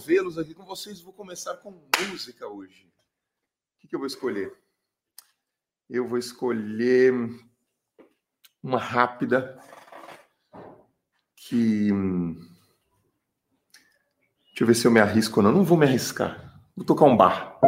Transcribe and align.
comovê-los 0.00 0.38
aqui 0.38 0.54
com 0.54 0.64
vocês. 0.64 1.00
Vou 1.00 1.12
começar 1.12 1.54
com 1.56 1.78
música 2.08 2.46
hoje. 2.46 2.90
O 3.76 3.80
que, 3.80 3.88
que 3.88 3.94
eu 3.94 3.98
vou 3.98 4.06
escolher? 4.06 4.52
Eu 5.88 6.08
vou 6.08 6.16
escolher 6.16 7.12
uma 8.62 8.78
rápida 8.78 9.58
que. 11.36 11.90
Deixa 14.48 14.62
eu 14.62 14.66
ver 14.66 14.74
se 14.74 14.86
eu 14.86 14.90
me 14.90 15.00
arrisco 15.00 15.40
ou 15.40 15.44
não. 15.44 15.52
Não 15.52 15.64
vou 15.64 15.76
me 15.76 15.86
arriscar. 15.86 16.62
Vou 16.74 16.86
tocar 16.86 17.04
um 17.04 17.16
bar. 17.16 17.60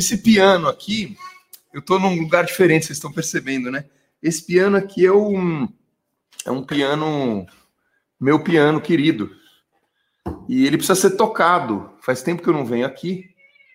Esse 0.00 0.16
piano 0.16 0.66
aqui, 0.66 1.14
eu 1.74 1.82
tô 1.82 1.98
num 1.98 2.18
lugar 2.18 2.46
diferente, 2.46 2.86
vocês 2.86 2.96
estão 2.96 3.12
percebendo, 3.12 3.70
né? 3.70 3.84
Esse 4.22 4.42
piano 4.42 4.78
aqui 4.78 5.04
é 5.04 5.12
um, 5.12 5.68
é 6.46 6.50
um 6.50 6.62
piano, 6.64 7.46
meu 8.18 8.42
piano 8.42 8.80
querido. 8.80 9.30
E 10.48 10.66
ele 10.66 10.78
precisa 10.78 10.94
ser 10.94 11.18
tocado. 11.18 11.90
Faz 12.00 12.22
tempo 12.22 12.42
que 12.42 12.48
eu 12.48 12.54
não 12.54 12.64
venho 12.64 12.86
aqui, 12.86 13.26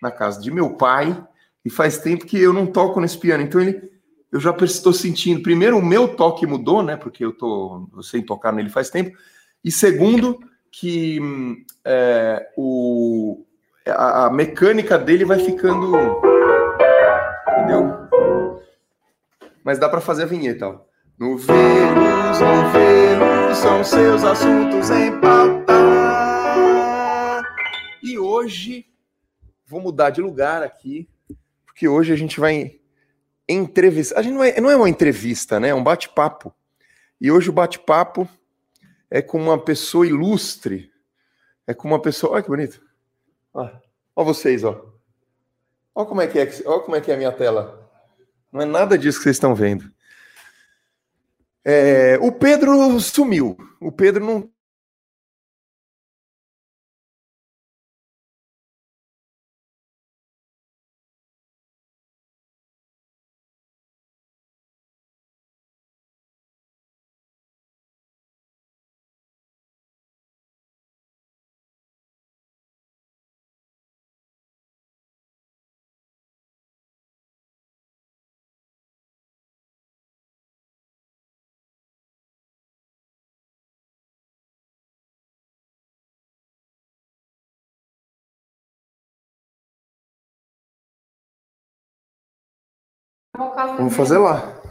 na 0.02 0.10
casa 0.10 0.42
de 0.42 0.50
meu 0.50 0.70
pai, 0.70 1.16
e 1.64 1.70
faz 1.70 1.98
tempo 1.98 2.26
que 2.26 2.40
eu 2.40 2.52
não 2.52 2.66
toco 2.66 3.00
nesse 3.00 3.18
piano. 3.18 3.44
Então 3.44 3.60
ele, 3.60 3.88
eu 4.32 4.40
já 4.40 4.50
estou 4.50 4.92
sentindo. 4.92 5.44
Primeiro, 5.44 5.78
o 5.78 5.86
meu 5.86 6.08
toque 6.08 6.44
mudou, 6.44 6.82
né? 6.82 6.96
Porque 6.96 7.24
eu 7.24 7.32
tô 7.32 7.88
sem 8.02 8.20
tocar 8.20 8.52
nele 8.52 8.68
faz 8.68 8.90
tempo. 8.90 9.16
E 9.62 9.70
segundo, 9.70 10.40
que 10.72 11.20
hum, 11.20 11.64
é, 11.84 12.50
o, 12.56 13.45
a, 13.86 14.26
a 14.26 14.30
mecânica 14.30 14.98
dele 14.98 15.24
vai 15.24 15.38
ficando. 15.38 15.92
Entendeu? 17.48 18.08
Mas 19.64 19.78
dá 19.78 19.88
para 19.88 20.00
fazer 20.00 20.24
a 20.24 20.26
vinheta, 20.26 20.68
ó. 20.68 20.80
Novelos, 21.18 22.40
novelos, 22.40 23.56
são 23.58 23.82
seus 23.82 24.22
assuntos 24.22 24.90
em 24.90 25.18
pauta. 25.18 25.72
E 28.02 28.18
hoje 28.18 28.86
vou 29.66 29.80
mudar 29.80 30.10
de 30.10 30.20
lugar 30.20 30.62
aqui, 30.62 31.08
porque 31.64 31.88
hoje 31.88 32.12
a 32.12 32.16
gente 32.16 32.38
vai 32.38 32.78
entrevistar. 33.48 34.20
A 34.20 34.22
gente 34.22 34.34
não 34.34 34.44
é, 34.44 34.60
não 34.60 34.70
é 34.70 34.76
uma 34.76 34.88
entrevista, 34.88 35.58
né? 35.58 35.70
É 35.70 35.74
um 35.74 35.82
bate-papo. 35.82 36.54
E 37.20 37.32
hoje 37.32 37.48
o 37.48 37.52
bate-papo 37.52 38.28
é 39.10 39.22
com 39.22 39.40
uma 39.40 39.58
pessoa 39.58 40.06
ilustre. 40.06 40.92
É 41.66 41.74
com 41.74 41.88
uma 41.88 42.00
pessoa. 42.00 42.34
Olha 42.34 42.42
que 42.42 42.48
bonito. 42.48 42.85
Ó 44.14 44.24
vocês, 44.24 44.64
ó. 44.64 44.84
Ó 45.94 46.04
como 46.04 46.20
é 46.20 46.26
que 46.26 46.38
é, 46.38 46.50
ó 46.66 46.80
como 46.80 46.96
é 46.96 47.00
que 47.00 47.10
é 47.10 47.14
a 47.14 47.16
minha 47.16 47.32
tela. 47.32 47.88
Não 48.52 48.60
é 48.60 48.64
nada 48.64 48.98
disso 48.98 49.18
que 49.18 49.24
vocês 49.24 49.36
estão 49.36 49.54
vendo. 49.54 49.90
É, 51.64 52.18
o 52.20 52.30
Pedro 52.30 52.98
sumiu. 53.00 53.56
O 53.80 53.90
Pedro 53.90 54.24
não 54.24 54.50
Vamos 93.36 93.94
fazer 93.94 94.16
lá. 94.16 94.62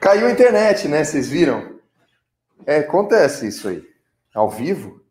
Caiu 0.00 0.26
a 0.26 0.30
internet, 0.30 0.88
né? 0.88 1.04
Vocês 1.04 1.28
viram? 1.28 1.78
É, 2.64 2.78
acontece 2.78 3.46
isso 3.46 3.68
aí. 3.68 3.86
Ao 4.34 4.48
vivo? 4.48 5.04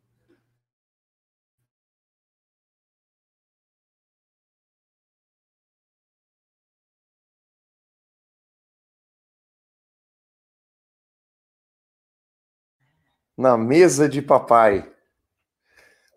Na 13.38 13.56
mesa 13.56 14.10
de 14.10 14.22
papai. 14.22 14.92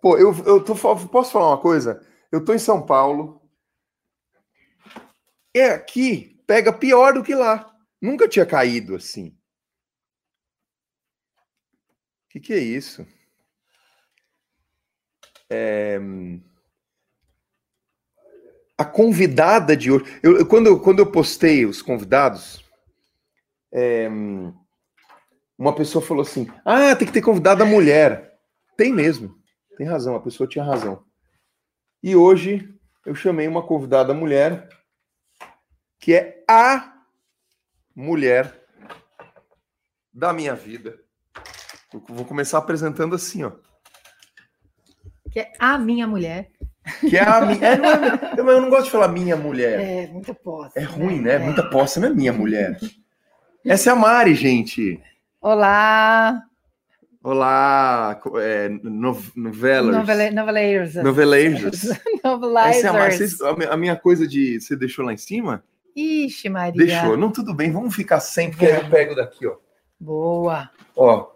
Pô, 0.01 0.17
eu, 0.17 0.35
eu 0.47 0.65
tô, 0.65 0.75
posso 0.75 1.33
falar 1.33 1.49
uma 1.49 1.61
coisa? 1.61 2.05
Eu 2.33 2.43
tô 2.43 2.55
em 2.55 2.59
São 2.59 2.81
Paulo, 2.85 3.42
é 5.55 5.71
aqui, 5.71 6.41
pega 6.47 6.73
pior 6.73 7.15
do 7.15 7.23
que 7.23 7.35
lá. 7.35 7.75
Nunca 8.01 8.29
tinha 8.29 8.47
caído 8.47 8.97
assim. 8.97 9.29
O 12.27 12.29
que, 12.31 12.41
que 12.41 12.53
é 12.53 12.59
isso? 12.59 13.07
É... 15.51 16.01
A 18.79 18.85
convidada 18.85 19.77
de 19.77 19.93
hoje. 19.93 20.19
Eu, 20.23 20.47
quando, 20.47 20.67
eu, 20.67 20.81
quando 20.81 20.99
eu 21.01 21.13
postei 21.13 21.67
os 21.67 21.83
convidados, 21.83 22.65
é... 23.73 24.09
uma 25.59 25.75
pessoa 25.75 26.05
falou 26.05 26.23
assim: 26.23 26.51
Ah, 26.65 26.97
tem 26.97 27.07
que 27.07 27.13
ter 27.13 27.23
convidada 27.23 27.65
mulher. 27.65 28.41
Tem 28.77 28.93
mesmo. 28.93 29.37
Tem 29.77 29.87
razão, 29.87 30.17
a 30.17 30.21
pessoa 30.21 30.49
tinha 30.49 30.65
razão. 30.65 31.05
E 32.03 32.17
hoje 32.17 32.75
eu 33.07 33.15
chamei 33.15 33.47
uma 33.47 33.65
convidada 33.65 34.13
mulher 34.15 34.69
que 36.03 36.13
é 36.13 36.43
a 36.49 36.95
mulher 37.95 38.53
da 40.13 40.33
minha 40.33 40.53
vida. 40.53 40.99
Eu 41.95 42.03
vou 42.09 42.25
começar 42.25 42.59
apresentando 42.59 43.15
assim, 43.15 43.45
ó. 43.45 43.53
Que 45.31 45.41
é 45.41 45.53
a 45.61 45.79
minha 45.79 46.09
mulher. 46.09 46.51
Que 47.09 47.17
é 47.17 47.23
a 47.23 47.47
minha. 47.47 47.65
É, 47.65 47.77
não 47.77 47.89
é, 47.89 48.35
eu, 48.37 48.49
eu 48.49 48.61
não 48.61 48.69
gosto 48.69 48.87
de 48.87 48.91
falar 48.91 49.07
minha 49.09 49.37
mulher. 49.37 49.81
É, 49.81 50.07
muita 50.09 50.35
posse. 50.35 50.77
É 50.77 50.83
ruim, 50.83 51.21
né? 51.21 51.35
É. 51.35 51.39
Muita 51.39 51.71
posse 51.71 52.01
não 52.01 52.09
é 52.09 52.13
minha 52.13 52.33
mulher. 52.33 52.77
Essa 53.65 53.91
é 53.91 53.93
a 53.93 53.97
Mari, 53.97 54.35
gente. 54.35 55.01
Olá. 55.41 56.43
Olá, 57.23 58.21
é, 58.41 58.69
no, 58.69 59.17
novelas. 59.37 59.95
Novele, 59.95 60.31
noveleiros. 60.33 60.95
Noveleiros. 60.97 61.83
Novelizers. 62.25 62.77
Essa 62.77 62.87
é 62.89 62.91
a, 62.91 63.53
Mari. 63.55 63.67
A 63.71 63.77
minha 63.77 63.95
coisa 63.95 64.27
de. 64.27 64.61
Você 64.61 64.75
deixou 64.75 65.05
lá 65.05 65.13
em 65.13 65.17
cima? 65.17 65.63
Ixi, 65.95 66.49
Maria. 66.49 66.85
Deixou. 66.87 67.17
Não, 67.17 67.31
tudo 67.31 67.53
bem, 67.55 67.71
vamos 67.71 67.95
ficar 67.95 68.21
sempre, 68.21 68.57
porque 68.59 68.87
eu 68.87 68.91
pego 68.91 69.15
daqui, 69.15 69.47
ó. 69.47 69.57
Boa. 70.01 70.71
Ó, 70.97 71.31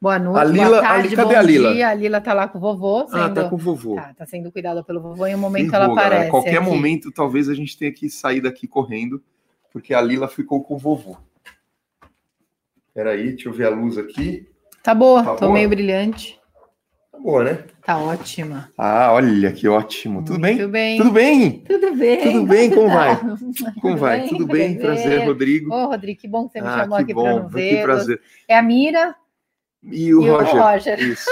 Boa 0.00 0.18
noite, 0.18 0.38
A 0.40 0.44
Lila- 0.44 0.66
boa 0.66 0.78
a 0.78 0.82
tarde, 0.82 1.08
Li- 1.08 1.16
cadê 1.16 1.32
bom 1.34 1.38
a 1.38 1.42
Lila? 1.42 1.72
dia. 1.72 1.88
A 1.88 1.94
Lila 1.94 2.20
tá 2.20 2.34
lá 2.34 2.46
com 2.46 2.58
o 2.58 2.60
vovô, 2.60 3.06
sendo, 3.08 3.16
ah, 3.22 3.30
tá 3.30 3.48
com 3.48 3.54
o 3.54 3.58
vovô. 3.58 3.94
tá, 3.94 4.12
tá 4.12 4.26
sendo 4.26 4.52
cuidada 4.52 4.84
pelo 4.84 5.00
vovô. 5.00 5.26
Em 5.26 5.34
um 5.34 5.38
momento 5.38 5.72
ela 5.74 5.84
Ferrou, 5.84 5.94
galera. 5.96 6.14
aparece. 6.16 6.30
Qualquer 6.30 6.56
aqui. 6.58 6.66
momento, 6.70 7.10
talvez 7.10 7.48
a 7.48 7.54
gente 7.54 7.78
tenha 7.78 7.90
que 7.90 8.10
sair 8.10 8.42
daqui 8.42 8.68
correndo, 8.68 9.22
porque 9.72 9.94
a 9.94 10.02
Lila 10.02 10.28
ficou 10.28 10.62
com 10.62 10.74
o 10.74 10.78
vovô. 10.78 11.16
Peraí, 12.92 13.30
deixa 13.30 13.48
eu 13.48 13.52
ver 13.54 13.66
a 13.66 13.70
luz 13.70 13.96
aqui. 13.96 14.46
Tá 14.82 14.94
boa, 14.94 15.24
Tá 15.24 15.34
tô 15.36 15.46
boa? 15.46 15.52
meio 15.54 15.68
brilhante. 15.70 16.38
Tá 17.14 17.20
boa, 17.20 17.44
né? 17.44 17.64
Tá 17.86 17.98
ótima. 17.98 18.70
Ah, 18.76 19.12
olha 19.12 19.52
que 19.52 19.68
ótimo. 19.68 20.24
Tudo 20.24 20.40
bem? 20.40 20.56
Muito 20.56 20.68
bem. 20.70 20.98
Tudo 20.98 21.12
bem? 21.12 21.50
Tudo 21.60 21.94
bem. 21.96 22.20
Tudo 22.22 22.46
bem? 22.46 22.70
Como 22.70 22.88
vai? 22.88 23.20
Como 23.80 23.96
vai? 23.96 24.28
Tudo 24.28 24.46
bem? 24.46 24.76
Prazer, 24.76 25.24
Rodrigo. 25.24 25.72
Ô, 25.72 25.86
Rodrigo, 25.86 26.20
que 26.20 26.26
bom 26.28 26.46
que 26.48 26.54
você 26.54 26.60
me 26.60 26.66
Ah, 26.66 26.80
chamou 26.80 26.98
aqui 26.98 27.14
para 27.14 27.22
bom. 27.22 27.38
não 27.42 27.48
Que 27.48 27.54
ver. 27.54 27.82
prazer. 27.82 28.20
É 28.48 28.56
a 28.58 28.62
Mira 28.62 29.14
E 29.82 30.12
o 30.12 30.22
e 30.22 30.30
o 30.30 30.36
Roger. 30.36 30.60
Roger. 30.60 31.00
Isso. 31.00 31.30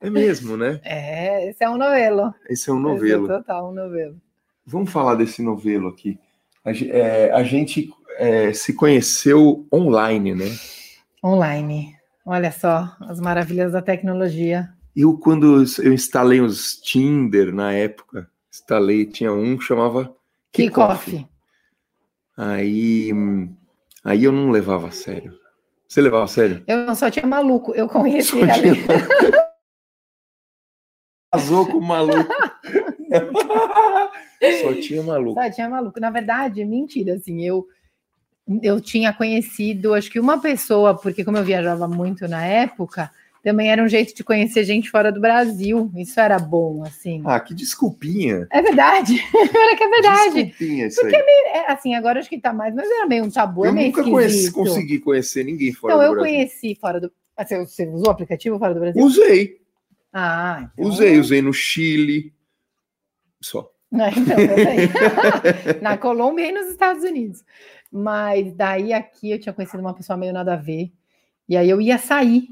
É 0.00 0.08
mesmo, 0.08 0.56
né? 0.56 0.80
É, 0.84 1.50
esse 1.50 1.62
é 1.62 1.68
um 1.68 1.76
novelo. 1.76 2.34
Esse 2.48 2.70
é 2.70 2.72
um 2.72 2.78
Esse 2.78 2.88
é 2.88 2.92
novelo. 2.92 3.28
total 3.28 3.70
um 3.70 3.74
novelo. 3.74 4.16
Vamos 4.64 4.90
falar 4.90 5.14
desse 5.14 5.42
novelo 5.42 5.88
aqui. 5.88 6.18
A, 6.64 6.70
é, 6.72 7.30
a 7.32 7.42
gente 7.42 7.90
é, 8.18 8.50
se 8.54 8.72
conheceu 8.72 9.66
online, 9.72 10.34
né? 10.34 10.46
Online. 11.22 11.94
Olha 12.24 12.50
só 12.50 12.96
as 13.02 13.20
maravilhas 13.20 13.72
da 13.72 13.82
tecnologia. 13.82 14.68
Eu, 14.96 15.18
quando 15.18 15.62
eu 15.82 15.92
instalei 15.92 16.40
os 16.40 16.76
Tinder 16.80 17.52
na 17.54 17.72
época, 17.72 18.30
instalei, 18.50 19.04
tinha 19.04 19.30
um 19.32 19.56
que 19.58 19.64
chamava 19.64 20.16
Kickoff. 20.52 21.10
Kickoff. 21.10 21.28
Aí, 22.36 23.10
aí 24.02 24.24
eu 24.24 24.32
não 24.32 24.50
levava 24.50 24.88
a 24.88 24.90
sério. 24.90 25.38
Você 25.86 26.00
levava 26.00 26.24
a 26.24 26.28
sério? 26.28 26.64
Eu 26.66 26.78
não 26.86 26.94
só 26.94 27.10
tinha 27.10 27.26
maluco, 27.26 27.74
eu 27.74 27.86
conheci 27.88 28.30
Só 28.30 28.38
tinha- 28.38 28.56
Casou 31.32 31.66
com 31.66 31.78
o 31.78 31.82
maluco. 31.82 32.32
Só 34.62 34.72
tinha 34.80 35.02
maluco. 35.02 35.40
Só 35.42 35.50
tinha 35.50 35.68
maluco. 35.68 36.00
Na 36.00 36.10
verdade, 36.10 36.64
mentira, 36.64 37.14
assim, 37.14 37.44
eu 37.44 37.66
eu 38.62 38.80
tinha 38.80 39.12
conhecido, 39.12 39.92
acho 39.92 40.08
que 40.08 40.20
uma 40.20 40.40
pessoa, 40.40 40.96
porque 40.96 41.24
como 41.24 41.36
eu 41.36 41.42
viajava 41.42 41.88
muito 41.88 42.28
na 42.28 42.46
época, 42.46 43.10
também 43.46 43.70
era 43.70 43.80
um 43.80 43.86
jeito 43.86 44.12
de 44.12 44.24
conhecer 44.24 44.64
gente 44.64 44.90
fora 44.90 45.12
do 45.12 45.20
Brasil. 45.20 45.88
Isso 45.94 46.18
era 46.18 46.36
bom, 46.36 46.82
assim. 46.82 47.22
Ah, 47.24 47.38
que 47.38 47.54
desculpinha. 47.54 48.44
É 48.50 48.60
verdade. 48.60 49.20
Era 49.32 49.76
que 49.76 49.84
é 49.84 49.88
verdade. 49.88 50.44
Desculpinha 50.46 50.86
isso 50.88 51.06
aí. 51.06 51.12
É, 51.54 51.70
assim, 51.70 51.94
agora 51.94 52.18
acho 52.18 52.28
que 52.28 52.40
tá 52.40 52.52
mais, 52.52 52.74
mas 52.74 52.90
era 52.90 53.06
meio 53.06 53.24
um 53.24 53.30
tabu, 53.30 53.64
é 53.64 53.68
Eu 53.68 53.72
meio 53.72 53.86
nunca 53.86 54.02
conheci, 54.02 54.50
consegui 54.50 54.98
conhecer 54.98 55.44
ninguém 55.44 55.72
fora 55.72 55.94
Então, 55.94 56.04
do 56.04 56.10
eu 56.10 56.20
Brasil. 56.20 56.34
conheci 56.38 56.74
fora 56.80 57.00
do. 57.00 57.12
Ah, 57.36 57.44
Você, 57.46 57.86
usou 57.86 58.08
o 58.08 58.10
aplicativo 58.10 58.58
fora 58.58 58.74
do 58.74 58.80
Brasil? 58.80 59.00
Usei, 59.00 59.60
Ah, 60.12 60.68
então... 60.76 60.90
usei, 60.90 61.16
usei 61.20 61.40
no 61.40 61.52
Chile. 61.52 62.34
Só. 63.40 63.70
Não, 63.92 64.08
então, 64.10 64.40
eu 64.40 64.56
sei. 65.70 65.80
Na 65.80 65.96
Colômbia 65.96 66.48
e 66.48 66.52
nos 66.52 66.66
Estados 66.66 67.04
Unidos. 67.04 67.44
Mas 67.92 68.52
daí 68.56 68.92
aqui 68.92 69.30
eu 69.30 69.38
tinha 69.38 69.52
conhecido 69.52 69.80
uma 69.82 69.94
pessoa 69.94 70.16
meio 70.16 70.32
nada 70.32 70.54
a 70.54 70.56
ver. 70.56 70.90
E 71.48 71.56
aí 71.56 71.70
eu 71.70 71.80
ia 71.80 71.96
sair 71.96 72.48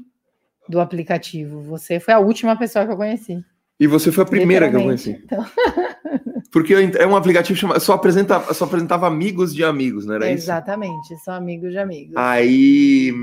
do 0.67 0.79
aplicativo. 0.79 1.61
Você 1.61 1.99
foi 1.99 2.13
a 2.13 2.19
última 2.19 2.55
pessoa 2.57 2.85
que 2.85 2.91
eu 2.91 2.97
conheci. 2.97 3.43
E 3.79 3.87
você 3.87 4.11
foi 4.11 4.23
a 4.23 4.27
primeira 4.27 4.69
que 4.69 4.75
eu 4.75 4.83
conheci. 4.83 5.21
Então, 5.23 5.45
Porque 6.51 6.73
é 6.73 7.05
um 7.05 7.15
aplicativo 7.15 7.59
chamado. 7.59 7.79
Só 7.81 7.93
apresentava, 7.93 8.53
só 8.53 8.63
apresentava 8.65 9.05
amigos 9.07 9.53
de 9.53 9.63
amigos, 9.63 10.05
não 10.05 10.15
era 10.15 10.31
isso? 10.31 10.45
exatamente, 10.45 11.17
são 11.17 11.33
amigos 11.33 11.71
de 11.71 11.77
amigos. 11.77 12.13
Aí. 12.15 13.13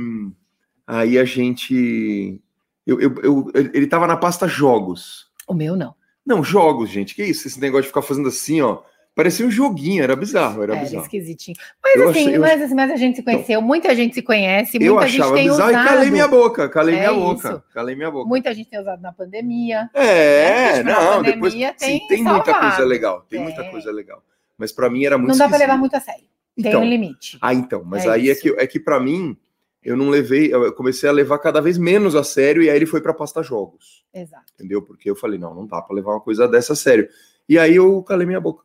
Aí 0.87 1.19
a 1.19 1.25
gente. 1.25 2.39
Eu, 2.87 3.01
eu, 3.01 3.15
eu- 3.23 3.51
ele 3.55 3.87
tava 3.87 4.07
na 4.07 4.17
pasta 4.17 4.47
jogos. 4.47 5.31
O 5.49 5.55
meu 5.55 5.77
não. 5.77 5.95
Não, 6.27 6.45
jogos, 6.45 6.91
gente. 6.91 7.15
Que 7.15 7.25
isso? 7.25 7.49
Esse 7.49 7.59
negócio 7.61 7.83
de 7.83 7.89
ficar 7.89 8.03
fazendo 8.03 8.29
assim, 8.29 8.61
ó. 8.61 8.83
Parecia 9.15 9.47
um 9.47 9.51
joguinho, 9.51 10.03
era 10.03 10.17
bizarro, 10.17 10.63
era 10.63 10.73
Era 10.75 10.85
bizarro. 10.85 11.03
esquisitinho. 11.05 11.57
Mas 11.85 11.97
Eu 11.97 12.09
assim, 12.09 12.21
achei- 12.21 12.37
eu 12.37 12.41
mas, 12.41 12.63
assim, 12.63 12.75
mas 12.75 12.91
a 12.91 12.97
gente 12.97 13.17
se 13.17 13.23
conheceu, 13.23 13.61
muita 13.61 13.95
gente 13.95 14.15
se 14.15 14.23
conhece, 14.23 14.79
Eu 14.81 14.95
muita 14.95 15.09
gente 15.09 15.21
achava 15.21 15.35
tem 15.37 15.49
bizarro 15.51 15.71
usado. 15.71 15.85
e 15.85 15.89
calei 15.89 16.11
minha 16.11 16.29
boca, 16.29 16.69
calei 16.71 16.95
É 16.95 16.99
minha 16.99 17.11
isso. 17.13 17.21
boca, 17.43 17.65
calei 17.75 17.95
minha 17.95 18.11
boca. 18.11 18.27
Muita 18.29 18.55
gente 18.55 18.71
tem 18.71 18.81
usado 18.81 19.03
na 19.03 19.13
pandemia. 19.13 19.91
É, 19.93 20.79
Tipo, 20.79 20.85
na 20.85 20.93
não, 20.95 21.23
depois 21.23 21.53
pandemia 21.53 21.75
sim, 21.77 21.87
tem 21.99 22.07
tem 22.09 22.23
muita 22.25 22.45
coisa 22.45 22.61
salvado. 22.61 22.85
legal, 22.87 23.27
tem 23.29 23.41
É. 23.41 23.43
muita 23.43 23.65
coisa 23.71 23.93
legal. 23.93 24.23
Mas 24.57 24.73
pra 24.73 24.89
mim 24.89 25.05
era 25.05 25.19
muito 25.19 25.31
Não 25.31 25.37
dá 25.39 25.49
para 25.49 25.59
levar 25.59 25.77
muito 25.77 25.95
a 25.95 26.01
sério. 26.01 26.25
Tem 26.57 26.69
Então, 26.71 26.81
um 26.83 26.89
limite. 26.89 27.37
Ah, 27.43 27.53
então, 27.53 27.83
mas 27.85 28.07
É 28.07 28.11
aí 28.11 28.29
é 28.29 28.33
isso. 28.33 28.41
que, 28.43 28.49
é 28.59 28.67
que 28.67 28.81
para 28.81 28.99
mim, 28.99 29.37
eu 29.83 29.95
não 29.97 30.09
levei, 30.09 30.55
eu 30.55 30.73
comecei 30.73 31.09
a 31.09 31.13
levar 31.13 31.39
cada 31.39 31.61
vez 31.61 31.77
menos 31.77 32.15
a 32.15 32.25
sério, 32.25 32.63
e 32.63 32.71
aí 32.71 32.77
ele 32.77 32.87
foi 32.87 33.01
pra 33.03 33.13
pasta 33.13 33.43
jogos, 33.43 34.05
Exato. 34.15 34.45
entendeu? 34.55 34.81
Porque 34.81 35.11
eu 35.11 35.17
falei, 35.17 35.39
não, 35.39 35.55
não 35.55 35.67
dá 35.67 35.83
pra 35.83 35.95
levar 35.95 36.13
uma 36.13 36.21
coisa 36.21 36.49
dessa 36.49 36.73
a 36.73 36.77
sério. 36.77 37.09
E 37.49 37.59
aí 37.59 37.77
eu 37.77 38.03
calei 38.03 38.27
minha 38.27 38.41
boca. 38.41 38.65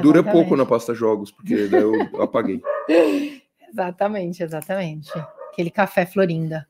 Dura 0.00 0.20
Exatamente. 0.20 0.32
pouco 0.32 0.56
na 0.56 0.66
pasta 0.66 0.94
jogos, 0.94 1.30
porque 1.30 1.66
daí 1.68 1.80
eu 1.82 1.92
apaguei. 2.20 2.60
Exatamente, 3.68 4.42
exatamente. 4.42 5.10
Aquele 5.52 5.70
café 5.70 6.06
Florinda. 6.06 6.66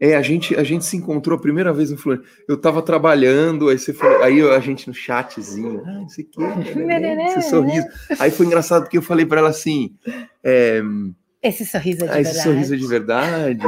É, 0.00 0.16
a 0.16 0.22
gente, 0.22 0.56
a 0.56 0.64
gente 0.64 0.84
se 0.84 0.96
encontrou 0.96 1.38
a 1.38 1.40
primeira 1.40 1.72
vez 1.72 1.90
no 1.92 1.96
Florianópolis. 1.96 2.42
Eu 2.48 2.60
tava 2.60 2.82
trabalhando, 2.82 3.68
aí 3.68 3.78
você 3.78 3.92
falou, 3.92 4.20
aí 4.22 4.40
a 4.40 4.58
gente 4.58 4.88
no 4.88 4.94
chatzinho, 4.94 5.80
ah, 5.86 5.92
não 5.92 6.08
sei 6.08 6.24
o 6.24 6.28
que, 6.28 6.42
esse 7.38 7.48
sorriso. 7.50 7.86
Aí 8.18 8.30
foi 8.32 8.46
engraçado 8.46 8.82
porque 8.82 8.98
eu 8.98 9.02
falei 9.02 9.24
pra 9.24 9.38
ela 9.38 9.50
assim, 9.50 9.94
é, 10.42 10.82
Esse 11.40 11.64
sorriso 11.64 12.04
é 12.04 12.08
de 12.08 12.12
Ah, 12.14 12.20
esse 12.20 12.32
verdade. 12.34 12.48
sorriso 12.48 12.74
é 12.74 12.76
de 12.78 12.86
verdade. 12.88 13.62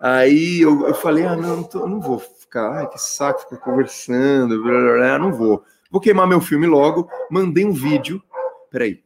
Aí 0.00 0.60
eu, 0.60 0.88
eu 0.88 0.94
falei, 0.94 1.24
ah, 1.24 1.36
não, 1.36 1.58
não, 1.58 1.62
tô- 1.62 1.86
não 1.86 2.00
vou 2.00 2.18
ficar, 2.18 2.68
ai, 2.72 2.88
que 2.88 2.98
saco 2.98 3.42
ficar 3.42 3.58
conversando, 3.58 4.60
blá, 4.60 4.72
blá, 4.72 4.92
blá, 4.94 5.18
não 5.20 5.32
vou. 5.32 5.62
Vou 5.90 6.00
queimar 6.00 6.26
meu 6.26 6.40
filme 6.40 6.66
logo, 6.66 7.08
mandei 7.30 7.64
um 7.64 7.72
vídeo. 7.72 8.22
Peraí. 8.70 9.02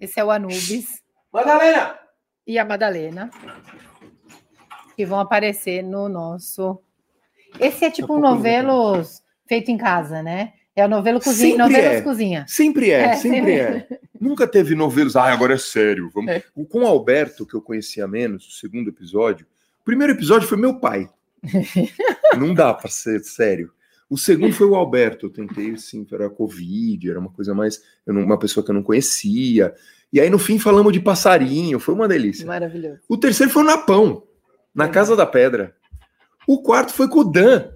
Esse 0.00 0.20
é 0.20 0.24
o 0.24 0.30
Anubis 0.30 1.02
Madalena! 1.32 1.98
e 2.46 2.58
a 2.58 2.64
Madalena. 2.64 3.30
Que 4.94 5.04
vão 5.04 5.18
aparecer 5.20 5.82
no 5.82 6.08
nosso. 6.08 6.78
Esse 7.60 7.84
é 7.84 7.90
tipo 7.90 8.14
um 8.16 8.20
novelos 8.20 9.22
feito 9.46 9.70
em 9.70 9.76
casa, 9.76 10.22
né? 10.22 10.52
É 10.74 10.84
o 10.84 10.88
novelo 10.88 11.18
cozinha, 11.20 11.56
Sempre 11.56 11.58
novelos 11.62 11.96
é. 11.96 12.00
cozinha. 12.02 12.44
Sempre 12.48 12.90
é, 12.90 13.00
É, 13.02 13.12
sempre 13.16 13.38
sempre 13.38 13.52
é. 13.58 13.88
Nunca 14.20 14.46
teve 14.46 14.74
novelos, 14.74 15.16
ah, 15.16 15.32
agora 15.32 15.54
é 15.54 15.58
sério. 15.58 16.10
Vamos... 16.14 16.30
É. 16.30 16.42
O- 16.54 16.66
Com 16.66 16.80
o 16.80 16.86
Alberto, 16.86 17.46
que 17.46 17.54
eu 17.54 17.62
conhecia 17.62 18.06
menos, 18.06 18.46
o 18.46 18.50
segundo 18.52 18.88
episódio, 18.90 19.46
primeiro 19.86 20.12
episódio 20.12 20.46
foi 20.46 20.58
meu 20.58 20.78
pai. 20.78 21.08
não 22.36 22.52
dá 22.52 22.74
pra 22.74 22.90
ser 22.90 23.20
sério. 23.20 23.72
O 24.10 24.18
segundo 24.18 24.52
foi 24.52 24.66
o 24.66 24.74
Alberto, 24.76 25.26
eu 25.26 25.30
tentei, 25.30 25.76
sim, 25.78 26.06
era 26.12 26.28
Covid, 26.28 27.08
era 27.10 27.18
uma 27.18 27.30
coisa 27.30 27.54
mais, 27.54 27.82
não- 28.06 28.22
uma 28.22 28.38
pessoa 28.38 28.62
que 28.64 28.70
eu 28.70 28.74
não 28.74 28.82
conhecia. 28.82 29.74
E 30.12 30.20
aí, 30.20 30.28
no 30.30 30.38
fim, 30.38 30.58
falamos 30.58 30.92
de 30.92 31.00
passarinho, 31.00 31.80
foi 31.80 31.94
uma 31.94 32.06
delícia. 32.06 32.46
Maravilhoso. 32.46 33.00
O 33.08 33.16
terceiro 33.16 33.50
foi 33.52 33.62
o 33.62 33.66
Napão, 33.66 34.24
na 34.74 34.84
Legal. 34.84 34.94
Casa 34.94 35.16
da 35.16 35.26
Pedra. 35.26 35.74
O 36.46 36.62
quarto 36.62 36.92
foi 36.92 37.08
com 37.08 37.20
o 37.20 37.24
Dan. 37.24 37.70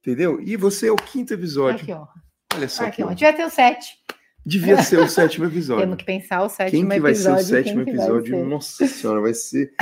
Entendeu? 0.00 0.38
E 0.42 0.56
você 0.56 0.88
é 0.88 0.92
o 0.92 0.96
quinto 0.96 1.32
episódio. 1.32 1.82
Aqui, 1.82 1.92
ó. 1.92 2.06
Olha 2.54 2.68
só. 2.68 2.84
Aqui, 2.84 2.96
que 2.96 3.04
ó. 3.04 3.08
Devia 3.08 3.32
ter 3.32 3.44
o 3.46 3.50
sete. 3.50 3.96
Devia 4.44 4.82
ser 4.82 4.98
o 4.98 5.06
sétimo 5.08 5.46
episódio. 5.46 5.82
Temos 5.82 5.96
que 5.96 6.04
pensar 6.04 6.42
o 6.42 6.48
sétimo 6.48 6.88
Quem 6.88 6.88
que 6.96 7.00
vai 7.00 7.14
ser 7.14 7.28
o 7.30 7.32
episódio. 7.34 7.46
sétimo 7.46 7.84
vai 7.84 7.94
episódio? 7.94 8.44
Nossa 8.44 8.86
senhora, 8.86 9.20
vai 9.20 9.34
ser. 9.34 9.72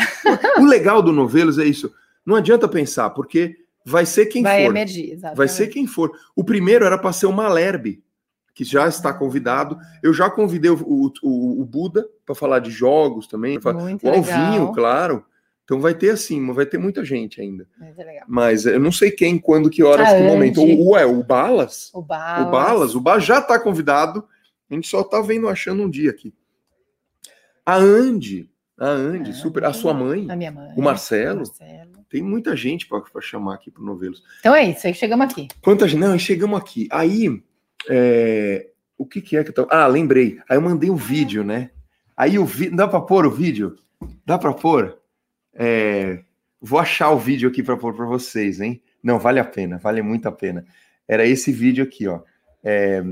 O 0.58 0.64
legal 0.64 1.02
do 1.02 1.12
Novelos 1.12 1.58
é 1.58 1.64
isso. 1.64 1.92
Não 2.24 2.36
adianta 2.36 2.68
pensar, 2.68 3.10
porque 3.10 3.56
vai 3.84 4.06
ser 4.06 4.26
quem 4.26 4.42
vai 4.42 4.62
for. 4.64 4.70
emergir, 4.70 5.10
exatamente. 5.12 5.36
Vai 5.36 5.48
ser 5.48 5.66
quem 5.68 5.86
for. 5.86 6.12
O 6.36 6.44
primeiro 6.44 6.84
era 6.84 6.96
para 6.96 7.12
ser 7.12 7.26
o 7.26 7.32
Malherbe, 7.32 8.02
que 8.54 8.62
já 8.64 8.86
está 8.86 9.12
convidado. 9.12 9.76
Eu 10.02 10.12
já 10.14 10.30
convidei 10.30 10.70
o, 10.70 10.78
o, 11.22 11.60
o- 11.60 11.64
Buda 11.64 12.06
para 12.24 12.34
falar 12.34 12.58
de 12.60 12.70
jogos 12.70 13.26
também. 13.26 13.58
Muito 13.64 14.06
o 14.06 14.08
Alvinho, 14.10 14.50
legal. 14.52 14.72
claro. 14.72 15.24
Então 15.64 15.80
vai 15.80 15.94
ter 15.94 16.10
assim, 16.10 16.52
vai 16.52 16.66
ter 16.66 16.76
muita 16.76 17.04
gente 17.04 17.40
ainda. 17.40 17.66
Muito 17.80 17.96
legal. 17.96 18.24
Mas 18.28 18.66
eu 18.66 18.78
não 18.78 18.92
sei 18.92 19.10
quem, 19.10 19.38
quando, 19.38 19.70
que 19.70 19.82
horas, 19.82 20.08
A 20.08 20.16
que 20.16 20.22
momento. 20.22 20.60
Andy. 20.60 20.74
O, 20.74 20.90
ué, 20.90 21.06
o 21.06 21.22
Balas? 21.24 21.90
O 21.94 22.02
Balas. 22.02 22.46
O 22.46 22.50
Balas, 22.50 22.94
o 22.94 23.00
Balas 23.00 23.24
já 23.24 23.38
está 23.38 23.58
convidado. 23.58 24.22
A 24.72 24.74
gente 24.74 24.88
só 24.88 25.04
tá 25.04 25.20
vendo, 25.20 25.48
achando 25.48 25.82
um 25.82 25.90
dia 25.90 26.10
aqui. 26.10 26.32
A 27.64 27.76
Andy, 27.76 28.50
a 28.78 28.88
Andy, 28.88 29.30
Ah, 29.30 29.34
super. 29.34 29.64
A 29.64 29.72
sua 29.74 29.92
mãe, 29.92 30.26
A 30.30 30.34
minha 30.34 30.50
mãe. 30.50 30.72
o 30.74 30.80
Marcelo. 30.82 31.40
Marcelo. 31.40 31.92
tem 32.08 32.22
muita 32.22 32.56
gente 32.56 32.88
para 32.88 33.02
chamar 33.20 33.54
aqui 33.54 33.70
pro 33.70 33.84
Novelos. 33.84 34.22
Então 34.40 34.54
é 34.54 34.64
isso, 34.70 34.86
aí 34.86 34.94
chegamos 34.94 35.30
aqui. 35.30 35.48
Quanta 35.60 35.86
gente? 35.86 36.00
Não, 36.00 36.18
chegamos 36.18 36.58
aqui. 36.58 36.88
Aí, 36.90 37.42
é, 37.88 38.70
o 38.96 39.04
que, 39.04 39.20
que 39.20 39.36
é 39.36 39.44
que 39.44 39.50
eu 39.50 39.54
tô... 39.54 39.66
Ah, 39.70 39.86
lembrei. 39.86 40.38
Aí 40.48 40.56
eu 40.56 40.62
mandei 40.62 40.88
um 40.88 40.96
vídeo, 40.96 41.44
né? 41.44 41.70
Aí 42.16 42.38
o 42.38 42.46
vídeo. 42.46 42.74
Dá 42.74 42.88
para 42.88 43.00
pôr 43.02 43.26
o 43.26 43.30
vídeo? 43.30 43.76
Dá 44.24 44.38
para 44.38 44.54
pôr? 44.54 44.98
É, 45.52 46.24
Vou 46.64 46.78
achar 46.78 47.10
o 47.10 47.18
vídeo 47.18 47.50
aqui 47.50 47.62
para 47.62 47.76
pôr 47.76 47.92
para 47.94 48.06
vocês, 48.06 48.58
hein? 48.60 48.80
Não, 49.02 49.18
vale 49.18 49.38
a 49.40 49.44
pena, 49.44 49.78
vale 49.78 50.00
muito 50.00 50.26
a 50.28 50.32
pena. 50.32 50.64
Era 51.06 51.26
esse 51.26 51.50
vídeo 51.52 51.82
aqui, 51.84 52.06
ó. 52.06 52.20
É, 52.62 53.02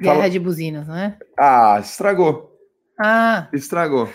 Guerra 0.00 0.14
Fala- 0.16 0.30
de 0.30 0.38
buzinas, 0.38 0.88
não 0.88 0.96
é? 0.96 1.18
Ah, 1.38 1.78
estragou. 1.80 2.48
Ah, 2.98 3.48
Estragou. 3.52 4.10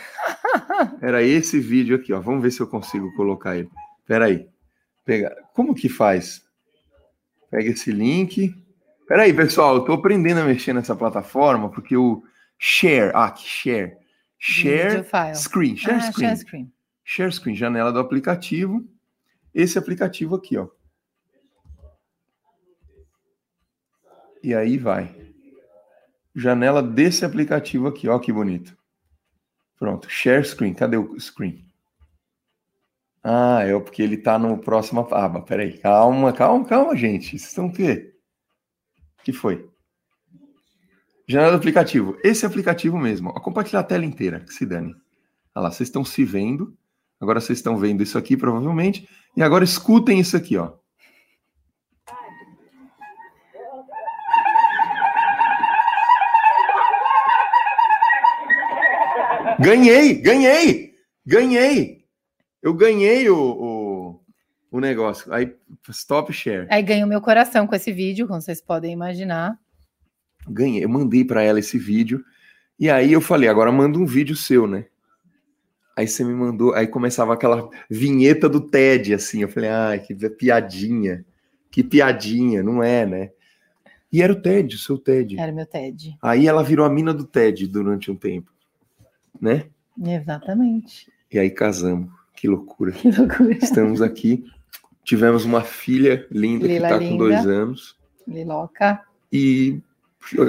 Era 1.01 1.23
esse 1.23 1.59
vídeo 1.59 1.95
aqui, 1.95 2.13
ó. 2.13 2.19
Vamos 2.19 2.43
ver 2.43 2.51
se 2.51 2.59
eu 2.61 2.67
consigo 2.67 3.11
colocar 3.15 3.57
ele. 3.57 3.69
Pera 4.05 4.25
aí. 4.25 4.47
Pega. 5.03 5.35
Como 5.53 5.73
que 5.73 5.89
faz? 5.89 6.43
Pega 7.49 7.69
esse 7.71 7.91
link. 7.91 8.53
Pera 9.07 9.23
aí, 9.23 9.33
pessoal. 9.33 9.77
Eu 9.77 9.85
tô 9.85 9.93
aprendendo 9.93 10.39
a 10.41 10.45
mexer 10.45 10.71
nessa 10.73 10.95
plataforma 10.95 11.69
porque 11.71 11.97
o 11.97 12.23
share, 12.59 13.11
ah, 13.15 13.31
que 13.31 13.47
share. 13.47 13.97
Share 14.37 15.03
screen, 15.33 15.75
share 15.75 15.97
ah, 15.97 16.01
screen. 16.11 16.27
share 16.27 16.37
screen. 16.37 16.73
Share 17.03 17.31
screen, 17.31 17.55
janela 17.55 17.91
do 17.91 17.99
aplicativo. 17.99 18.83
Esse 19.53 19.79
aplicativo 19.79 20.35
aqui, 20.35 20.57
ó. 20.57 20.67
E 24.43 24.53
aí 24.53 24.77
vai. 24.77 25.24
Janela 26.35 26.83
desse 26.83 27.23
aplicativo 27.23 27.87
aqui, 27.87 28.09
ó 28.09 28.19
que 28.19 28.33
bonito. 28.33 28.77
Pronto, 29.79 30.09
share 30.09 30.43
screen. 30.45 30.73
Cadê 30.73 30.97
o 30.97 31.19
screen? 31.19 31.65
Ah, 33.23 33.63
é 33.63 33.79
porque 33.79 34.01
ele 34.03 34.17
tá 34.17 34.37
no 34.37 34.57
próximo 34.57 35.07
aba. 35.11 35.41
Peraí, 35.41 35.77
calma, 35.77 36.31
calma, 36.33 36.65
calma, 36.65 36.95
gente. 36.95 37.29
Vocês 37.29 37.43
estão 37.43 37.67
o 37.67 37.73
quê? 37.73 38.13
Que 39.23 39.33
foi? 39.33 39.67
Janela 41.27 41.53
do 41.53 41.57
aplicativo. 41.57 42.17
Esse 42.23 42.45
aplicativo 42.45 42.97
mesmo. 42.97 43.29
Ó, 43.29 43.39
compartilhar 43.39 43.79
a 43.79 43.83
tela 43.83 44.05
inteira, 44.05 44.41
que 44.41 44.53
se 44.53 44.65
dane. 44.65 44.93
Olha 45.55 45.63
lá, 45.63 45.71
vocês 45.71 45.89
estão 45.89 46.05
se 46.05 46.23
vendo. 46.23 46.77
Agora 47.19 47.39
vocês 47.39 47.57
estão 47.57 47.77
vendo 47.77 48.03
isso 48.03 48.17
aqui, 48.17 48.37
provavelmente. 48.37 49.09
E 49.35 49.41
agora 49.41 49.63
escutem 49.63 50.19
isso 50.19 50.37
aqui, 50.37 50.57
ó. 50.57 50.73
Ganhei, 59.59 60.15
ganhei, 60.15 60.93
ganhei. 61.25 62.05
Eu 62.61 62.73
ganhei 62.73 63.29
o, 63.29 63.37
o, 63.37 64.21
o 64.71 64.79
negócio. 64.79 65.31
Aí, 65.33 65.53
stop 65.89 66.31
share. 66.33 66.67
Aí 66.69 66.81
ganhou 66.81 67.07
meu 67.07 67.21
coração 67.21 67.67
com 67.67 67.75
esse 67.75 67.91
vídeo, 67.91 68.27
como 68.27 68.41
vocês 68.41 68.61
podem 68.61 68.91
imaginar. 68.91 69.57
Ganhei. 70.47 70.83
Eu 70.83 70.89
mandei 70.89 71.23
para 71.23 71.43
ela 71.43 71.59
esse 71.59 71.77
vídeo. 71.77 72.23
E 72.79 72.89
aí 72.89 73.13
eu 73.13 73.21
falei, 73.21 73.47
agora 73.47 73.71
manda 73.71 73.97
um 73.97 74.05
vídeo 74.05 74.35
seu, 74.35 74.67
né? 74.67 74.85
Aí 75.95 76.07
você 76.07 76.23
me 76.25 76.33
mandou, 76.33 76.73
aí 76.73 76.87
começava 76.87 77.33
aquela 77.33 77.69
vinheta 77.89 78.49
do 78.49 78.59
TED, 78.59 79.13
assim. 79.13 79.41
Eu 79.41 79.47
falei, 79.49 79.69
ai, 79.69 79.99
que 79.99 80.13
piadinha. 80.29 81.25
Que 81.71 81.83
piadinha, 81.83 82.61
não 82.61 82.83
é, 82.83 83.05
né? 83.05 83.31
E 84.11 84.21
era 84.21 84.31
o 84.31 84.41
TED, 84.41 84.75
o 84.75 84.79
seu 84.79 84.97
TED. 84.97 85.39
Era 85.39 85.51
meu 85.51 85.65
TED. 85.65 86.17
Aí 86.21 86.47
ela 86.47 86.63
virou 86.63 86.85
a 86.85 86.89
mina 86.89 87.13
do 87.13 87.25
TED 87.25 87.67
durante 87.67 88.09
um 88.11 88.15
tempo, 88.15 88.51
né? 89.41 89.65
Exatamente. 90.03 91.11
E 91.31 91.39
aí 91.39 91.49
casamos. 91.49 92.09
Que 92.35 92.47
loucura. 92.47 92.91
Que 92.91 93.09
loucura. 93.11 93.53
Estamos 93.53 94.01
aqui. 94.01 94.45
Tivemos 95.03 95.45
uma 95.45 95.61
filha 95.61 96.25
linda 96.31 96.67
Lila 96.67 96.87
que 96.87 96.93
tá 96.93 96.99
com 96.99 97.17
dois 97.17 97.45
anos. 97.45 97.95
Liloca. 98.27 99.01
E 99.31 99.79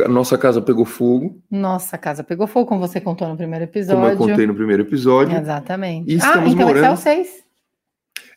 a 0.05 0.09
nossa 0.09 0.38
casa 0.38 0.62
pegou 0.62 0.87
fogo, 0.87 1.38
Nossa, 1.50 1.99
casa 1.99 2.25
pegou 2.25 2.47
fogo, 2.47 2.66
como 2.66 2.81
você 2.81 2.99
contou 3.00 3.28
no 3.28 3.37
primeiro 3.37 3.66
como 3.66 3.76
eu 3.78 3.83
episódio. 3.83 4.16
contei 4.19 4.47
no 4.47 4.55
primeiro 4.55 4.83
episódio. 4.85 5.37
Exatamente. 5.37 6.11
E 6.14 6.19
ah, 6.23 6.28
então 6.28 6.47
esse 6.47 6.52
é 6.52 6.64
o 6.64 6.66
morando- 6.66 6.97
6. 6.97 7.47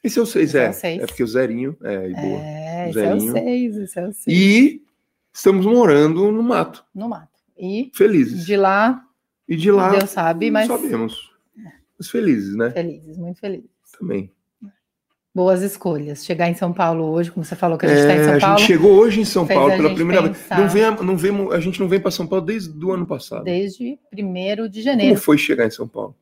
Esse 0.03 0.19
é 0.19 0.21
o 0.21 0.25
6, 0.25 0.45
Esse 0.49 0.57
é 0.57 0.65
é. 0.65 0.69
o 0.69 0.73
seis. 0.73 1.01
É 1.01 1.05
porque 1.05 1.23
o 1.23 1.27
zerinho 1.27 1.77
é 1.83 2.09
e 2.09 2.13
boa. 2.13 2.39
É, 2.41 2.89
esse 2.89 2.99
é 2.99 3.01
o 3.13 3.19
Zerinho. 3.19 3.31
6, 3.33 3.77
esse 3.77 3.99
é 3.99 4.07
o 4.07 4.13
6. 4.13 4.27
E 4.27 4.81
estamos 5.33 5.65
morando 5.65 6.31
no 6.31 6.41
mato, 6.43 6.83
No 6.93 7.07
mato. 7.09 7.27
E 7.57 7.89
felizes. 7.93 8.45
de 8.45 8.55
lá, 8.57 9.01
E 9.49 9.55
de 9.57 9.71
lá 9.71 9.89
Deus 9.89 10.09
sabe, 10.11 10.51
mas 10.51 10.67
sabemos. 10.67 11.31
Mas 11.97 12.09
felizes, 12.09 12.55
né? 12.55 12.69
felizes, 12.71 13.17
muito 13.17 13.39
felizes. 13.39 13.69
Também. 13.99 14.31
Boas 15.33 15.61
escolhas. 15.61 16.25
Chegar 16.25 16.49
em 16.49 16.55
São 16.55 16.73
Paulo 16.73 17.05
hoje, 17.05 17.31
como 17.31 17.43
você 17.45 17.55
falou 17.55 17.77
que 17.77 17.85
a 17.85 17.89
gente 17.89 17.99
está 17.99 18.13
É, 18.13 18.17
em 18.21 18.23
São 18.25 18.35
a 18.35 18.39
Paulo, 18.39 18.57
gente 18.57 18.67
chegou 18.67 18.91
hoje 18.93 19.21
em 19.21 19.25
São 19.25 19.47
Paulo 19.47 19.73
a 19.73 19.75
pela 19.77 19.93
primeira 19.93 20.21
vez. 20.23 20.37
pensar. 20.37 20.59
Não 20.59 20.69
vem, 20.69 20.83
a- 20.83 20.91
não 21.03 21.17
vem, 21.17 21.51
a 21.53 21.59
gente 21.59 21.79
não 21.79 21.87
vem 21.87 21.99
para 21.99 22.11
São 22.11 22.25
Paulo 22.27 22.45
desde 22.45 22.83
o 22.85 22.91
ano 22.91 23.05
passado. 23.05 23.43
desde 23.43 23.97
1 24.11 24.67
de 24.67 24.79
Como 24.79 24.83
janeiro. 24.83 25.19
foi 25.19 25.37
chegar 25.37 25.65
em 25.65 25.71
São 25.71 25.87
Paulo? 25.87 26.15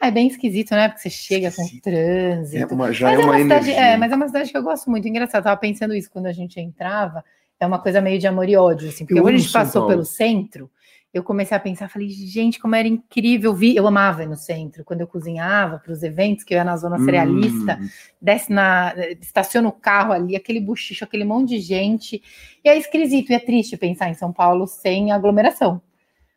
Ah, 0.00 0.08
é 0.08 0.10
bem 0.10 0.26
esquisito, 0.28 0.72
né? 0.72 0.88
Porque 0.88 1.02
você 1.02 1.10
chega 1.10 1.50
com 1.50 1.62
trânsito. 1.80 2.56
É 2.72 2.74
uma, 2.74 2.92
já 2.92 3.06
Mas 3.08 3.20
é 3.20 3.22
uma, 3.24 3.38
cidade, 3.38 3.70
energia. 3.70 3.80
é, 3.86 3.96
mas 3.96 4.12
é 4.12 4.14
uma 4.16 4.26
cidade 4.26 4.50
que 4.50 4.56
eu 4.58 4.62
gosto 4.62 4.90
muito. 4.90 5.08
Engraçado, 5.08 5.40
eu 5.40 5.44
tava 5.44 5.60
pensando 5.60 5.94
isso 5.94 6.10
quando 6.10 6.26
a 6.26 6.32
gente 6.32 6.60
entrava. 6.60 7.24
É 7.58 7.66
uma 7.66 7.78
coisa 7.78 8.00
meio 8.00 8.18
de 8.18 8.26
amor 8.26 8.48
e 8.48 8.56
ódio, 8.56 8.88
assim. 8.88 9.04
Porque 9.06 9.18
Eu 9.18 9.22
quando 9.22 9.34
a 9.34 9.38
gente 9.38 9.50
passou 9.52 9.86
pelo 9.86 10.04
centro, 10.04 10.70
eu 11.16 11.24
comecei 11.24 11.56
a 11.56 11.60
pensar, 11.60 11.88
falei, 11.88 12.08
gente, 12.10 12.58
como 12.58 12.74
era 12.74 12.86
incrível. 12.86 13.54
Vi, 13.54 13.74
eu 13.74 13.86
amava 13.86 14.22
ir 14.22 14.26
no 14.26 14.36
centro. 14.36 14.84
Quando 14.84 15.00
eu 15.00 15.06
cozinhava 15.06 15.78
para 15.78 15.92
os 15.92 16.02
eventos, 16.02 16.44
que 16.44 16.52
eu 16.52 16.58
ia 16.58 16.64
na 16.64 16.76
zona 16.76 16.98
cerealista, 16.98 17.78
Hum, 17.80 17.88
desce 18.20 18.52
na. 18.52 18.92
estaciona 19.20 19.68
o 19.68 19.72
carro 19.72 20.12
ali, 20.12 20.36
aquele 20.36 20.60
buchicho, 20.60 21.04
aquele 21.04 21.24
monte 21.24 21.50
de 21.50 21.60
gente. 21.60 22.22
E 22.64 22.68
é 22.68 22.76
esquisito 22.76 23.30
e 23.30 23.34
é 23.34 23.38
triste 23.38 23.76
pensar 23.76 24.10
em 24.10 24.14
São 24.14 24.32
Paulo 24.32 24.66
sem 24.66 25.10
aglomeração. 25.12 25.80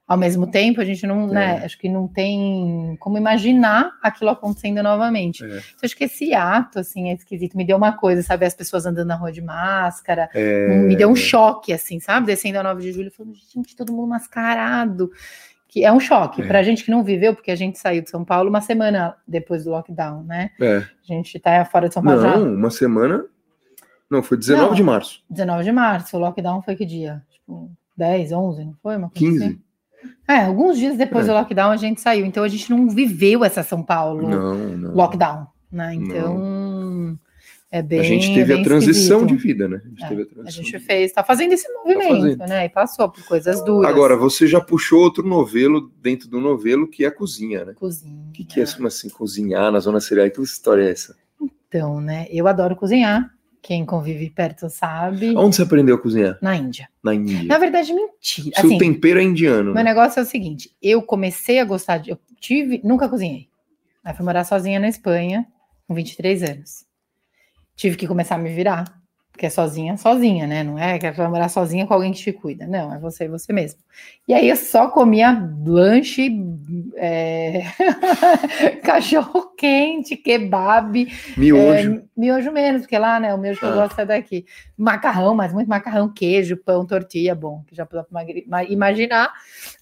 Ao 0.10 0.18
mesmo 0.18 0.48
tempo, 0.50 0.82
a 0.82 0.84
gente 0.84 1.06
não, 1.06 1.28
né, 1.28 1.60
É. 1.62 1.66
acho 1.66 1.78
que 1.78 1.88
não 1.88 2.08
tem 2.08 2.98
como 3.00 3.16
imaginar 3.16 3.92
aquilo 4.01 4.32
acontecendo 4.32 4.82
novamente. 4.82 5.44
É. 5.44 5.48
Então, 5.48 5.62
acho 5.84 5.96
que 5.96 6.06
esse 6.06 6.34
ato, 6.34 6.80
assim, 6.80 7.10
é 7.12 7.13
esquisito. 7.13 7.56
Me 7.56 7.63
deu 7.63 7.78
uma 7.78 7.92
coisa, 7.92 8.24
sabe? 8.24 8.44
As 8.44 8.56
pessoas 8.56 8.88
andando 8.88 9.08
na 9.08 9.16
rua 9.16 9.32
de 9.32 9.39
máscara. 9.42 10.28
é, 10.34 10.68
Me 10.80 10.96
deu 10.96 11.10
um 11.10 11.16
choque, 11.16 11.72
assim, 11.72 12.00
sabe? 12.00 12.25
Descendo 12.25 12.58
a 12.58 12.63
9 12.63 12.82
de 12.82 12.92
julho, 12.92 13.12
falando, 13.12 13.36
gente, 13.54 13.75
todo 13.75 13.94
mundo 13.94 14.08
mascarado. 14.10 15.12
Que 15.68 15.86
é 15.86 15.92
um 15.94 16.00
choque 16.00 16.42
É. 16.42 16.48
pra 16.48 16.63
gente 16.63 16.84
que 16.84 16.89
não 16.89 17.04
viveu, 17.04 17.36
porque 17.36 17.51
a 17.51 17.56
gente 17.56 17.78
saiu 17.78 18.01
de 18.01 18.10
São 18.10 18.25
Paulo 18.25 18.50
uma 18.50 18.62
semana 18.62 19.16
depois 19.28 19.63
do 19.66 19.70
lockdown, 19.70 20.24
né? 20.24 20.50
é. 20.60 20.78
A 20.78 20.84
gente 21.04 21.38
tá 21.39 21.63
fora 21.66 21.88
de 21.88 21.94
São 21.94 22.01
Paulo 22.01 22.20
já 22.20 22.36
Não, 22.36 22.56
uma 22.56 22.72
semana. 22.72 23.24
Não, 24.10 24.24
foi 24.24 24.38
19 24.39 24.70
Não. 24.70 24.74
de 24.74 24.82
março. 24.82 25.24
19 25.30 25.63
de 25.63 25.72
março. 25.72 26.18
O 26.18 26.20
lockdown 26.20 26.63
foi 26.63 26.75
que 26.75 26.84
dia? 26.84 27.22
Tipo, 27.30 27.70
10, 27.96 28.32
11, 28.32 28.66
não 28.66 28.74
foi? 28.82 28.98
Uma 28.98 29.12
coisa 29.12 29.20
15. 29.32 29.44
assim? 29.46 29.62
É, 30.27 30.38
alguns 30.46 30.77
dias 30.77 30.96
depois 30.98 31.25
É. 31.25 31.32
do 31.32 31.34
lockdown 31.34 31.72
a 31.72 31.77
gente 31.77 32.00
saiu. 32.01 32.25
Então 32.25 32.44
a 32.44 32.48
gente 32.48 32.70
não 32.70 32.89
viveu 32.89 33.44
essa 33.44 33.63
São 33.63 33.84
Paulo 33.84 34.29
Não, 34.29 34.56
não. 34.56 34.94
lockdown, 34.94 35.48
né? 35.72 35.94
Então 35.96 37.18
é 37.72 37.82
bem. 37.82 38.00
a 38.00 38.03
gente 38.03 38.34
teve 38.34 38.53
a 38.53 38.63
transição 38.63 39.22
esquisito. 39.22 39.38
de 39.41 39.48
vida, 39.48 39.68
né? 39.68 39.82
A 39.86 39.89
gente 39.89 40.03
É, 40.38 40.41
a 40.41 40.48
A 40.48 40.50
gente 40.51 40.79
fez, 40.79 41.12
tá 41.12 41.24
fazendo 41.24 41.53
esse 41.53 41.68
movimento, 41.74 42.22
fazendo. 42.22 42.48
né? 42.48 42.65
E 42.65 42.70
passou 42.70 43.10
por 43.10 43.24
coisas 43.25 43.63
duras. 43.63 43.89
Agora, 43.91 44.15
você 44.15 44.48
já 44.48 44.60
puxou 44.62 45.01
outro 45.01 45.27
novelo 45.27 45.91
dentro 46.01 46.27
do 46.29 46.39
novelo, 46.39 46.88
que 46.88 47.03
é 47.03 47.08
a 47.08 47.12
cozinha, 47.12 47.65
né? 47.65 47.74
cozinha. 47.74 48.25
O 48.29 48.32
que, 48.32 48.44
que 48.44 48.60
é 48.60 48.63
assim, 48.63 49.10
cozinhar 49.10 49.72
na 49.72 49.79
zona 49.79 50.00
cereal? 50.00 50.29
Que 50.29 50.41
história 50.41 50.84
é 50.84 50.91
essa? 50.91 51.15
Então, 51.68 52.00
né? 52.01 52.25
Eu 52.32 52.48
adoro 52.48 52.75
cozinhar. 52.75 53.29
Quem 53.62 53.86
convive 53.86 54.30
perto 54.30 54.70
sabe. 54.70 55.36
Onde 55.36 55.56
você 55.56 55.63
aprendeu 55.63 55.96
a 55.96 56.01
cozinhar? 56.01 56.38
Na 56.42 56.56
Índia. 56.56 56.89
Na 57.04 57.13
Índia. 57.13 57.44
Na 57.44 57.58
verdade, 57.58 57.94
mentira. 57.94 58.56
Seu 58.56 58.66
Assim, 58.66 58.78
tempero 58.78 59.20
é 59.20 59.24
indiano, 59.24 59.66
Meu 59.66 59.74
né? 59.75 59.84
negócio 59.84 60.20
é 60.20 60.24
o 60.24 60.25
seguinte: 60.25 60.74
eu 60.82 61.01
comecei 61.01 61.60
a 61.60 61.66
gostar 61.66 61.98
de. 61.98 62.12
Eu 62.12 62.20
tive. 62.39 62.82
Nunca 62.84 63.10
cozinhei. 63.10 63.50
Aí 64.04 64.13
fui 64.13 64.25
morar 64.25 64.44
sozinha 64.46 64.80
na 64.80 64.88
Espanha, 64.88 65.46
com 65.88 65.94
23 65.94 66.44
anos. 66.44 66.86
Tive 67.75 67.96
que 67.98 68.08
começar 68.08 68.36
a 68.36 68.38
me 68.38 68.50
virar. 68.54 68.99
Porque 69.39 69.46
é 69.46 69.50
sozinha, 69.50 69.96
sozinha, 69.96 70.46
né? 70.46 70.65
Não 70.65 70.77
é 70.77 71.00
que 71.00 71.10
pra 71.13 71.29
morar 71.29 71.48
sozinha 71.48 71.88
com 71.88 71.93
alguém 71.93 72.12
que 72.12 72.19
te 72.19 72.34
cuida. 72.34 72.67
Não, 72.67 72.93
é 72.93 73.00
você 73.00 73.24
e 73.24 73.29
você 73.29 73.53
mesmo. 73.53 73.79
E 74.27 74.34
aí 74.34 74.50
eu 74.50 74.55
só 74.58 74.89
comia 74.89 75.31
lanche, 75.65 76.29
é, 76.98 77.62
cachorro 78.84 79.53
quente, 79.58 80.17
kebab, 80.17 81.08
Miojo. 81.38 81.93
é, 81.96 82.01
miojo 82.17 82.51
menos, 82.51 82.81
porque 82.81 82.98
lá, 82.98 83.17
né, 83.17 83.34
o 83.34 83.38
miojo 83.38 83.60
que 83.62 83.65
eu 83.65 83.69
Ah. 83.72 83.75
gosto 83.75 84.00
é 84.01 84.05
daqui. 84.05 84.46
Macarrão, 84.77 85.34
mas 85.34 85.53
muito 85.53 85.69
macarrão, 85.69 86.12
queijo, 86.12 86.58
pão, 86.58 86.86
tortilha, 86.86 87.34
bom, 87.34 87.63
que 87.65 87.74
já 87.74 87.88
ma- 88.46 88.63
imaginar. 88.65 89.31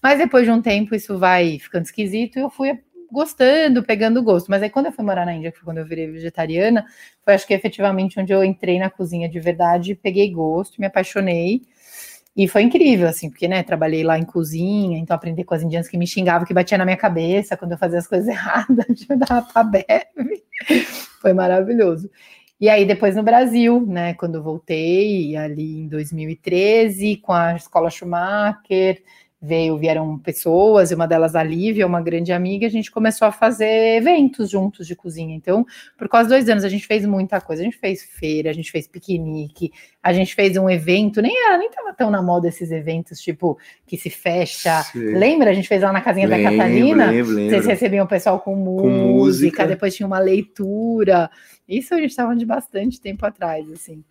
Mas 0.00 0.18
depois 0.18 0.44
de 0.44 0.52
um 0.52 0.62
tempo 0.62 0.94
isso 0.94 1.18
vai 1.18 1.58
ficando 1.58 1.84
esquisito 1.84 2.38
e 2.38 2.42
eu 2.42 2.48
fui 2.50 2.78
gostando, 3.10 3.82
pegando 3.82 4.22
gosto. 4.22 4.48
Mas 4.48 4.62
aí 4.62 4.70
quando 4.70 4.86
eu 4.86 4.92
fui 4.92 5.04
morar 5.04 5.26
na 5.26 5.34
Índia, 5.34 5.50
que 5.50 5.58
foi 5.58 5.64
quando 5.64 5.78
eu 5.78 5.86
virei 5.86 6.10
vegetariana, 6.10 6.86
foi 7.24 7.34
acho 7.34 7.46
que 7.46 7.54
efetivamente 7.54 8.18
onde 8.20 8.32
eu 8.32 8.44
entrei 8.44 8.78
na 8.78 8.90
cozinha 8.90 9.28
de 9.28 9.40
verdade, 9.40 9.94
peguei 9.94 10.30
gosto, 10.30 10.80
me 10.80 10.86
apaixonei. 10.86 11.62
E 12.36 12.46
foi 12.46 12.62
incrível, 12.62 13.08
assim, 13.08 13.28
porque, 13.28 13.48
né, 13.48 13.64
trabalhei 13.64 14.04
lá 14.04 14.16
em 14.16 14.24
cozinha, 14.24 14.96
então 14.96 15.16
aprendi 15.16 15.42
com 15.42 15.54
as 15.54 15.62
indianas 15.64 15.88
que 15.88 15.98
me 15.98 16.06
xingavam, 16.06 16.46
que 16.46 16.54
batia 16.54 16.78
na 16.78 16.84
minha 16.84 16.96
cabeça 16.96 17.56
quando 17.56 17.72
eu 17.72 17.78
fazia 17.78 17.98
as 17.98 18.06
coisas 18.06 18.28
erradas, 18.28 18.86
me 19.10 19.16
dar 19.16 19.44
uma 19.52 19.64
bebe. 19.64 20.44
Foi 21.20 21.32
maravilhoso. 21.32 22.08
E 22.60 22.68
aí, 22.68 22.84
depois 22.84 23.16
no 23.16 23.24
Brasil, 23.24 23.84
né, 23.86 24.14
quando 24.14 24.36
eu 24.36 24.42
voltei, 24.42 25.36
ali 25.36 25.80
em 25.80 25.88
2013, 25.88 27.16
com 27.16 27.32
a 27.32 27.56
Escola 27.56 27.90
Schumacher, 27.90 29.02
veio, 29.40 29.78
vieram 29.78 30.18
pessoas, 30.18 30.90
e 30.90 30.94
uma 30.94 31.06
delas 31.06 31.36
a 31.36 31.42
Lívia, 31.42 31.86
uma 31.86 32.02
grande 32.02 32.32
amiga, 32.32 32.66
a 32.66 32.70
gente 32.70 32.90
começou 32.90 33.28
a 33.28 33.32
fazer 33.32 33.96
eventos 33.96 34.50
juntos 34.50 34.86
de 34.86 34.96
cozinha. 34.96 35.34
Então, 35.34 35.64
por 35.96 36.08
quase 36.08 36.28
dois 36.28 36.48
anos, 36.48 36.64
a 36.64 36.68
gente 36.68 36.86
fez 36.86 37.06
muita 37.06 37.40
coisa. 37.40 37.62
A 37.62 37.64
gente 37.64 37.78
fez 37.78 38.02
feira, 38.02 38.50
a 38.50 38.52
gente 38.52 38.70
fez 38.70 38.88
piquenique, 38.88 39.70
a 40.02 40.12
gente 40.12 40.34
fez 40.34 40.56
um 40.56 40.68
evento, 40.68 41.22
nem 41.22 41.32
era, 41.46 41.56
nem 41.56 41.70
tava 41.70 41.94
tão 41.94 42.10
na 42.10 42.20
moda 42.20 42.48
esses 42.48 42.72
eventos, 42.72 43.20
tipo, 43.20 43.56
que 43.86 43.96
se 43.96 44.10
fecha. 44.10 44.82
Sei. 44.82 45.14
Lembra? 45.14 45.50
A 45.50 45.54
gente 45.54 45.68
fez 45.68 45.82
lá 45.82 45.92
na 45.92 46.00
casinha 46.00 46.26
Lembro, 46.26 46.44
da 46.44 46.50
Catarina. 46.50 47.06
lembro, 47.10 47.32
lembro. 47.32 47.50
Vocês 47.50 47.66
recebiam 47.66 48.06
o 48.06 48.08
pessoal 48.08 48.40
com 48.40 48.56
música, 48.56 48.88
música. 48.88 49.66
depois 49.66 49.94
tinha 49.94 50.06
uma 50.06 50.18
leitura. 50.18 51.30
Isso 51.68 51.94
a 51.94 51.98
gente 51.98 52.10
estava 52.10 52.34
de 52.34 52.44
bastante 52.44 53.00
tempo 53.00 53.24
atrás, 53.24 53.70
assim. 53.70 54.02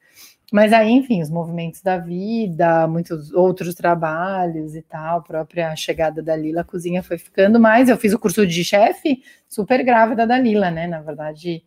Mas 0.51 0.71
aí, 0.71 0.89
enfim, 0.91 1.21
os 1.21 1.29
movimentos 1.29 1.81
da 1.81 1.97
vida, 1.97 2.87
muitos 2.87 3.33
outros 3.33 3.75
trabalhos 3.75 4.75
e 4.75 4.81
tal, 4.81 5.19
a 5.19 5.21
própria 5.21 5.75
chegada 5.75 6.23
da 6.23 6.35
Lila, 6.37 6.61
a 6.61 6.63
cozinha 6.63 7.03
foi 7.03 7.17
ficando 7.17 7.59
mais. 7.59 7.89
Eu 7.89 7.97
fiz 7.97 8.13
o 8.13 8.19
curso 8.19 8.47
de 8.47 8.63
chefe 8.63 9.21
super 9.49 9.83
grávida 9.83 10.25
da 10.25 10.39
Lila, 10.39 10.71
né? 10.71 10.87
Na 10.87 11.01
verdade, 11.01 11.61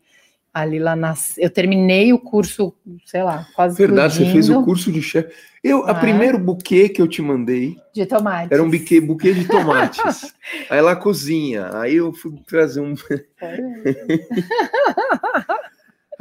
a 0.51 0.65
Lila 0.65 0.95
nasceu. 0.95 1.43
Eu 1.43 1.49
terminei 1.51 2.11
o 2.11 2.17
curso, 2.17 2.73
sei 3.05 3.21
lá, 3.21 3.45
quase 3.55 3.77
Verdade, 3.77 4.15
você 4.15 4.25
fez 4.25 4.49
o 4.49 4.63
curso 4.63 4.91
de 4.91 5.01
chefe. 5.01 5.31
Eu, 5.63 5.85
a 5.85 5.91
Ah. 5.91 5.95
primeiro 5.99 6.39
buquê 6.39 6.89
que 6.89 6.99
eu 6.99 7.07
te 7.07 7.21
mandei 7.21 7.77
de 7.93 8.03
tomate. 8.07 8.51
era 8.51 8.63
um 8.63 8.69
buquê, 8.69 8.99
buquê 8.99 9.31
de 9.31 9.47
tomates. 9.47 10.01
aí 10.71 10.79
ela 10.79 10.95
cozinha. 10.95 11.69
Aí 11.79 11.97
eu 11.97 12.11
fui 12.11 12.33
trazer 12.47 12.81
um. 12.81 12.95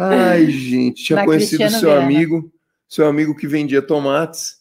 Ai, 0.04 0.46
gente, 0.50 1.04
tinha 1.04 1.16
Na 1.16 1.24
conhecido 1.24 1.58
Cristiano 1.58 1.80
seu 1.80 1.90
Viana. 1.90 2.04
amigo, 2.04 2.52
seu 2.88 3.06
amigo 3.06 3.34
que 3.34 3.46
vendia 3.46 3.82
tomates. 3.82 4.58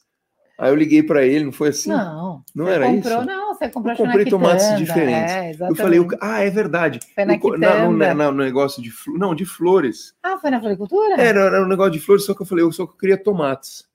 Aí 0.58 0.70
eu 0.72 0.76
liguei 0.76 1.02
para 1.02 1.26
ele, 1.26 1.46
não 1.46 1.54
foi 1.54 1.70
assim? 1.70 1.90
Não, 1.90 2.44
Não 2.54 2.68
era 2.68 2.86
comprou, 2.86 3.20
isso? 3.20 3.26
Não, 3.26 3.54
você 3.56 3.70
comprou 3.70 3.94
Eu 3.96 3.98
na 4.06 4.06
comprei 4.12 4.26
tomates 4.26 4.66
Quitanda, 4.66 4.80
diferentes. 4.86 5.32
É, 5.34 5.52
eu 5.70 5.76
falei, 5.76 6.00
ah, 6.20 6.42
é 6.42 6.50
verdade. 6.50 7.00
Foi 7.16 7.24
na 7.24 7.36
Eu 7.36 7.40
na- 7.58 7.86
no, 7.88 7.94
Quitanda. 7.94 8.14
na- 8.14 8.32
no 8.32 8.38
negócio 8.44 8.84
de 8.84 8.92
não, 9.18 9.34
de 9.34 9.46
flores. 9.46 10.14
Ah, 10.22 10.38
foi 10.38 10.50
na 10.52 10.60
floricultura? 10.60 11.16
Era, 11.16 11.40
era 11.46 11.64
um 11.64 11.68
negócio 11.68 11.94
de 11.94 12.00
flores, 12.02 12.26
só 12.26 12.34
que 12.34 12.42
eu 12.42 12.46
falei, 12.46 12.66
eu 12.66 12.72
só 12.74 12.86
que 12.86 12.92
eu 12.92 12.98
queria 12.98 13.18
tomates. 13.18 13.86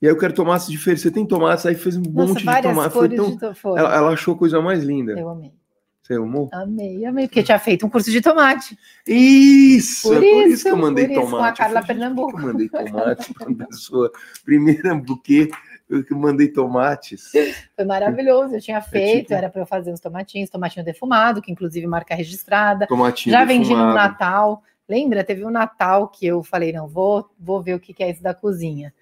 E 0.00 0.06
aí 0.06 0.12
eu 0.12 0.16
quero 0.18 0.32
tomates 0.32 0.68
diferentes. 0.68 1.02
Você 1.02 1.10
tem 1.10 1.26
tomates? 1.26 1.66
Aí 1.66 1.74
fez 1.74 1.96
um 1.98 2.02
Nossa, 2.02 2.28
monte 2.28 2.38
de 2.38 2.44
várias 2.46 2.74
tomate. 2.74 2.92
Foi 2.94 3.08
tão- 3.10 3.38
ela, 3.76 3.94
ela 3.94 4.10
achou 4.10 4.34
a 4.34 4.38
coisa 4.38 4.60
mais 4.62 4.82
linda. 4.82 5.12
Eu 5.12 5.28
amei. 5.28 5.52
Você 6.06 6.14
amou? 6.14 6.48
Amei, 6.52 7.04
amei, 7.04 7.26
porque 7.26 7.42
tinha 7.42 7.58
feito 7.58 7.84
um 7.84 7.90
curso 7.90 8.12
de 8.12 8.20
tomate. 8.20 8.78
Isso! 9.04 10.08
Por 10.08 10.18
é 10.18 10.20
por 10.20 10.46
isso 10.46 10.62
que 10.62 10.70
eu 10.70 10.76
mandei 10.76 11.04
isso, 11.06 11.14
com 11.14 11.20
a 11.20 11.30
tomate. 11.30 11.58
Carla 11.58 11.82
falei, 11.82 11.86
Pernambuco. 11.88 12.38
eu 12.38 12.46
mandei 12.46 12.68
tomate 12.68 13.34
para 13.34 13.48
uma 13.48 13.66
pessoa. 13.66 14.12
Primeira 14.44 14.94
buquê, 14.94 15.50
eu 15.90 16.04
que 16.04 16.14
mandei 16.14 16.46
tomates. 16.46 17.32
Foi 17.74 17.84
maravilhoso. 17.84 18.54
Eu 18.54 18.60
tinha 18.60 18.80
feito, 18.80 19.22
tipo- 19.22 19.34
era 19.34 19.50
para 19.50 19.62
eu 19.62 19.66
fazer 19.66 19.90
os 19.90 19.98
tomatinhos, 19.98 20.48
tomatinho 20.48 20.84
defumado, 20.84 21.42
que 21.42 21.50
inclusive 21.50 21.84
marca 21.88 22.14
registrada. 22.14 22.86
Tomatinho 22.86 23.32
Já 23.32 23.44
vendi 23.44 23.70
no 23.70 23.74
defumado. 23.74 23.94
Natal. 23.96 24.62
Lembra? 24.88 25.24
Teve 25.24 25.44
um 25.44 25.50
Natal 25.50 26.06
que 26.06 26.24
eu 26.24 26.40
falei, 26.44 26.72
não, 26.72 26.86
vou, 26.86 27.28
vou 27.36 27.60
ver 27.60 27.74
o 27.74 27.80
que 27.80 28.00
é 28.00 28.10
isso 28.12 28.22
da 28.22 28.32
cozinha. 28.32 28.94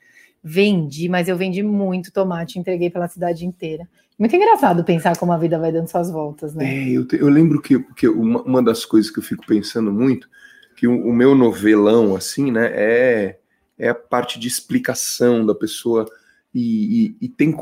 Vendi, 0.43 1.09
mas 1.09 1.29
eu 1.29 1.37
vendi 1.37 1.63
muito 1.63 2.11
tomate, 2.13 2.59
entreguei 2.59 2.89
pela 2.91 3.09
cidade 3.09 3.47
inteira. 3.47 3.87
Muito 4.19 4.37
engraçado 4.37 4.85
pensar 4.85 5.17
como 5.19 5.33
a 5.33 5.39
vida 5.39 5.59
vai 5.59 5.73
dando 5.73 5.89
suas 5.89 6.11
voltas, 6.11 6.55
né? 6.55 6.65
É, 6.65 6.89
eu, 6.91 7.07
te- 7.07 7.17
eu 7.17 7.29
lembro 7.29 7.61
que, 7.61 7.79
que 7.95 8.07
uma, 8.09 8.43
uma 8.43 8.63
das 8.63 8.85
coisas 8.85 9.11
que 9.11 9.19
eu 9.19 9.23
fico 9.23 9.45
pensando 9.47 9.93
muito, 9.93 10.29
que 10.77 10.87
o, 10.87 11.07
o 11.09 11.13
meu 11.13 11.35
novelão, 11.35 12.15
assim, 12.15 12.53
né, 12.53 12.71
é, 12.73 13.39
é 13.77 13.89
a 13.89 13.95
parte 13.95 14.39
de 14.39 14.47
explicação 14.47 15.45
da 15.45 15.55
pessoa. 15.55 16.07
E, 16.55 17.07
e- 17.07 17.17
e 17.23 17.29
tem 17.29 17.53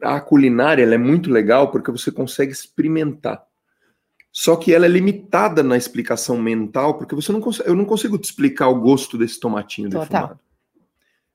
a 0.00 0.20
culinária 0.20 0.82
ela 0.82 0.94
é 0.94 0.98
muito 0.98 1.30
legal 1.30 1.70
porque 1.70 1.90
você 1.90 2.10
consegue 2.10 2.52
experimentar. 2.52 3.44
Só 4.32 4.56
que 4.56 4.72
ela 4.72 4.86
é 4.86 4.88
limitada 4.88 5.62
na 5.62 5.76
explicação 5.76 6.38
mental, 6.40 6.96
porque 6.96 7.14
você 7.14 7.32
não 7.32 7.40
consegue, 7.40 7.68
eu 7.68 7.74
não 7.74 7.84
consigo 7.84 8.16
te 8.16 8.24
explicar 8.24 8.68
o 8.68 8.80
gosto 8.80 9.18
desse 9.18 9.38
tomatinho 9.38 9.90
Total. 9.90 10.04
defumado. 10.06 10.40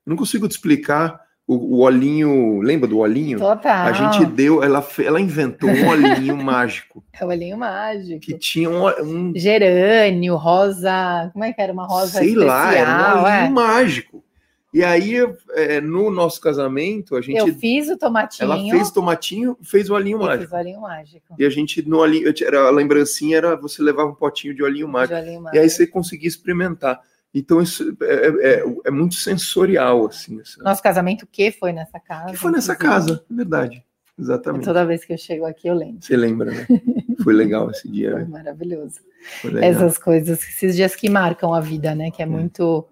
Eu 0.06 0.10
não 0.10 0.16
consigo 0.16 0.48
te 0.48 0.52
explicar 0.52 1.23
o, 1.46 1.54
o 1.76 1.80
olhinho. 1.80 2.60
Lembra 2.60 2.88
do 2.88 2.98
olhinho? 2.98 3.38
Total. 3.38 3.86
A 3.86 3.92
gente 3.92 4.24
deu, 4.26 4.62
ela, 4.62 4.86
ela 5.04 5.20
inventou 5.20 5.68
um 5.70 5.88
olhinho 5.88 6.36
mágico 6.42 7.04
É 7.12 7.24
o 7.24 7.28
olhinho 7.28 7.56
mágico. 7.58 8.20
que 8.20 8.38
tinha 8.38 8.68
um, 8.70 8.86
um 9.02 9.32
Gerânio, 9.36 10.36
rosa. 10.36 11.30
Como 11.32 11.44
é 11.44 11.52
que 11.52 11.60
era? 11.60 11.72
Uma 11.72 11.86
rosa 11.86 12.18
sei 12.18 12.28
especial. 12.28 12.46
lá, 12.48 12.74
era 12.74 13.16
um 13.16 13.22
olhinho 13.24 13.46
é. 13.46 13.50
mágico. 13.50 14.24
E 14.72 14.82
aí, 14.82 15.14
é, 15.52 15.80
no 15.80 16.10
nosso 16.10 16.40
casamento, 16.40 17.14
a 17.14 17.20
gente, 17.20 17.36
Eu 17.38 17.54
fiz 17.54 17.88
o 17.88 17.96
tomatinho. 17.96 18.44
ela 18.50 18.60
fez 18.76 18.90
tomatinho, 18.90 19.56
fez 19.62 19.88
o 19.88 19.94
olhinho 19.94 20.20
e 20.20 20.24
mágico. 20.24 20.42
fiz 20.46 20.52
o 20.52 20.56
olhinho 20.56 20.80
mágico. 20.80 21.34
E 21.38 21.44
a 21.44 21.48
gente, 21.50 21.88
no 21.88 21.98
olhinho, 21.98 22.34
era, 22.42 22.66
a 22.66 22.70
lembrancinha 22.70 23.36
era 23.36 23.54
você 23.56 23.80
levava 23.80 24.08
um 24.10 24.14
potinho 24.16 24.52
de 24.52 24.64
olhinho 24.64 24.86
De 24.86 24.92
mágico. 24.92 25.16
olhinho 25.16 25.38
E 25.38 25.42
mágico. 25.42 25.62
aí 25.62 25.70
você 25.70 25.86
conseguia 25.86 26.26
experimentar. 26.26 27.00
Então, 27.34 27.60
isso 27.60 27.96
é, 28.02 28.28
é- 28.60 28.64
é 28.86 28.90
muito 28.90 29.16
sensorial, 29.16 30.06
assim. 30.06 30.40
essa- 30.40 30.62
Nosso 30.62 30.82
casamento 30.82 31.26
que 31.26 31.50
foi 31.50 31.72
nessa 31.72 31.98
casa. 31.98 32.26
que 32.32 32.36
foi 32.36 32.52
nessa 32.52 32.72
inclusive. 32.74 33.08
casa, 33.08 33.24
é 33.30 33.34
verdade. 33.34 33.84
Exatamente. 34.16 34.64
Toda 34.64 34.86
vez 34.86 35.04
que 35.04 35.12
eu 35.12 35.18
chego 35.18 35.44
aqui, 35.44 35.66
eu 35.66 35.74
lembro. 35.74 35.98
Você 36.00 36.16
lembra, 36.16 36.50
né? 36.52 36.66
Foi 37.24 37.32
legal 37.34 37.68
esse 37.70 37.88
dia, 37.88 38.12
Foi 38.12 38.20
né? 38.20 38.26
maravilhoso. 38.28 39.00
Foi 39.40 39.50
legal. 39.50 39.70
Essas 39.70 39.98
coisas, 39.98 40.38
esses 40.40 40.76
dias 40.76 40.94
que 40.94 41.08
marcam 41.10 41.52
a 41.52 41.60
vida, 41.60 41.94
né? 41.96 42.10
Que 42.12 42.22
é 42.22 42.26
muito. 42.26 42.86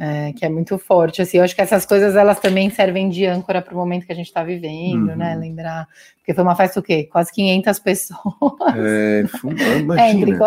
é, 0.00 0.32
que 0.32 0.44
é 0.44 0.48
muito 0.48 0.78
forte, 0.78 1.20
assim, 1.20 1.38
eu 1.38 1.42
acho 1.44 1.54
que 1.56 1.60
essas 1.60 1.84
coisas 1.84 2.14
elas 2.14 2.38
também 2.38 2.70
servem 2.70 3.08
de 3.08 3.26
âncora 3.26 3.60
para 3.60 3.74
o 3.74 3.76
momento 3.76 4.06
que 4.06 4.12
a 4.12 4.14
gente 4.14 4.26
está 4.28 4.44
vivendo, 4.44 5.08
Uhum. 5.08 5.16
né? 5.16 5.34
Lembrar, 5.34 5.88
porque 6.18 6.32
foi 6.32 6.44
uma 6.44 6.54
festa 6.54 6.78
o 6.78 6.82
quê? 6.84 7.04
Quase 7.10 7.32
500 7.32 7.78
pessoas. 7.80 8.20
É, 8.76 9.24
foi- 9.26 9.54
É, 9.58 9.78
imagina. 9.80 10.20
entre- 10.20 10.38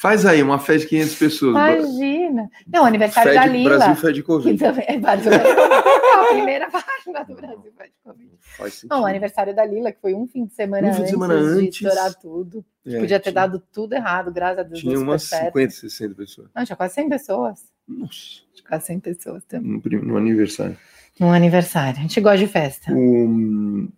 Faz 0.00 0.24
aí 0.24 0.40
uma 0.42 0.60
festa 0.60 0.82
de 0.84 0.86
500 0.90 1.14
pessoas. 1.16 1.50
Imagina. 1.50 2.48
Não, 2.72 2.84
aniversário 2.84 3.32
Fede- 3.32 3.44
da 3.44 3.52
Lila. 3.52 3.76
Brasil 3.78 3.96
fede 3.96 4.22
Covid. 4.22 4.56
também 4.58 4.84
é 4.86 4.96
Brasil 4.96 5.30
de 5.32 5.38
Covid. 5.38 5.60
a 5.60 6.24
primeira 6.28 6.70
página 6.70 7.24
do 7.24 7.34
Brasil 7.34 7.72
vai 7.76 7.88
de 7.88 7.94
Covid. 8.04 8.30
Faz 8.56 8.74
sentido. 8.74 8.90
Não, 8.94 9.02
o 9.02 9.06
aniversário 9.06 9.54
da 9.56 9.64
Lila, 9.64 9.90
que 9.90 10.00
foi 10.00 10.14
um 10.14 10.28
fim 10.28 10.46
de 10.46 10.54
semana, 10.54 10.86
Um 10.88 10.90
fim 10.92 10.96
de 10.98 11.02
antes, 11.02 11.10
semana 11.10 11.34
de 11.34 11.40
antes. 11.66 11.80
estourar 11.82 12.14
tudo. 12.14 12.64
É, 12.86 13.00
Podia 13.00 13.18
ter 13.18 13.22
tinha- 13.32 13.34
dado 13.34 13.62
tudo 13.72 13.92
errado, 13.94 14.30
graças 14.32 14.58
a 14.60 14.62
Deus. 14.62 14.78
Tinha 14.78 14.98
umas 15.00 15.24
certo. 15.24 15.46
50, 15.46 15.70
60 15.74 16.14
pessoas. 16.14 16.48
Não, 16.54 16.64
tinha 16.64 16.76
quase 16.76 16.94
100 16.94 17.08
pessoas. 17.08 17.60
Nossa, 17.88 18.14
Tinha 18.54 18.68
quase 18.68 18.86
100 18.86 19.00
pessoas 19.00 19.44
também. 19.46 19.82
no, 19.84 20.02
no 20.04 20.16
aniversário. 20.16 20.76
Num 21.18 21.32
aniversário. 21.32 21.98
A 21.98 22.02
gente 22.02 22.20
gosta 22.20 22.38
de 22.38 22.46
festa. 22.46 22.92
O, 22.92 23.88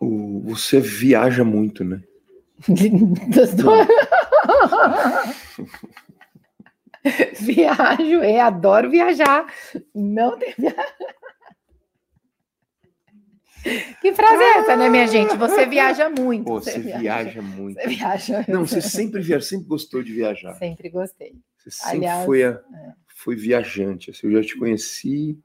o- 0.00 0.40
você 0.44 0.80
viaja 0.80 1.44
muito, 1.44 1.84
né? 1.84 2.00
Dos 2.68 3.54
dois. 3.54 3.86
Viajo, 7.40 8.22
eu 8.24 8.40
adoro 8.40 8.90
viajar. 8.90 9.46
Não 9.94 10.36
tem. 10.38 10.54
Que 14.00 14.14
frase 14.14 14.42
é 14.42 14.58
essa, 14.58 14.76
né, 14.76 14.88
minha 14.88 15.06
gente? 15.06 15.36
Você 15.36 15.66
viaja 15.66 16.08
muito. 16.08 16.44
Pô, 16.46 16.60
você 16.60 16.78
viaja 16.78 17.42
muito. 17.42 17.78
Você 17.78 17.88
viaja. 17.88 18.44
Não, 18.48 18.64
você 18.64 18.80
sempre 18.80 19.20
viaja, 19.20 19.44
sempre 19.44 19.66
gostou 19.66 20.02
de 20.02 20.12
viajar. 20.12 20.54
Sempre 20.54 20.88
gostei. 20.88 21.34
Você 21.58 21.70
sempre 21.72 21.96
Aliás, 21.98 22.24
foi, 22.24 22.44
a- 22.44 22.50
é. 22.50 22.92
foi 23.16 23.36
viajante. 23.36 24.10
assim, 24.10 24.28
eu 24.28 24.40
já 24.40 24.48
te 24.48 24.56
conheci 24.56 25.38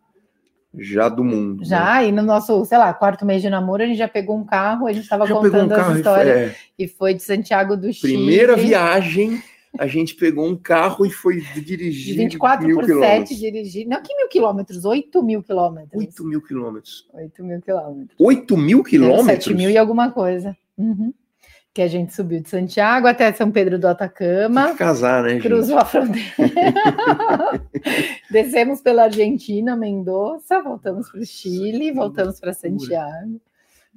já 0.77 1.09
do 1.09 1.23
mundo. 1.23 1.59
né? 1.59 1.65
Já, 1.65 2.03
e 2.03 2.11
no 2.11 2.21
nosso, 2.21 2.65
sei 2.65 2.77
lá, 2.77 2.93
quarto 2.93 3.25
mês 3.25 3.41
de 3.41 3.49
namoro, 3.49 3.83
a 3.83 3.85
gente 3.85 3.97
já 3.97 4.07
pegou 4.07 4.37
um 4.37 4.43
carro, 4.43 4.87
a 4.87 4.93
gente 4.93 5.03
estava 5.03 5.25
um 5.25 5.27
contando 5.27 5.71
as 5.71 5.77
carro 5.77 5.93
e 5.93 5.97
histórias 5.97 6.37
é, 6.37 6.55
e 6.77 6.87
foi 6.87 7.13
de 7.13 7.23
Santiago 7.23 7.77
do 7.77 7.91
Chile. 7.93 8.13
primeira 8.13 8.55
viagem, 8.55 9.41
a 9.77 9.87
gente 9.87 10.15
pegou 10.15 10.47
um 10.47 10.55
carro 10.55 11.05
e 11.05 11.09
foi 11.09 11.41
De 11.41 11.61
dirigir 11.61 12.15
24 12.17 12.65
mil 12.65 12.75
por 12.75 12.85
7 12.85 12.95
quilômetros. 12.95 13.39
dirigir. 13.39 13.87
Não, 13.87 14.01
que 14.01 14.15
mil 14.15 14.27
quilômetros? 14.27 14.85
8 14.85 15.23
mil 15.23 15.43
quilômetros. 15.43 15.93
8 15.99 16.23
mil 16.23 16.41
quilômetros. 16.41 17.05
8 17.13 17.43
mil 17.43 17.61
quilômetros. 17.61 18.15
8 18.19 18.57
mil 18.57 18.83
quilômetros? 18.83 19.25
7 19.25 19.53
mil 19.53 19.69
e 19.69 19.77
alguma 19.77 20.11
coisa. 20.11 20.55
Uhum. 20.77 21.13
Que 21.73 21.81
a 21.81 21.87
gente 21.87 22.13
subiu 22.13 22.39
de 22.39 22.49
Santiago 22.49 23.07
até 23.07 23.33
São 23.33 23.49
Pedro 23.49 23.79
do 23.79 23.81
Tem 23.81 23.89
Atacama, 23.91 24.71
que 24.71 24.77
casar, 24.77 25.23
né, 25.23 25.29
gente? 25.31 25.41
cruzou 25.41 25.79
a 25.79 25.85
fronteira, 25.85 26.31
descemos 28.29 28.79
pela 28.79 29.05
Argentina, 29.05 29.75
Mendoza, 29.75 30.61
voltamos 30.61 31.09
para 31.09 31.19
o 31.19 31.25
Chile, 31.25 31.91
voltamos 31.91 32.39
para 32.39 32.53
Santiago. 32.53 33.41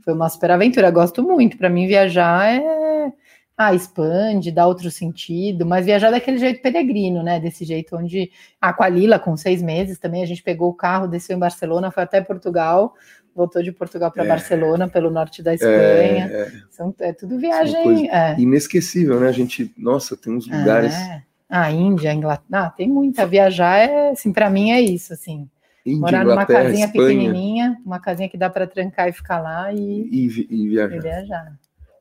Foi 0.03 0.15
uma 0.15 0.29
super 0.29 0.53
aventura, 0.53 0.91
gosto 0.91 1.23
muito. 1.23 1.59
Para 1.59 1.69
mim, 1.69 1.87
viajar 1.87 2.49
é. 2.49 3.13
Ah, 3.59 3.75
expande, 3.75 4.53
dá 4.53 4.67
outro 4.67 4.91
sentido, 4.91 5.65
mas 5.65 5.87
viajar 5.87 6.11
daquele 6.11 6.37
jeito 6.37 6.61
peregrino, 6.61 7.23
né? 7.23 7.41
Desse 7.41 7.65
jeito 7.65 7.97
onde. 7.97 8.31
Ah, 8.61 8.73
com 8.73 8.83
a 8.85 8.89
Lila, 8.89 9.19
com 9.19 9.37
seis 9.37 9.63
meses 9.63 9.99
também, 9.99 10.23
a 10.23 10.27
gente 10.27 10.43
pegou 10.43 10.69
o 10.71 10.75
carro, 10.75 11.09
desceu 11.09 11.37
em 11.37 11.41
Barcelona, 11.41 11.91
foi 11.91 12.03
até 12.03 12.21
Portugal, 12.21 12.95
voltou 13.37 13.63
de 13.63 13.71
Portugal 13.71 14.11
para 14.11 14.25
É. 14.25 14.29
Barcelona, 14.29 14.89
pelo 14.89 15.11
norte 15.11 15.43
da 15.43 15.53
É, 15.53 15.55
Espanha. 15.55 16.27
é 16.33 16.53
São, 16.71 16.95
é 17.01 17.13
tudo 17.13 17.39
viagem. 17.39 18.11
é. 18.11 18.35
inesquecível, 18.39 19.21
né? 19.21 19.29
A 19.29 19.33
gente, 19.33 19.73
nossa, 19.77 20.17
tem 20.17 20.33
uns 20.35 20.47
lugares. 20.49 20.95
É. 20.95 21.23
A 21.49 21.71
Índia, 21.71 22.11
a 22.11 22.15
Inglaterra, 22.15 22.67
ah, 22.67 22.71
tem 22.71 22.89
muita. 22.89 23.25
Viajar 23.27 23.77
é, 23.79 24.11
assim, 24.11 24.33
para 24.33 24.51
mim 24.51 24.73
é 24.73 24.81
isso, 24.81 25.13
assim. 25.13 25.49
Índia, 25.85 26.01
Morar 26.01 26.25
numa 26.25 26.33
Inglaterra, 26.33 26.63
casinha 26.65 26.87
Espanha, 26.87 27.09
pequenininha, 27.09 27.79
uma 27.87 28.01
casinha 28.01 28.29
que 28.29 28.37
dá 28.37 28.51
para 28.51 28.67
trancar 28.67 29.09
e 29.09 29.13
ficar 29.13 29.39
lá 29.41 29.73
e, 29.73 29.79
E, 29.79 30.27
e 30.51 30.65
e 30.65 30.69
viajar. 30.71 31.01
viajar. 31.01 31.53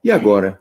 E 0.04 0.12
agora? 0.12 0.60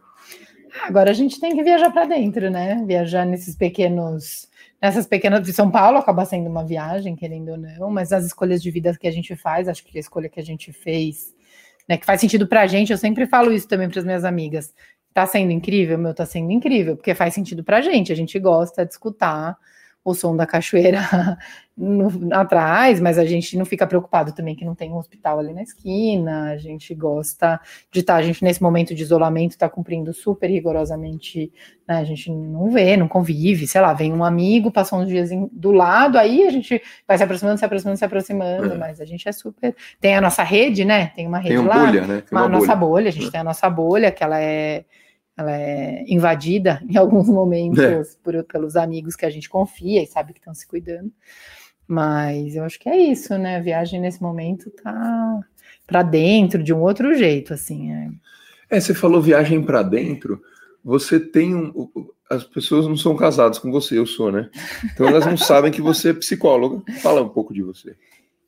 Agora 0.82 1.10
a 1.10 1.14
gente 1.14 1.40
tem 1.40 1.54
que 1.56 1.62
viajar 1.62 1.90
para 1.90 2.04
dentro, 2.04 2.50
né? 2.50 2.82
Viajar 2.86 3.24
nesses 3.24 3.54
pequenos, 3.54 4.48
nessas 4.84 5.06
pequenas 5.06 5.42
de 5.42 5.50
São 5.50 5.70
Paulo 5.70 5.96
acaba 5.96 6.26
sendo 6.26 6.46
uma 6.50 6.62
viagem, 6.62 7.16
querendo 7.16 7.52
ou 7.52 7.56
não, 7.56 7.90
mas 7.90 8.12
as 8.12 8.22
escolhas 8.26 8.62
de 8.62 8.70
vida 8.70 8.94
que 9.00 9.08
a 9.08 9.10
gente 9.10 9.34
faz, 9.34 9.66
acho 9.66 9.82
que 9.82 9.96
a 9.96 10.00
escolha 10.00 10.28
que 10.28 10.38
a 10.38 10.42
gente 10.42 10.74
fez, 10.74 11.34
né, 11.88 11.96
que 11.96 12.04
faz 12.04 12.20
sentido 12.20 12.46
pra 12.46 12.66
gente, 12.66 12.92
eu 12.92 12.98
sempre 12.98 13.24
falo 13.24 13.50
isso 13.50 13.66
também 13.66 13.88
para 13.88 14.00
as 14.00 14.04
minhas 14.04 14.26
amigas. 14.26 14.74
Tá 15.14 15.24
sendo 15.26 15.52
incrível, 15.52 15.96
meu, 15.96 16.12
tá 16.12 16.26
sendo 16.26 16.52
incrível, 16.52 16.96
porque 16.96 17.14
faz 17.14 17.32
sentido 17.32 17.64
pra 17.64 17.80
gente, 17.80 18.12
a 18.12 18.14
gente 18.14 18.38
gosta 18.38 18.84
de 18.84 18.92
escutar 18.92 19.56
o 20.04 20.12
som 20.14 20.36
da 20.36 20.46
cachoeira 20.46 21.00
no- 21.76 22.28
atrás, 22.34 23.00
mas 23.00 23.18
a 23.18 23.24
gente 23.24 23.56
não 23.56 23.64
fica 23.64 23.86
preocupado 23.86 24.32
também 24.32 24.54
que 24.54 24.64
não 24.64 24.74
tem 24.74 24.92
um 24.92 24.96
hospital 24.98 25.38
ali 25.38 25.54
na 25.54 25.62
esquina, 25.62 26.50
a 26.50 26.56
gente 26.58 26.94
gosta 26.94 27.58
de 27.90 28.00
estar, 28.00 28.16
a 28.16 28.22
gente 28.22 28.44
nesse 28.44 28.62
momento 28.62 28.94
de 28.94 29.02
isolamento 29.02 29.52
está 29.52 29.68
cumprindo 29.68 30.12
super 30.12 30.48
rigorosamente, 30.50 31.50
né, 31.88 31.96
a 31.96 32.04
gente 32.04 32.30
não 32.30 32.70
vê, 32.70 32.96
não 32.96 33.08
convive, 33.08 33.66
sei 33.66 33.80
lá, 33.80 33.92
vem 33.94 34.12
um 34.12 34.22
amigo, 34.22 34.70
passou 34.70 34.98
uns 35.00 35.08
dias 35.08 35.32
em- 35.32 35.48
do 35.50 35.72
lado, 35.72 36.18
aí 36.18 36.46
a 36.46 36.50
gente 36.50 36.80
vai 37.08 37.16
se 37.16 37.24
aproximando, 37.24 37.58
se 37.58 37.64
aproximando, 37.64 37.98
se 37.98 38.04
aproximando, 38.04 38.74
É. 38.74 38.76
mas 38.76 39.00
a 39.00 39.04
gente 39.04 39.28
é 39.28 39.32
super, 39.32 39.74
tem 40.00 40.14
a 40.14 40.20
nossa 40.20 40.42
rede, 40.42 40.84
né, 40.84 41.06
tem 41.16 41.26
uma 41.26 41.38
rede 41.38 41.56
Tem 41.56 41.58
uma 41.58 41.74
lá, 41.74 41.86
bolha, 41.86 42.06
né? 42.06 42.20
Tem 42.20 42.38
uma, 42.38 42.42
uma 42.42 42.48
nossa 42.48 42.76
bolha. 42.76 42.76
bolha, 43.04 43.08
a 43.08 43.12
gente 43.12 43.30
tem 43.30 43.40
a 43.40 43.44
nossa 43.44 43.68
bolha, 43.70 44.12
que 44.12 44.22
ela 44.22 44.38
é, 44.40 44.84
ela 45.36 45.52
é 45.56 46.04
invadida 46.06 46.82
em 46.88 46.96
alguns 46.96 47.28
momentos 47.28 47.78
É. 47.78 48.02
por- 48.22 48.44
pelos 48.44 48.76
amigos 48.76 49.16
que 49.16 49.26
a 49.26 49.30
gente 49.30 49.48
confia 49.48 50.02
e 50.02 50.06
sabe 50.06 50.32
que 50.32 50.38
estão 50.40 50.54
se 50.54 50.66
cuidando. 50.66 51.12
Mas 51.86 52.56
eu 52.56 52.64
acho 52.64 52.78
que 52.80 52.88
é 52.88 52.96
isso, 52.96 53.36
né? 53.36 53.56
A 53.56 53.60
viagem 53.60 54.00
nesse 54.00 54.22
momento 54.22 54.70
tá 54.70 55.40
para 55.86 56.02
dentro 56.02 56.62
de 56.62 56.72
um 56.72 56.80
outro 56.80 57.14
jeito, 57.14 57.52
assim. 57.52 57.92
É. 57.92 58.08
É, 58.76 58.80
você 58.80 58.94
falou 58.94 59.20
viagem 59.20 59.62
pra 59.62 59.82
dentro. 59.82 60.40
Você 60.82 61.20
tem 61.20 61.54
um. 61.54 61.90
As 62.30 62.42
pessoas 62.42 62.86
não 62.86 62.96
são 62.96 63.14
casadas 63.14 63.58
com 63.58 63.70
você, 63.70 63.98
eu 63.98 64.06
sou, 64.06 64.32
né? 64.32 64.48
Então 64.92 65.06
elas 65.06 65.26
não 65.26 65.36
sabem 65.36 65.70
que 65.70 65.82
você 65.82 66.10
é 66.10 66.14
psicóloga. 66.14 66.82
Fala 67.02 67.22
um 67.22 67.28
pouco 67.28 67.52
de 67.52 67.62
você. 67.62 67.94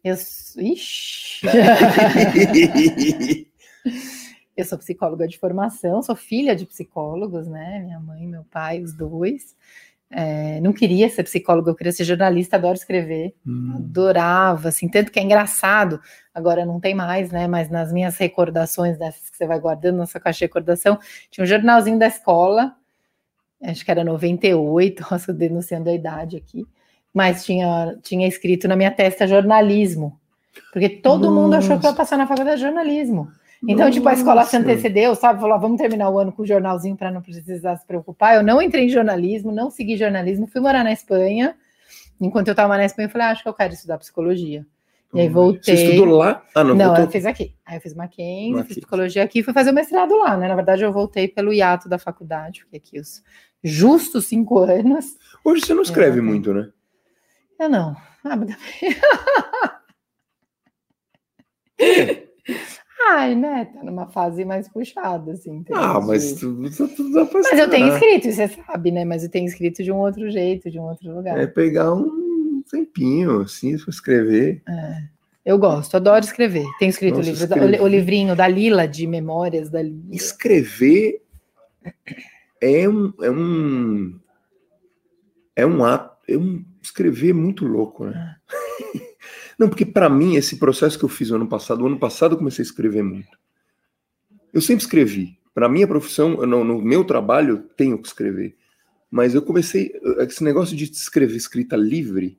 Eu, 0.03 0.17
ixi. 0.59 1.47
eu 4.57 4.65
sou 4.65 4.79
psicóloga 4.79 5.29
de 5.29 5.39
formação, 5.39 6.03
sou 6.03 6.17
filha 6.17 6.57
de 6.57 6.65
psicólogos, 6.65 7.47
né? 7.47 7.81
Minha 7.81 8.01
mãe 8.01 8.27
meu 8.27 8.45
pai, 8.45 8.81
os 8.81 8.95
dois. 8.95 9.55
É, 10.09 10.61
não 10.61 10.73
queria 10.73 11.09
ser 11.11 11.25
psicóloga, 11.25 11.71
eu 11.71 11.75
queria 11.75 11.93
ser 11.93 12.05
jornalista, 12.05 12.57
adoro 12.57 12.75
escrever. 12.75 13.35
Hum, 13.47 13.75
adorava, 13.77 14.69
assim, 14.69 14.89
tanto 14.89 15.11
que 15.11 15.19
é 15.19 15.23
engraçado, 15.23 16.01
agora 16.33 16.65
não 16.65 16.79
tem 16.79 16.95
mais, 16.95 17.31
né, 17.33 17.49
mas 17.49 17.69
nas 17.69 17.93
minhas 17.93 18.17
recordações 18.17 18.97
dessas 18.97 19.29
que 19.29 19.37
você 19.37 19.47
vai 19.47 19.59
guardando 19.59 19.97
na 19.97 20.07
sua 20.07 20.21
caixa 20.21 20.39
de 20.39 20.45
recordação, 20.45 20.99
tinha 21.29 21.43
um 21.43 21.47
jornalzinho 21.47 21.99
da 21.99 22.07
escola, 22.07 22.77
acho 23.63 23.85
que 23.85 23.91
era 23.91 24.05
98, 24.05 25.05
nossa, 25.11 25.33
denunciando 25.33 25.91
a 25.91 25.93
idade 25.93 26.37
aqui, 26.37 26.65
mas 27.13 27.45
tinha, 27.45 27.99
tinha 28.03 28.29
escrito 28.29 28.69
na 28.69 28.77
minha 28.77 28.93
testa 28.93 29.27
jornalismo, 29.27 30.21
porque 30.73 30.89
todo 30.89 31.33
mundo 31.33 31.55
achou 31.55 31.79
que 31.79 31.85
eu 31.85 31.89
ia 31.89 31.91
Nossa. 31.91 31.97
passar 31.97 32.17
na 32.17 32.27
faculdade 32.27 32.57
de 32.59 32.63
jornalismo. 32.63 33.29
Então, 33.67 33.91
tipo, 33.91 34.09
a 34.09 34.13
escola 34.13 34.45
se 34.45 34.59
Nossa. 34.59 34.71
antecedeu, 34.71 35.15
sabe? 35.15 35.41
Falou, 35.41 35.55
ah, 35.55 35.59
vamos 35.59 35.79
terminar 35.81 36.11
o 36.11 36.19
ano 36.19 36.31
com 36.33 36.43
o 36.43 36.47
jornalzinho 36.47 36.97
para 36.97 37.11
não 37.11 37.23
precisar 37.23 37.77
se 37.77 37.87
preocupar. 37.87 38.37
Eu 38.37 38.43
não 38.43 38.61
entrei 38.61 38.85
em 38.85 38.89
jornalismo, 38.89 39.51
não 39.53 39.71
segui 39.71 39.97
jornalismo, 39.97 40.47
fui 40.47 40.61
morar 40.61 40.85
na 40.85 40.93
Espanha. 40.93 41.57
Enquanto 42.21 42.49
eu 42.49 42.53
estava 42.53 42.77
na 42.77 42.85
Espanha, 42.85 43.07
eu 43.07 43.11
falei, 43.11 43.27
ah, 43.27 43.31
acho 43.31 43.43
que 43.43 43.49
eu 43.49 43.55
quero 43.55 43.73
estudar 43.75 43.99
psicologia. 43.99 44.67
E 45.15 45.21
aí 45.21 45.29
voltei. 45.29 45.77
Você 45.77 45.85
estudou 45.85 46.17
lá? 46.17 46.43
Ah, 46.55 46.63
não, 46.65 46.75
Não, 46.75 46.87
voltou. 46.87 47.05
eu 47.05 47.11
fiz 47.11 47.25
aqui. 47.25 47.55
Aí 47.65 47.77
eu 47.79 47.81
fiz 47.81 47.95
Mackenzie, 47.95 48.51
Mackenzie. 48.51 48.67
fiz 48.69 48.77
psicologia 48.79 49.23
aqui, 49.23 49.43
fui 49.43 49.55
fazer 49.55 49.71
o 49.71 49.75
mestrado 49.75 50.17
lá, 50.19 50.37
né? 50.37 50.49
Na 50.49 50.55
verdade, 50.55 50.83
eu 50.83 50.93
voltei 50.93 51.27
pelo 51.29 51.53
hiato 51.53 51.89
da 51.89 51.99
faculdade, 51.99 52.61
fiquei 52.65 52.79
aqui 52.79 53.01
os 53.01 53.23
justos 53.65 54.27
cinco 54.27 54.59
anos. 54.65 55.17
Hoje 55.45 55.65
você 55.65 55.73
não 55.75 55.83
escreve 55.83 56.19
É, 56.19 56.23
muito, 56.23 56.53
né? 56.53 56.69
Eu 57.59 57.69
não. 57.71 57.97
Ah, 58.25 58.37
mas- 58.37 58.57
Ai, 63.09 63.35
né? 63.35 63.67
Tá 63.67 63.85
numa 63.85 64.07
fase 64.09 64.45
mais 64.45 64.69
puxada, 64.69 65.33
assim. 65.33 65.65
Ah, 65.73 66.01
mas 66.01 66.35
de- 66.35 66.41
tudo, 66.41 66.71
tudo 66.71 67.13
dá 67.13 67.25
pra 67.27 67.41
Mas 67.41 67.59
eu 67.59 67.71
tenho 67.71 67.89
escrito, 67.89 68.33
você 68.33 68.49
sabe, 68.49 68.91
né? 68.91 69.05
Mas 69.05 69.23
eu 69.23 69.31
tenho 69.31 69.47
escrito 69.47 69.83
de 69.83 69.93
um 69.93 69.97
outro 69.97 70.31
jeito, 70.31 70.71
de 70.71 70.79
um 70.79 70.85
outro 70.85 71.15
lugar. 71.15 71.39
É 71.39 71.47
pegar 71.47 71.93
um 71.95 72.63
tempinho, 72.71 73.41
assim, 73.43 73.77
pra 73.79 73.91
escrever. 73.91 74.63
Eu 75.45 75.59
gosto, 75.59 75.97
adoro 75.97 76.25
escrever. 76.25 76.65
Tenho 76.79 76.91
escrito 76.91 77.19
Nossa, 77.19 77.31
o, 77.31 77.33
livro 77.33 77.47
da- 77.47 77.83
o, 77.85 77.87
livrinho 77.87 78.35
da 78.35 78.49
Lila, 78.49 78.89
de 78.89 79.07
memórias 79.07 79.71
da 79.71 79.81
Lila. 79.81 80.03
Escrever 80.11 81.23
é 82.61 82.89
um. 82.89 83.13
É 83.23 83.31
um, 83.31 84.19
é 85.55 85.65
um 85.67 85.85
ato. 85.85 86.17
É 86.29 86.37
um, 86.37 86.65
escrever 86.83 87.31
é 87.31 87.33
muito 87.33 87.65
louco, 87.65 88.07
né? 88.07 88.37
Não, 89.59 89.69
porque 89.69 89.87
para 89.87 90.09
mim, 90.11 90.37
esse 90.37 90.57
processo 90.59 90.99
que 90.99 91.05
eu 91.05 91.09
fiz 91.09 91.31
o 91.31 91.37
ano 91.37 91.47
passado, 91.49 91.83
o 91.83 91.87
ano 91.87 91.99
passado 91.99 92.35
eu 92.35 92.39
comecei 92.39 92.63
a 92.63 92.67
escrever 92.67 93.03
muito. 93.03 93.39
Eu 94.53 94.61
sempre 94.61 94.83
escrevi. 94.85 95.39
Para 95.55 95.69
minha 95.69 95.87
profissão, 95.87 96.37
não- 96.47 96.63
no 96.65 96.83
meu 96.83 97.05
trabalho, 97.05 97.51
eu 97.57 97.59
tenho 97.63 97.99
que 97.99 98.07
escrever. 98.07 98.55
Mas 99.11 99.35
eu 99.35 99.41
comecei. 99.41 99.93
Esse 100.19 100.45
negócio 100.45 100.77
de 100.77 100.85
escrever 100.85 101.37
escrita 101.37 101.77
livre, 101.77 102.39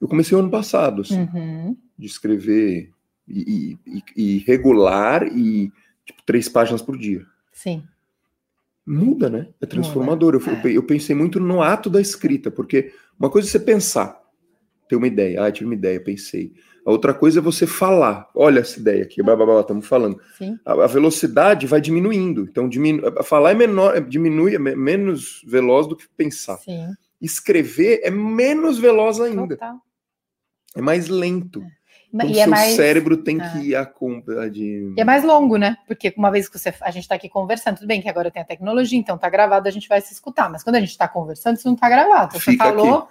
eu 0.00 0.08
comecei 0.08 0.36
ano 0.36 0.50
passado, 0.50 1.02
assim 1.02 1.20
Uhum. 1.32 1.76
de 1.96 2.06
escrever 2.06 2.90
e, 3.28 3.76
e- 3.86 4.02
e 4.16 4.38
regular 4.38 5.24
e 5.26 5.70
tipo 6.04 6.22
três 6.26 6.48
páginas 6.48 6.82
por 6.82 6.98
dia. 6.98 7.24
Sim. 7.52 7.84
Muda, 8.84 9.30
né? 9.30 9.48
É 9.60 9.66
transformador. 9.66 10.34
Eu, 10.34 10.40
É. 10.52 10.72
eu 10.76 10.82
pensei 10.82 11.14
muito 11.14 11.38
no 11.38 11.62
ato 11.62 11.88
da 11.88 12.00
escrita, 12.00 12.50
porque 12.50 12.92
uma 13.18 13.30
coisa 13.30 13.46
é 13.46 13.50
você 13.50 13.60
pensar, 13.60 14.19
ter 14.90 14.96
uma 14.96 15.06
ideia, 15.06 15.44
ah, 15.44 15.52
tive 15.52 15.66
uma 15.66 15.74
ideia, 15.74 16.00
pensei. 16.02 16.52
A 16.84 16.90
outra 16.90 17.14
coisa 17.14 17.38
é 17.38 17.42
você 17.42 17.64
falar, 17.64 18.28
olha 18.34 18.58
essa 18.58 18.80
ideia 18.80 19.04
aqui, 19.04 19.22
blá, 19.22 19.36
blá, 19.36 19.46
blá, 19.46 19.60
estamos 19.60 19.86
falando. 19.86 20.20
A, 20.64 20.72
a 20.72 20.86
velocidade 20.88 21.64
vai 21.64 21.80
diminuindo, 21.80 22.42
então 22.50 22.68
diminu, 22.68 23.02
falar 23.22 23.52
é 23.52 23.54
menor, 23.54 23.96
é- 23.96 24.00
diminui, 24.00 24.56
é 24.56 24.58
me- 24.58 24.74
menos 24.74 25.42
veloz 25.46 25.86
do 25.86 25.94
que 25.94 26.08
pensar. 26.16 26.56
Sim. 26.56 26.88
Escrever 27.20 28.00
é 28.02 28.10
menos 28.10 28.78
veloz 28.78 29.20
ainda, 29.20 29.56
Total. 29.56 29.76
é 30.74 30.80
mais 30.82 31.06
lento. 31.08 31.62
Então, 32.12 32.28
E 32.28 32.34
seu 32.34 32.42
é 32.42 32.46
mais, 32.48 32.74
cérebro 32.74 33.16
tem 33.18 33.40
é. 33.40 33.48
que 33.50 33.58
ir 33.68 33.76
a 33.76 33.86
compra 33.86 34.50
de. 34.50 34.92
e 34.96 35.00
é 35.00 35.04
mais 35.04 35.22
longo, 35.22 35.56
né? 35.56 35.76
Porque 35.86 36.12
uma 36.16 36.28
vez 36.32 36.48
que 36.48 36.58
você, 36.58 36.74
a 36.80 36.90
gente 36.90 37.04
está 37.04 37.14
aqui 37.14 37.28
conversando, 37.28 37.76
tudo 37.76 37.86
bem 37.86 38.02
que 38.02 38.08
agora 38.08 38.32
tem 38.32 38.42
a 38.42 38.44
tecnologia, 38.44 38.98
então 38.98 39.16
tá 39.16 39.30
gravado, 39.30 39.68
a 39.68 39.70
gente 39.70 39.86
vai 39.88 40.00
se 40.00 40.12
escutar. 40.12 40.50
Mas 40.50 40.64
quando 40.64 40.74
a 40.74 40.80
gente 40.80 40.88
está 40.90 41.06
conversando, 41.06 41.56
isso 41.56 41.68
não 41.68 41.76
tá 41.76 41.88
gravado. 41.88 42.32
Você 42.32 42.50
Fica 42.52 42.64
falou, 42.64 43.06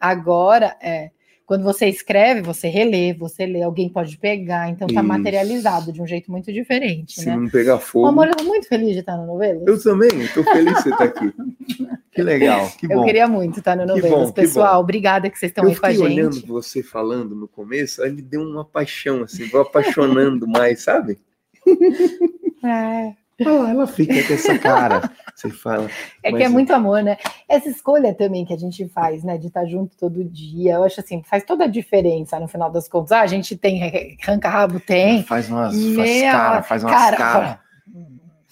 agora 0.00 0.76
é. 0.82 1.10
Quando 1.50 1.64
você 1.64 1.88
escreve, 1.88 2.42
você 2.42 2.68
relê, 2.68 3.12
você 3.12 3.44
lê, 3.44 3.60
alguém 3.60 3.88
pode 3.88 4.16
pegar, 4.18 4.70
então 4.70 4.86
tá 4.86 4.94
Isso. 5.00 5.02
materializado 5.02 5.92
de 5.92 6.00
um 6.00 6.06
jeito 6.06 6.30
muito 6.30 6.52
diferente, 6.52 7.20
Se 7.20 7.26
né? 7.26 7.34
não 7.34 7.48
pegar 7.48 7.74
O 7.74 7.80
fogo. 7.80 8.06
amor, 8.06 8.28
eu 8.28 8.36
tô 8.36 8.44
muito 8.44 8.68
feliz 8.68 8.92
de 8.92 9.00
estar 9.00 9.16
no 9.16 9.26
Novelas. 9.26 9.66
Eu 9.66 9.82
também, 9.82 10.10
estou 10.20 10.44
feliz 10.44 10.72
de 10.76 10.82
você 10.84 10.90
estar 10.90 11.02
aqui. 11.02 11.34
Que 12.14 12.22
legal, 12.22 12.70
que 12.78 12.86
Eu 12.86 12.98
bom. 12.98 13.04
queria 13.04 13.26
muito 13.26 13.58
estar 13.58 13.74
no 13.74 13.82
Que 13.82 13.88
Novelas. 13.88 14.10
bom, 14.10 14.26
que 14.32 14.40
Pessoal, 14.42 14.80
obrigada 14.80 15.28
que 15.28 15.36
vocês 15.36 15.50
estão 15.50 15.64
eu 15.64 15.70
aí 15.70 15.76
com 15.76 15.86
a 15.86 15.90
fiquei 15.90 16.06
gente. 16.08 16.18
olhando 16.20 16.46
você 16.46 16.84
falando 16.84 17.34
no 17.34 17.48
começo, 17.48 18.00
aí 18.04 18.12
me 18.12 18.22
deu 18.22 18.42
uma 18.42 18.64
paixão, 18.64 19.24
assim, 19.24 19.48
vou 19.48 19.62
apaixonando 19.62 20.46
mais, 20.46 20.82
sabe? 20.84 21.18
É. 22.62 23.12
Olha 23.44 23.58
lá, 23.58 23.70
ela 23.70 23.86
fica 23.88 24.22
com 24.22 24.34
essa 24.34 24.56
cara. 24.58 25.10
Você 25.40 25.48
fala. 25.48 25.88
É 26.22 26.30
Mas 26.30 26.40
que 26.40 26.44
é 26.44 26.48
muito 26.50 26.70
amor, 26.72 27.02
né? 27.02 27.16
Essa 27.48 27.70
escolha 27.70 28.12
também 28.12 28.44
que 28.44 28.52
a 28.52 28.58
gente 28.58 28.86
faz, 28.88 29.24
né, 29.24 29.38
de 29.38 29.46
estar 29.46 29.64
junto 29.64 29.96
todo 29.96 30.22
dia, 30.22 30.74
eu 30.74 30.84
acho 30.84 31.00
assim, 31.00 31.22
faz 31.22 31.44
toda 31.44 31.64
a 31.64 31.66
diferença 31.66 32.38
no 32.38 32.46
final 32.46 32.70
das 32.70 32.86
contas. 32.86 33.12
Ah, 33.12 33.22
a 33.22 33.26
gente 33.26 33.56
tem 33.56 34.18
arranca-rabo, 34.22 34.78
tem. 34.80 35.22
Faz 35.22 35.48
umas 35.48 35.74
Meu, 35.74 35.96
faz 35.96 36.22
cara, 36.22 36.62
faz 36.62 36.84
umas 36.84 36.94
cara, 36.94 37.16
cara. 37.16 37.60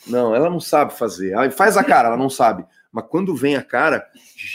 Não, 0.06 0.34
ela 0.34 0.48
não 0.48 0.60
sabe 0.60 0.94
fazer. 0.94 1.36
Aí 1.36 1.50
faz 1.50 1.76
a 1.76 1.84
cara, 1.84 2.08
ela 2.08 2.16
não 2.16 2.30
sabe. 2.30 2.64
Mas 2.90 3.04
quando 3.10 3.36
vem 3.36 3.54
a 3.54 3.62
cara, 3.62 4.08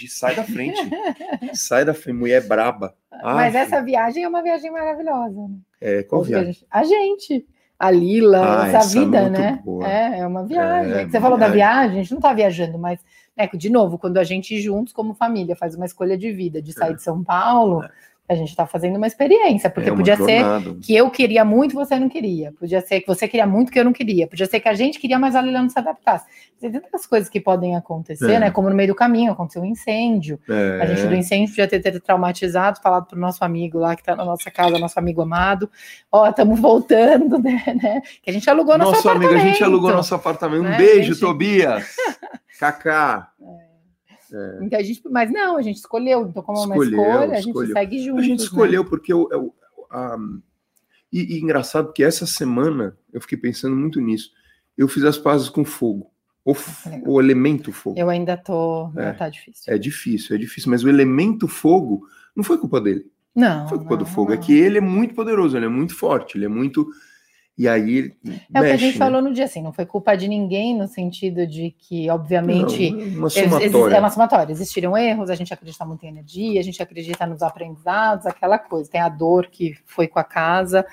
sai 0.10 0.36
da 0.36 0.44
frente. 0.44 0.82
sai 1.54 1.86
da 1.86 1.94
frente, 1.94 2.18
mulher 2.18 2.48
braba. 2.48 2.96
Mas 3.24 3.54
essa 3.54 3.80
viagem 3.84 4.24
é 4.24 4.28
uma 4.28 4.42
viagem 4.42 4.72
maravilhosa. 4.72 5.40
Né? 5.40 5.56
É, 5.80 6.04
qual 6.04 6.22
Porque 6.22 6.34
a 6.34 6.42
viagem? 6.42 6.66
A 6.72 6.84
gente. 6.84 7.46
A 7.86 7.92
Lila, 7.92 8.62
Ah, 8.64 8.68
essa, 8.68 8.78
essa 8.78 8.98
é 8.98 9.02
vida, 9.04 9.22
muito 9.24 9.40
né? 9.42 9.62
boa. 9.66 9.88
É, 9.90 10.20
é 10.20 10.28
uma 10.28 10.46
viagem. 10.46 10.94
É, 10.94 11.02
É 11.02 11.10
você 11.10 11.20
falou 11.20 11.38
da 11.38 11.48
viagem. 11.50 11.56
viagem, 11.82 12.00
a 12.00 12.04
gente 12.04 12.14
não 12.14 12.22
tá 12.22 12.34
viajando, 12.34 12.78
mas 12.80 13.00
né, 13.38 13.48
de 13.54 13.70
novo, 13.70 13.98
quando 13.98 14.18
a 14.18 14.24
gente 14.24 14.60
juntos 14.62 14.94
como 14.94 15.14
família 15.14 15.56
faz 15.56 15.76
uma 15.76 15.86
escolha 15.86 16.18
de 16.18 16.32
vida 16.32 16.62
de 16.62 16.72
sair 16.72 16.92
É. 16.92 16.96
de 16.96 17.02
São 17.04 17.24
Paulo, 17.24 17.84
É. 17.84 17.90
a 18.34 18.36
gente 18.36 18.50
está 18.50 18.66
fazendo 18.66 18.98
uma 18.98 19.08
experiência, 19.08 19.70
porque 19.70 19.90
É 19.90 19.92
uma 19.92 19.98
podia 19.98 20.16
ser 20.18 20.40
jornada. 20.42 20.76
que 20.82 20.96
eu 20.96 21.10
queria 21.10 21.46
muito, 21.46 21.76
você 21.76 21.98
não 22.00 22.10
queria. 22.10 22.52
Podia 22.60 22.82
ser 22.82 23.02
que 23.02 23.08
você 23.08 23.28
queria 23.28 23.46
muito, 23.48 23.72
que 23.72 23.80
eu 23.80 23.86
não 23.86 23.94
queria. 23.94 24.28
Podia 24.28 24.46
ser 24.46 24.60
que 24.60 24.68
a 24.68 24.74
gente 24.74 25.00
queria, 25.00 25.18
mas 25.20 25.36
a 25.36 25.42
Lilian 25.42 25.62
não 25.64 25.70
se 25.70 25.80
adaptasse. 25.80 26.26
Tem 26.60 26.72
tantas 26.72 27.06
coisas 27.06 27.28
que 27.30 27.40
podem 27.42 27.76
acontecer, 27.76 28.32
É. 28.34 28.40
né? 28.40 28.52
Como 28.52 28.70
no 28.70 28.76
meio 28.76 28.88
do 28.90 28.96
caminho 28.96 29.32
aconteceu 29.34 29.62
um 29.62 29.66
incêndio. 29.66 30.40
É. 30.50 30.80
A 30.82 30.86
gente 30.86 31.08
do 31.08 31.16
incêndio 31.16 31.50
podia 31.50 31.68
ter, 31.68 31.80
ter 31.82 32.00
traumatizado, 32.02 32.80
falado 32.82 33.06
pro 33.06 33.20
nosso 33.20 33.44
amigo 33.44 33.78
lá 33.80 33.96
que 33.96 34.04
tá 34.04 34.16
na 34.16 34.24
nossa 34.26 34.50
casa, 34.50 34.80
nosso 34.80 34.98
amigo 34.98 35.22
amado. 35.22 35.70
Ó, 36.12 36.28
estamos 36.30 36.60
voltando, 36.60 37.38
né, 37.44 37.62
né? 37.82 38.02
Que 38.22 38.30
a 38.30 38.34
gente 38.34 38.50
alugou 38.50 38.78
nosso, 38.78 38.92
Nosso 38.94 39.10
amigo, 39.10 39.26
a 39.26 39.38
gente 39.38 39.42
apartamento. 39.42 39.64
alugou 39.66 39.92
nosso 39.92 40.16
apartamento. 40.16 40.62
Um 40.62 40.70
Né, 40.70 40.78
beijo, 40.78 41.14
gente? 41.14 41.20
Tobias. 41.20 41.96
Kaká. 42.60 43.30
Então, 44.62 44.80
a 44.80 44.84
gente, 44.84 45.02
mas 45.10 45.32
não, 45.32 45.58
a 45.58 45.62
gente 45.62 45.78
escolheu. 45.78 46.28
Então, 46.28 46.42
como 46.44 46.58
é 46.60 46.66
uma 46.66 46.76
Escolheu, 46.76 47.00
escolha, 47.02 47.32
a 47.32 47.36
gente 47.36 47.48
escolheu. 47.48 47.74
segue 47.74 48.04
junto. 48.04 48.20
A 48.20 48.24
gente 48.24 48.40
escolheu 48.40 48.86
porque 48.86 49.14
o, 49.14 49.24
o- 49.32 49.54
a- 49.92 50.18
e, 51.12 51.36
e 51.38 51.40
engraçado 51.42 51.94
que 51.94 52.04
essa 52.04 52.26
semana 52.26 52.98
eu 53.12 53.22
fiquei 53.22 53.38
pensando 53.38 53.76
muito 53.76 54.02
nisso. 54.02 54.32
Eu 54.78 54.88
fiz 54.88 55.04
as 55.04 55.18
pazes 55.18 55.50
com 55.50 55.64
fogo. 55.64 56.10
O, 56.46 56.54
o 57.08 57.22
elemento 57.22 57.72
fogo. 57.72 57.98
Eu 57.98 58.10
ainda 58.10 58.36
tô. 58.36 58.92
É. 58.98 59.14
Tá 59.14 59.30
difícil. 59.30 59.74
É 59.74 59.78
difícil, 59.78 60.36
é 60.36 60.40
difícil, 60.40 60.70
mas 60.72 60.84
o 60.84 60.90
elemento 60.90 61.48
fogo 61.48 62.06
não 62.36 62.44
foi 62.44 62.58
culpa 62.58 62.82
dele. 62.82 63.06
Não. 63.36 63.62
Não 63.62 63.70
foi 63.70 63.78
culpa 63.78 63.96
do 63.98 64.04
não, 64.04 64.12
fogo. 64.12 64.34
É 64.34 64.36
não. 64.36 64.42
que 64.44 64.52
ele 64.54 64.78
é 64.80 64.82
muito 64.82 65.14
poderoso, 65.16 65.56
ele 65.56 65.66
é 65.66 65.70
muito 65.70 65.96
forte, 65.96 66.38
ele 66.38 66.46
é 66.46 66.50
muito. 66.50 66.86
E 67.56 67.68
aí 67.68 68.12
É 68.26 68.30
o 68.30 68.32
que 68.32 68.58
a 68.58 68.62
mexe, 68.62 68.78
gente 68.86 69.00
né? 69.00 69.06
falou 69.06 69.22
no 69.22 69.32
dia, 69.32 69.46
assim, 69.46 69.62
não 69.62 69.72
foi 69.72 69.86
culpa 69.86 70.16
de 70.16 70.28
ninguém, 70.28 70.76
no 70.76 70.88
sentido 70.88 71.46
de 71.46 71.70
que, 71.78 72.10
obviamente, 72.10 72.90
Não, 72.90 73.20
uma 73.20 73.30
somatória. 73.30 73.96
É 73.96 74.00
uma 74.00 74.10
somatória. 74.10 74.52
Existiram 74.52 74.98
erros, 74.98 75.30
a 75.30 75.36
gente 75.36 75.54
acredita 75.54 75.86
muito 75.86 76.04
em 76.04 76.10
energia, 76.10 76.60
a 76.60 76.64
gente 76.64 76.82
acredita 76.82 77.28
nos 77.28 77.44
aprendizados, 77.44 78.26
aquela 78.26 78.58
coisa. 78.58 78.90
Tem 78.90 79.02
a 79.02 79.08
dor 79.10 79.48
que 79.52 79.76
foi 79.86 80.08
com 80.08 80.18
a 80.18 80.24
casa, 80.24 80.84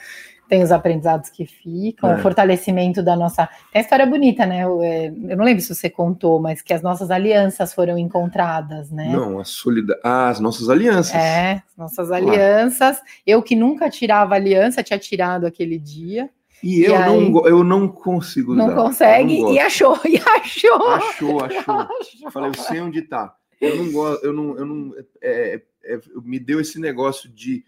tem 0.50 0.62
os 0.62 0.70
aprendizados 0.70 1.30
que 1.30 1.46
ficam, 1.46 2.10
É. 2.10 2.16
o 2.16 2.18
fortalecimento 2.18 3.02
da 3.02 3.16
nossa. 3.16 3.46
Tem 3.72 3.80
a 3.80 3.82
história 3.82 4.04
bonita, 4.04 4.44
né? 4.44 4.64
Eu, 4.64 4.82
é, 4.82 5.06
eu 5.06 5.36
não 5.38 5.44
lembro 5.46 5.62
se 5.62 5.74
você 5.74 5.88
contou, 5.88 6.40
mas 6.40 6.60
que 6.60 6.74
as 6.74 6.82
nossas 6.82 7.10
alianças 7.10 7.72
foram 7.72 7.96
encontradas, 7.96 8.90
né? 8.90 9.08
Não, 9.10 9.38
a 9.38 9.44
solidariedade. 9.44 10.00
Ah, 10.04 10.28
as 10.28 10.40
nossas 10.40 10.68
alianças. 10.68 11.14
É, 11.14 11.62
nossas 11.78 12.10
alianças. 12.10 13.00
Eu 13.26 13.42
que 13.42 13.56
nunca 13.56 13.88
tirava 13.88 14.34
aliança, 14.34 14.82
tinha 14.82 14.98
tirado 14.98 15.46
aquele 15.46 15.78
dia. 15.78 16.28
E 16.62 16.80
E 16.80 16.84
eu, 16.84 16.96
aí? 16.96 17.30
não, 17.30 17.46
eu 17.46 17.64
não 17.64 17.88
consigo 17.88 18.52
usar. 18.52 18.66
Não 18.66 18.74
consegue 18.74 19.40
não 19.40 19.52
e 19.54 19.58
achou, 19.58 19.98
e 20.04 20.16
achou. 20.18 20.88
Achou, 20.90 21.44
achou. 21.44 21.88
Eu 22.24 22.30
falei, 22.30 22.50
eu 22.50 22.54
sei 22.54 22.80
onde 22.80 23.02
tá. 23.02 23.34
Eu 23.60 23.76
não 23.76 23.92
gosto, 23.92 24.24
eu 24.24 24.32
não, 24.32 24.56
eu 24.56 24.64
não. 24.64 24.94
é, 25.22 25.60
é, 25.82 25.94
é, 25.94 26.00
me 26.22 26.38
deu 26.38 26.60
esse 26.60 26.80
negócio 26.80 27.28
de, 27.28 27.64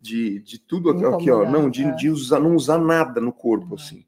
de, 0.00 0.38
de 0.40 0.58
tudo 0.58 0.90
aqui, 0.90 1.04
aqui, 1.04 1.30
ó. 1.30 1.48
Não, 1.48 1.68
de, 1.68 1.84
é. 1.84 1.90
de 1.92 2.08
usar, 2.08 2.38
não 2.38 2.54
usar 2.54 2.78
nada 2.78 3.20
no 3.20 3.32
corpo, 3.32 3.74
assim. 3.74 4.04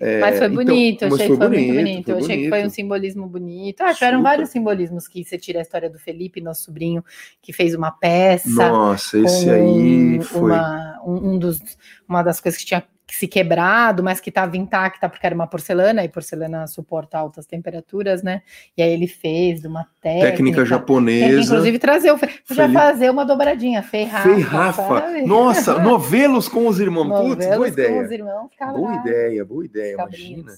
É, 0.00 0.18
Mas 0.18 0.38
foi 0.38 0.46
então, 0.46 0.64
bonito, 0.64 1.02
eu 1.02 1.10
mas 1.10 1.20
achei 1.20 1.26
foi 1.28 1.36
que 1.36 1.42
foi 1.42 1.48
muito 1.50 1.66
bonito, 1.66 1.84
bonito. 1.84 2.04
foi 2.06 2.14
eu 2.14 2.18
achei 2.24 2.36
que 2.38 2.48
foi 2.48 2.58
um 2.58 2.62
bonito. 2.62 2.74
simbolismo 2.74 3.26
bonito. 3.28 3.80
Ah, 3.82 3.92
tiveram 3.92 4.22
vários 4.22 4.48
simbolismos 4.48 5.06
que 5.06 5.22
você 5.22 5.36
tira 5.36 5.58
a 5.58 5.62
história 5.62 5.90
do 5.90 5.98
Felipe, 5.98 6.40
nosso 6.40 6.62
sobrinho, 6.64 7.04
que 7.42 7.52
fez 7.52 7.74
uma 7.74 7.90
peça. 7.90 8.48
Nossa, 8.48 9.18
esse 9.18 9.50
aí 9.50 10.18
foi. 10.22 10.52
Uma, 10.52 11.02
um, 11.04 11.32
um 11.32 11.38
dos, 11.38 11.60
uma 12.08 12.22
das 12.22 12.40
coisas 12.40 12.58
que 12.58 12.64
tinha 12.64 12.82
se 13.16 13.26
quebrado, 13.28 14.02
mas 14.02 14.20
que 14.20 14.28
estava 14.30 14.56
intacta, 14.56 15.08
porque 15.08 15.24
era 15.26 15.34
uma 15.34 15.46
porcelana, 15.46 16.04
e 16.04 16.08
porcelana 16.08 16.66
suporta 16.66 17.18
altas 17.18 17.46
temperaturas, 17.46 18.22
né? 18.22 18.42
E 18.76 18.82
aí 18.82 18.92
ele 18.92 19.06
fez 19.06 19.64
uma 19.64 19.86
técnica. 20.00 20.30
Técnica 20.30 20.64
japonesa. 20.64 21.40
inclusive, 21.40 21.78
trazer 21.78 22.10
o. 22.12 22.18
Fe... 22.18 22.26
Felipe- 22.44 22.72
fazer 22.72 23.10
uma 23.10 23.24
dobradinha, 23.24 23.82
Fei 23.82 24.04
Rafa. 24.04 24.28
Fei 24.34 24.40
Rafa. 24.42 24.82
parabéns. 24.88 25.26
Nossa, 25.28 25.78
novelos 25.82 26.48
com 26.48 26.66
os 26.66 26.78
irmãos. 26.80 27.08
Putz, 27.08 27.46
boa 27.46 27.56
Novelas 27.56 27.58
com 27.58 27.80
ideia. 27.80 28.02
os 28.02 28.10
irmãos 28.10 28.50
Boa 28.74 28.94
ideia, 28.96 29.44
boa 29.44 29.64
ideia. 29.64 29.94
Imagina. 29.94 30.52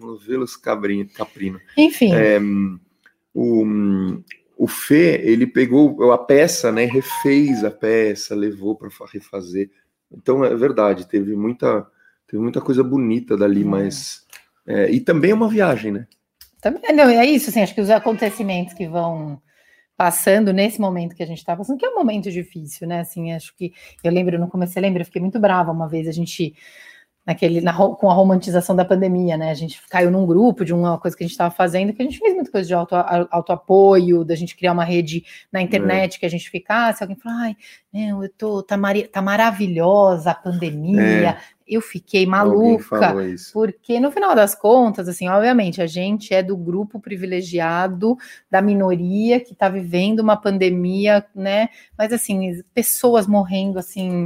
Novelos 0.00 0.56
cabrinho, 0.56 1.08
caprino. 1.08 1.60
Enfim. 1.76 2.12
É, 2.14 2.38
o, 3.34 3.64
o 4.56 4.66
Fê, 4.66 5.20
ele 5.24 5.46
pegou 5.46 6.12
a 6.12 6.18
peça, 6.18 6.70
né? 6.70 6.84
Refez 6.84 7.64
a 7.64 7.70
peça, 7.70 8.34
levou 8.34 8.76
para 8.76 8.88
refazer. 9.12 9.70
Então 10.12 10.44
é 10.44 10.54
verdade, 10.54 11.06
teve 11.06 11.36
muita, 11.36 11.86
teve 12.26 12.42
muita 12.42 12.60
coisa 12.60 12.82
bonita 12.82 13.36
dali, 13.36 13.64
Hum. 13.64 13.68
mas. 13.68 14.26
é, 14.66 14.90
e 14.90 15.00
também 15.00 15.30
é 15.30 15.34
uma 15.34 15.48
viagem, 15.48 15.92
né? 15.92 16.06
Também, 16.60 16.82
não, 16.94 17.08
é 17.08 17.24
isso, 17.24 17.50
assim, 17.50 17.62
acho 17.62 17.74
que 17.74 17.80
os 17.80 17.88
acontecimentos 17.90 18.74
que 18.74 18.88
vão 18.88 19.40
passando 19.96 20.52
nesse 20.52 20.80
momento 20.80 21.14
que 21.14 21.22
a 21.22 21.26
gente 21.26 21.38
está 21.38 21.56
passando, 21.56 21.78
que 21.78 21.86
é 21.86 21.88
um 21.90 21.94
momento 21.96 22.30
difícil, 22.30 22.86
né? 22.86 23.00
Assim, 23.00 23.32
acho 23.32 23.54
que 23.56 23.72
eu 24.02 24.12
lembro 24.12 24.38
no 24.38 24.48
começo, 24.48 24.72
você 24.72 24.80
lembra, 24.80 25.02
eu 25.02 25.06
fiquei 25.06 25.20
muito 25.20 25.38
brava 25.40 25.72
uma 25.72 25.88
vez, 25.88 26.06
a 26.08 26.12
gente 26.12 26.54
naquele 27.28 27.60
na, 27.60 27.74
com 27.74 28.10
a 28.10 28.14
romantização 28.14 28.74
da 28.74 28.86
pandemia, 28.86 29.36
né? 29.36 29.50
A 29.50 29.54
gente 29.54 29.78
caiu 29.90 30.10
num 30.10 30.24
grupo 30.24 30.64
de 30.64 30.72
uma 30.72 30.98
coisa 30.98 31.14
que 31.14 31.22
a 31.22 31.26
gente 31.26 31.34
estava 31.34 31.54
fazendo, 31.54 31.92
que 31.92 32.00
a 32.00 32.04
gente 32.06 32.18
fez 32.18 32.34
muita 32.34 32.50
coisa 32.50 32.66
de 32.66 32.72
auto, 32.72 32.94
a- 32.96 33.28
autoapoio, 33.30 34.24
da 34.24 34.34
gente 34.34 34.56
criar 34.56 34.72
uma 34.72 34.82
rede 34.82 35.22
na 35.52 35.60
internet 35.60 36.18
que 36.18 36.24
a 36.24 36.30
gente 36.30 36.48
ficasse, 36.48 37.02
alguém 37.02 37.18
falou, 37.18 37.38
ai, 37.38 37.54
não, 37.92 38.22
eu 38.22 38.30
tô, 38.30 38.62
tá, 38.62 38.78
mari- 38.78 39.08
tá 39.08 39.20
maravilhosa 39.20 40.30
a 40.30 40.34
pandemia. 40.34 41.36
Eu 41.66 41.82
fiquei 41.82 42.24
maluca. 42.24 43.12
Porque 43.52 44.00
no 44.00 44.10
final 44.10 44.34
das 44.34 44.54
contas, 44.54 45.06
assim, 45.06 45.28
obviamente, 45.28 45.82
a 45.82 45.86
gente 45.86 46.32
é 46.32 46.42
do 46.42 46.56
grupo 46.56 46.98
privilegiado 46.98 48.16
da 48.50 48.62
minoria 48.62 49.38
que 49.38 49.52
está 49.52 49.68
vivendo 49.68 50.20
uma 50.20 50.34
pandemia, 50.38 51.26
né? 51.34 51.68
Mas 51.96 52.10
assim, 52.10 52.62
pessoas 52.72 53.26
morrendo, 53.26 53.78
assim, 53.78 54.24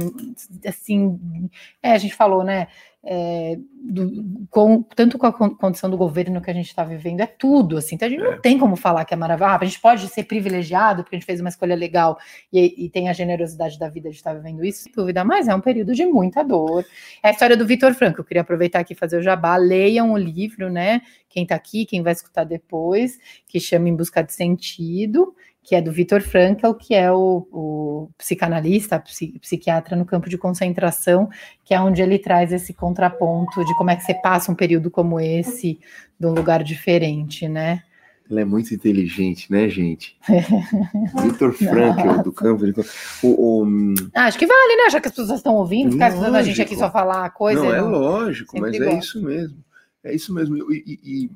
assim, 0.65 1.49
é, 1.81 1.91
a 1.91 1.97
gente 1.97 2.15
falou, 2.15 2.45
né? 2.45 2.67
É, 3.05 3.57
do- 3.83 4.45
com, 4.49 4.81
tanto 4.81 5.17
com 5.17 5.25
a 5.27 5.33
con- 5.33 5.53
condição 5.55 5.89
do 5.89 5.97
governo 5.97 6.39
que 6.41 6.49
a 6.49 6.53
gente 6.53 6.67
está 6.67 6.85
vivendo, 6.85 7.19
é 7.19 7.25
tudo, 7.25 7.77
assim, 7.77 7.95
então 7.95 8.07
a 8.07 8.09
gente 8.11 8.21
não 8.23 8.33
É. 8.33 8.37
tem 8.39 8.57
como 8.57 8.77
falar 8.77 9.03
que 9.03 9.13
é 9.13 9.17
maravilhoso, 9.17 9.53
ah, 9.53 9.57
a 9.61 9.65
gente 9.65 9.81
pode 9.81 10.07
ser 10.07 10.23
privilegiado 10.23 11.03
porque 11.03 11.15
a 11.17 11.19
gente 11.19 11.25
fez 11.25 11.41
uma 11.41 11.49
escolha 11.49 11.75
legal 11.75 12.17
e, 12.51 12.85
e 12.85 12.89
tem 12.89 13.09
a 13.09 13.13
generosidade 13.13 13.77
da 13.77 13.89
vida 13.89 14.09
de 14.09 14.15
estar 14.15 14.33
vivendo 14.33 14.63
isso, 14.63 14.83
sem 14.83 14.93
dúvida, 14.93 15.23
mas 15.25 15.49
é 15.49 15.53
um 15.55 15.59
período 15.59 15.93
de 15.93 16.05
muita 16.05 16.43
dor. 16.43 16.85
É 17.21 17.27
a 17.27 17.31
história 17.31 17.57
do 17.57 17.65
Vitor 17.67 17.93
Franco, 17.93 18.21
eu 18.21 18.25
queria 18.25 18.41
aproveitar 18.41 18.79
aqui 18.79 18.93
e 18.93 18.95
fazer 18.97 19.17
o 19.17 19.21
jabá, 19.21 19.57
leiam 19.57 20.13
o 20.13 20.17
livro, 20.17 20.69
né, 20.69 21.01
quem 21.27 21.43
está 21.43 21.55
aqui, 21.55 21.85
quem 21.85 22.01
vai 22.01 22.13
escutar 22.13 22.45
depois, 22.45 23.17
que 23.47 23.59
chama 23.59 23.89
Em 23.89 23.95
Busca 23.95 24.23
de 24.23 24.31
Sentido, 24.33 25.35
que 25.63 25.75
é 25.75 25.81
do 25.81 25.91
Vitor 25.91 26.21
Frankl, 26.21 26.73
que 26.73 26.93
é 26.93 27.11
o, 27.11 27.47
o 27.51 28.09
psicanalista, 28.17 28.99
psi- 28.99 29.39
psiquiatra 29.39 29.95
no 29.95 30.05
campo 30.05 30.29
de 30.29 30.37
concentração, 30.37 31.29
que 31.63 31.73
é 31.73 31.79
onde 31.79 32.01
ele 32.01 32.19
traz 32.19 32.51
esse 32.51 32.73
contraponto 32.73 33.63
de 33.65 33.73
como 33.75 33.89
é 33.89 33.95
que 33.95 34.03
você 34.03 34.13
passa 34.13 34.51
um 34.51 34.55
período 34.55 34.91
como 34.91 35.19
esse 35.19 35.79
de 36.19 36.27
um 36.27 36.33
lugar 36.33 36.63
diferente, 36.63 37.47
né? 37.47 37.81
Ela 38.29 38.41
é 38.41 38.45
muito 38.45 38.73
inteligente, 38.73 39.51
né, 39.51 39.67
gente? 39.69 40.17
Vitor 41.21 41.53
Frankl, 41.53 42.21
do 42.23 42.31
campo 42.31 42.65
de. 42.65 42.73
O, 43.21 43.63
o- 43.63 43.93
Ah, 44.15 44.25
acho 44.25 44.39
que 44.39 44.45
vale, 44.45 44.75
né? 44.77 44.89
Já 44.89 44.99
que 45.01 45.07
as 45.07 45.13
pessoas 45.13 45.37
estão 45.39 45.55
ouvindo, 45.55 45.91
ficar 45.91 46.07
escutando 46.09 46.35
a 46.35 46.41
gente 46.43 46.61
aqui 46.61 46.75
só 46.75 46.89
falar 46.91 47.29
coisa. 47.31 47.61
não, 47.61 47.73
é 47.73 47.81
não- 47.81 47.89
lógico, 47.89 48.51
sempre 48.53 48.79
mas 48.79 48.81
é 48.81 48.97
isso 48.97 49.21
mesmo. 49.23 49.57
É 50.03 50.13
isso 50.15 50.33
mesmo. 50.33 50.55
E, 50.73 50.99
e- 51.15 51.29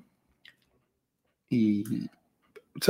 e- 1.51 2.09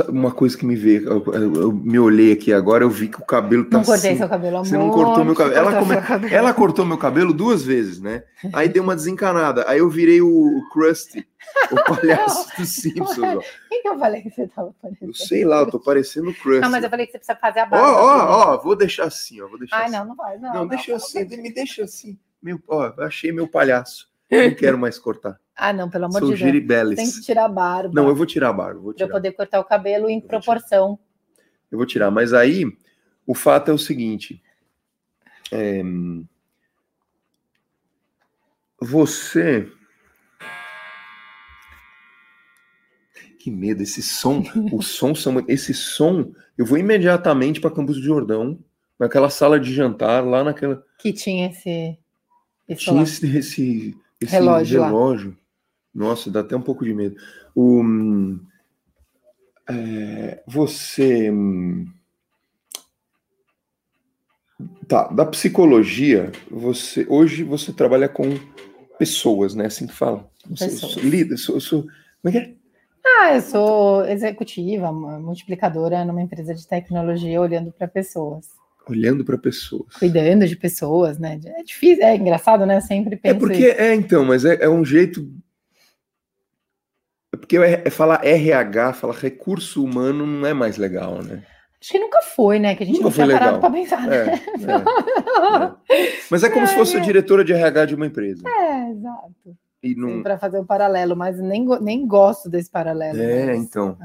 uma 0.08 0.30
coisa 0.30 0.56
que 0.56 0.66
me 0.66 0.76
veio, 0.76 1.08
eu, 1.08 1.24
eu- 1.34 1.54
eu 1.54 1.72
me 1.72 1.98
olhei 1.98 2.32
aqui 2.32 2.52
agora, 2.52 2.84
eu 2.84 2.90
vi 2.90 3.08
que 3.08 3.18
o 3.20 3.24
cabelo 3.24 3.64
tá 3.64 3.78
Não 3.78 3.84
cortei 3.84 4.10
assim. 4.10 4.18
seu 4.18 4.28
cabelo, 4.28 4.56
amor. 4.56 4.66
Você 4.66 4.76
não 4.76 4.90
cortou 4.90 5.24
meu 5.24 5.34
cabelo. 5.34 5.56
Ela, 5.56 5.70
Cortou 5.72 5.86
come- 5.88 6.00
cabelo. 6.06 6.34
ela 6.34 6.54
cortou 6.54 6.86
meu 6.86 6.98
cabelo 6.98 7.32
duas 7.32 7.62
vezes, 7.62 8.00
né? 8.00 8.24
Aí 8.52 8.68
deu 8.68 8.82
uma 8.82 8.94
desencanada. 8.94 9.64
Aí 9.68 9.78
eu 9.78 9.88
virei 9.88 10.20
o, 10.20 10.28
o 10.28 10.68
Krusty, 10.70 11.26
o 11.70 11.74
palhaço 11.84 12.48
dos 12.58 12.68
Simpsons. 12.74 13.18
Ó. 13.18 13.40
Quem 13.68 13.82
que 13.82 13.88
eu 13.88 13.98
falei 13.98 14.20
que 14.22 14.30
você 14.30 14.46
tava 14.48 14.74
parecendo? 14.82 15.10
Eu 15.10 15.14
sei 15.14 15.44
lá, 15.44 15.60
eu 15.60 15.66
tô 15.70 15.80
parecendo 15.80 16.30
o 16.30 16.34
Krusty. 16.34 16.60
Não, 16.60 16.70
mas 16.70 16.84
eu 16.84 16.90
falei 16.90 17.06
que 17.06 17.12
você 17.12 17.18
precisa 17.18 17.38
fazer 17.38 17.60
a 17.60 17.64
Ó, 17.64 17.68
barba. 17.68 17.86
né? 17.86 17.92
ó, 17.98 18.54
ó, 18.54 18.62
vou 18.62 18.76
deixar 18.76 19.04
assim, 19.04 19.40
ó. 19.40 19.48
Vou 19.48 19.58
deixar 19.58 19.76
Ai, 19.76 19.84
assim. 19.84 19.92
não, 19.92 20.04
não 20.04 20.14
vai. 20.16 20.36
Não, 20.38 20.48
Não, 20.52 20.54
não, 20.60 20.68
deixa 20.68 20.90
não, 20.90 20.96
assim, 20.96 21.24
me 21.40 21.52
deixa 21.52 21.84
assim. 21.84 22.18
Meu, 22.42 22.60
ó, 22.68 22.92
achei 22.98 23.32
meu 23.32 23.48
palhaço. 23.48 24.06
Não 24.30 24.54
quero 24.54 24.76
mais 24.76 24.98
cortar. 24.98 25.40
Ah, 25.60 25.72
não, 25.72 25.90
pelo 25.90 26.04
amor 26.04 26.20
Sou 26.20 26.34
de 26.34 26.60
Deus. 26.60 26.94
Tem 26.94 27.10
que 27.10 27.20
tirar 27.20 27.46
a 27.46 27.48
barba. 27.48 27.90
Não, 27.92 28.08
eu 28.08 28.14
vou 28.14 28.24
tirar 28.24 28.50
a 28.50 28.52
barba, 28.52 28.80
vou 28.80 28.94
Pra 28.94 29.02
eu 29.02 29.08
tirar. 29.08 29.12
poder 29.18 29.32
cortar 29.32 29.58
o 29.58 29.64
cabelo 29.64 30.08
em 30.08 30.20
tirar. 30.20 30.28
proporção. 30.40 30.96
Eu 31.70 31.76
vou 31.78 31.84
tirar. 31.86 32.12
Mas 32.12 32.32
aí, 32.32 32.64
o 33.26 33.34
fato 33.34 33.68
é 33.72 33.74
o 33.74 33.78
seguinte. 33.78 34.40
é, 35.50 35.82
Você. 38.80 39.68
Que 43.40 43.50
medo, 43.50 43.82
esse 43.82 44.00
som. 44.02 44.42
o 44.72 44.80
som 44.80 45.12
são. 45.14 45.44
Esse 45.48 45.74
som. 45.74 46.32
Eu 46.56 46.64
vou 46.64 46.78
imediatamente 46.78 47.60
para 47.60 47.70
Campos 47.70 47.96
do 47.96 48.02
Jordão, 48.02 48.58
naquela 48.98 49.28
sala 49.28 49.58
de 49.58 49.74
jantar, 49.74 50.24
lá 50.24 50.44
naquela. 50.44 50.84
Que 50.98 51.12
tinha 51.12 51.50
esse. 51.50 51.98
esse 52.68 52.84
Tinha 52.84 53.02
esse, 53.02 53.36
esse, 53.36 53.96
esse 54.20 54.32
Relógio 54.32 54.82
relógio. 54.82 55.36
Nossa, 55.98 56.30
dá 56.30 56.40
até 56.40 56.56
um 56.56 56.62
pouco 56.62 56.84
de 56.84 56.94
medo. 56.94 57.16
O, 57.54 57.80
hum, 57.82 58.40
É, 59.68 60.42
você. 60.46 61.30
hum, 61.30 61.86
Tá, 64.88 65.06
da 65.08 65.24
psicologia, 65.24 66.32
você 66.50 67.06
hoje 67.08 67.44
você 67.44 67.72
trabalha 67.72 68.08
com 68.08 68.24
pessoas, 68.98 69.54
né? 69.54 69.66
Assim 69.66 69.86
que 69.86 69.92
fala. 69.92 70.28
Pessoas. 70.48 70.94
sou 70.94 71.02
líder, 71.02 71.36
sou, 71.36 71.60
sou- 71.60 71.82
Como 71.82 71.92
é 72.24 72.32
que 72.32 72.38
é? 72.38 72.54
Ah, 73.06 73.34
eu 73.34 73.40
sou 73.40 74.04
executiva, 74.06 74.90
multiplicadora 74.92 76.04
numa 76.04 76.22
empresa 76.22 76.54
de 76.54 76.66
tecnologia, 76.66 77.40
olhando 77.40 77.70
para 77.70 77.86
pessoas, 77.86 78.46
Olhando 78.88 79.24
para 79.24 79.36
pessoas. 79.38 79.94
cuidando 79.98 80.46
de 80.46 80.56
pessoas, 80.56 81.18
né? 81.18 81.38
É 81.44 81.62
difícil, 81.62 82.02
é 82.04 82.16
engraçado, 82.16 82.64
né? 82.66 82.76
Eu 82.76 82.80
sempre 82.80 83.14
É 83.16 83.18
penso 83.20 83.38
porque, 83.40 83.64
é 83.64 83.94
então, 83.94 84.24
mas 84.24 84.44
é, 84.44 84.64
é 84.64 84.68
um 84.68 84.84
jeito. 84.84 85.30
É 87.38 87.40
porque 87.40 87.56
é, 87.58 87.82
é 87.86 87.90
falar 87.90 88.24
RH, 88.24 88.92
falar 88.94 89.14
recurso 89.14 89.84
humano 89.84 90.26
não 90.26 90.46
é 90.46 90.52
mais 90.52 90.76
legal, 90.76 91.22
né? 91.22 91.42
Acho 91.80 91.92
que 91.92 91.98
nunca 92.00 92.20
foi, 92.22 92.58
né? 92.58 92.74
Que 92.74 92.82
a 92.82 92.86
gente 92.86 92.96
Nunca 93.00 93.04
não 93.04 93.10
foi 93.12 93.32
parado 93.38 93.60
para 93.60 93.70
pensar. 93.70 94.04
né? 94.06 94.16
É, 94.16 94.30
é, 94.30 95.98
é. 96.02 96.08
Mas 96.30 96.42
é 96.42 96.50
como 96.50 96.66
se 96.66 96.74
fosse 96.76 96.96
a 96.96 97.00
diretora 97.00 97.44
de 97.44 97.52
RH 97.52 97.84
de 97.86 97.94
uma 97.94 98.06
empresa. 98.06 98.42
É, 98.48 98.90
exato. 98.90 99.56
E 99.80 99.94
não... 99.94 100.22
Para 100.22 100.38
fazer 100.38 100.58
o 100.58 100.64
paralelo, 100.64 101.14
mas 101.14 101.38
nem, 101.38 101.64
nem 101.80 102.04
gosto 102.04 102.48
desse 102.50 102.68
paralelo. 102.68 103.16
É, 103.20 103.46
mas- 103.46 103.58
então. 103.58 103.96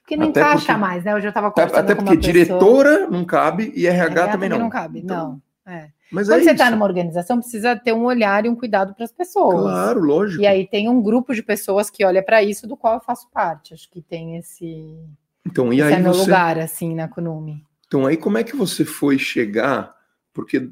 Porque 0.00 0.16
não 0.16 0.28
Até 0.30 0.40
encaixa 0.40 0.58
porque- 0.66 0.80
mais, 0.80 1.04
né? 1.04 1.14
Hoje 1.14 1.26
eu 1.26 1.30
estava 1.30 1.50
conversando 1.50 1.78
até 1.80 1.94
porque 1.94 2.16
pessoa- 2.16 2.32
diretora 2.32 3.06
não 3.10 3.24
cabe 3.26 3.72
e 3.76 3.86
RH, 3.86 4.28
também 4.28 4.48
não. 4.48 4.70
cabe, 4.70 5.00
Então, 5.00 5.40
não. 5.66 5.72
É. 5.72 5.88
Mas 6.12 6.28
Quando 6.28 6.40
é 6.40 6.44
você 6.44 6.50
está 6.50 6.70
numa 6.70 6.84
organização, 6.84 7.38
precisa 7.40 7.74
ter 7.74 7.92
um 7.94 8.04
olhar 8.04 8.44
e 8.44 8.48
um 8.48 8.54
cuidado 8.54 8.94
para 8.94 9.04
as 9.04 9.12
pessoas. 9.12 9.62
Claro, 9.62 10.00
lógico. 10.00 10.42
E 10.42 10.46
aí 10.46 10.66
tem 10.66 10.88
um 10.88 11.02
grupo 11.02 11.34
de 11.34 11.42
pessoas 11.42 11.88
que 11.88 12.04
olha 12.04 12.22
para 12.22 12.42
isso, 12.42 12.66
do 12.66 12.76
qual 12.76 12.94
eu 12.94 13.00
faço 13.00 13.28
parte. 13.30 13.72
Acho 13.72 13.90
que 13.90 14.02
tem 14.02 14.36
esse, 14.36 14.94
Então, 15.46 15.72
e 15.72 15.76
esse 15.80 15.84
aí 15.84 15.94
é 15.94 15.98
meu 15.98 16.12
você. 16.12 16.20
lugar, 16.20 16.58
assim, 16.58 16.94
na 16.94 17.08
Kunumi. 17.08 17.64
Então, 17.86 18.06
aí 18.06 18.16
como 18.16 18.36
é 18.36 18.44
que 18.44 18.54
você 18.54 18.84
foi 18.84 19.18
chegar? 19.18 19.94
Porque 20.34 20.68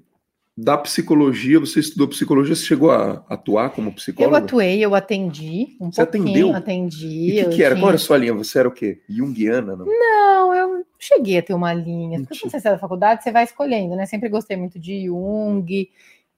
da 0.56 0.76
psicologia, 0.76 1.58
você 1.58 1.80
estudou 1.80 2.08
psicologia, 2.08 2.54
você 2.54 2.64
chegou 2.64 2.90
a 2.90 3.24
atuar 3.28 3.70
como 3.70 3.88
Eu 3.90 3.94
psicólogo? 3.94 4.36
atuei, 4.36 4.84
eu 4.84 4.94
atendi 4.94 5.76
um 5.80 5.90
Você 5.90 6.04
pouquinho, 6.04 6.24
atendeu? 6.50 6.54
atendi. 6.54 7.06
E 7.06 7.30
o 7.30 7.34
que, 7.34 7.40
eu 7.46 7.50
que 7.50 7.62
era? 7.62 7.74
tinha- 7.74 7.82
Qual 7.82 7.88
era 7.90 7.96
a 7.96 7.98
sua 7.98 8.18
linha? 8.18 8.34
Você 8.34 8.58
era 8.58 8.68
o 8.68 8.72
quê? 8.72 9.00
Junguiana, 9.08 9.74
não? 9.76 9.86
Não, 9.86 10.54
eu 10.54 10.84
cheguei 10.98 11.38
a 11.38 11.42
ter 11.42 11.54
uma 11.54 11.72
linha. 11.72 12.18
Porque 12.20 12.38
quando 12.38 12.50
você 12.50 12.60
sai 12.60 12.72
da 12.72 12.78
faculdade, 12.78 13.22
você 13.22 13.32
vai 13.32 13.44
escolhendo, 13.44 13.96
né? 13.96 14.04
Sempre 14.06 14.28
gostei 14.28 14.56
muito 14.56 14.78
de 14.78 15.06
Jung, 15.06 15.88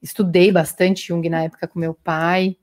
estudei 0.01 0.53
bastante 0.53 1.09
Jung 1.09 1.29
na 1.29 1.44
época 1.44 1.66
com 1.66 1.79
meu 1.81 1.94
pai. 1.94 2.57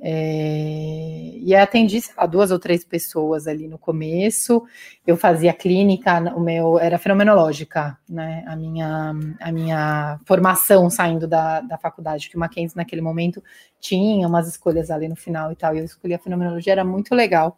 É, 0.00 1.38
E 1.42 1.54
atendi, 1.54 2.00
sei 2.00 2.14
lá, 2.16 2.26
duas 2.26 2.50
ou 2.50 2.58
três 2.58 2.84
pessoas 2.84 3.46
ali 3.46 3.66
no 3.66 3.78
começo. 3.78 4.62
Eu 5.06 5.16
fazia 5.16 5.52
clínica, 5.52 6.18
o 6.34 6.40
meu 6.40 6.78
era 6.78 6.98
fenomenológica, 6.98 7.96
né? 8.08 8.44
A 8.46 8.54
minha, 8.56 9.14
a 9.40 9.52
minha 9.52 10.20
formação 10.24 10.90
saindo 10.90 11.26
da, 11.26 11.60
da 11.60 11.78
faculdade, 11.78 12.28
que 12.28 12.36
o 12.36 12.40
Mackenzie 12.40 12.76
naquele 12.76 13.00
momento 13.00 13.42
tinha 13.80 14.26
umas 14.28 14.48
escolhas 14.48 14.90
ali 14.90 15.08
no 15.08 15.16
final 15.16 15.50
e 15.52 15.56
tal. 15.56 15.74
E 15.74 15.78
eu 15.78 15.84
escolhi 15.84 16.14
a 16.14 16.18
fenomenologia, 16.18 16.72
era 16.72 16.84
muito 16.84 17.14
legal. 17.14 17.56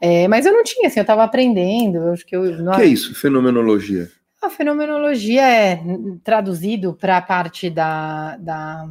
É, 0.00 0.26
mas 0.28 0.46
eu 0.46 0.52
não 0.52 0.62
tinha, 0.62 0.88
assim, 0.88 1.00
eu 1.00 1.02
estava 1.02 1.24
aprendendo. 1.24 1.98
Eu 1.98 2.12
acho 2.12 2.26
que 2.26 2.36
eu. 2.36 2.42
O 2.42 2.76
que 2.76 2.82
é 2.82 2.86
isso? 2.86 3.14
Fenomenologia. 3.14 4.08
A 4.42 4.48
fenomenologia 4.48 5.42
é 5.42 5.80
traduzido 6.24 6.94
para 6.94 7.18
a 7.18 7.22
parte 7.22 7.68
da, 7.68 8.38
da, 8.38 8.86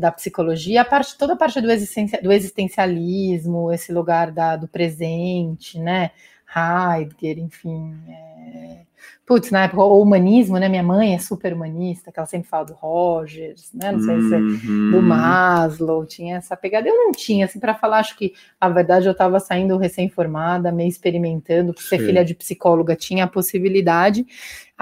da 0.00 0.10
psicologia, 0.10 0.80
a 0.82 0.84
parte, 0.84 1.16
toda 1.16 1.34
a 1.34 1.36
parte 1.36 1.60
do, 1.60 1.70
existencia- 1.70 2.20
do 2.22 2.32
existencialismo, 2.32 3.70
esse 3.72 3.92
lugar 3.92 4.30
da, 4.32 4.56
do 4.56 4.66
presente, 4.66 5.78
né? 5.78 6.10
Heidegger, 6.54 7.38
enfim. 7.38 7.94
é, 8.08 8.80
Putz, 9.24 9.52
na 9.52 9.62
época, 9.64 9.82
o 9.84 10.02
humanismo, 10.02 10.58
né? 10.58 10.68
Minha 10.68 10.82
mãe 10.82 11.14
é 11.14 11.18
super 11.18 11.52
humanista, 11.54 12.10
que 12.10 12.18
ela 12.18 12.26
sempre 12.26 12.48
fala 12.48 12.64
do 12.64 12.72
Rogers, 12.74 13.70
né? 13.72 13.92
Não 13.92 14.00
sei 14.00 14.20
se 14.22 14.34
é 14.34 14.38
Uhum. 14.38 14.90
do 14.90 15.00
Maslow, 15.02 16.04
tinha 16.04 16.36
essa 16.38 16.56
pegada. 16.56 16.88
Eu 16.88 16.96
não 16.96 17.12
tinha, 17.12 17.44
assim, 17.44 17.60
para 17.60 17.72
falar, 17.74 17.98
acho 18.00 18.16
que 18.18 18.32
a 18.60 18.68
verdade 18.68 19.06
eu 19.06 19.12
estava 19.12 19.38
saindo 19.38 19.76
recém-formada, 19.76 20.72
meio 20.72 20.88
experimentando, 20.88 21.72
por 21.72 21.82
ser 21.82 22.00
Sim. 22.00 22.06
filha 22.06 22.24
de 22.24 22.34
psicóloga, 22.34 22.96
tinha 22.96 23.22
a 23.24 23.28
possibilidade. 23.28 24.26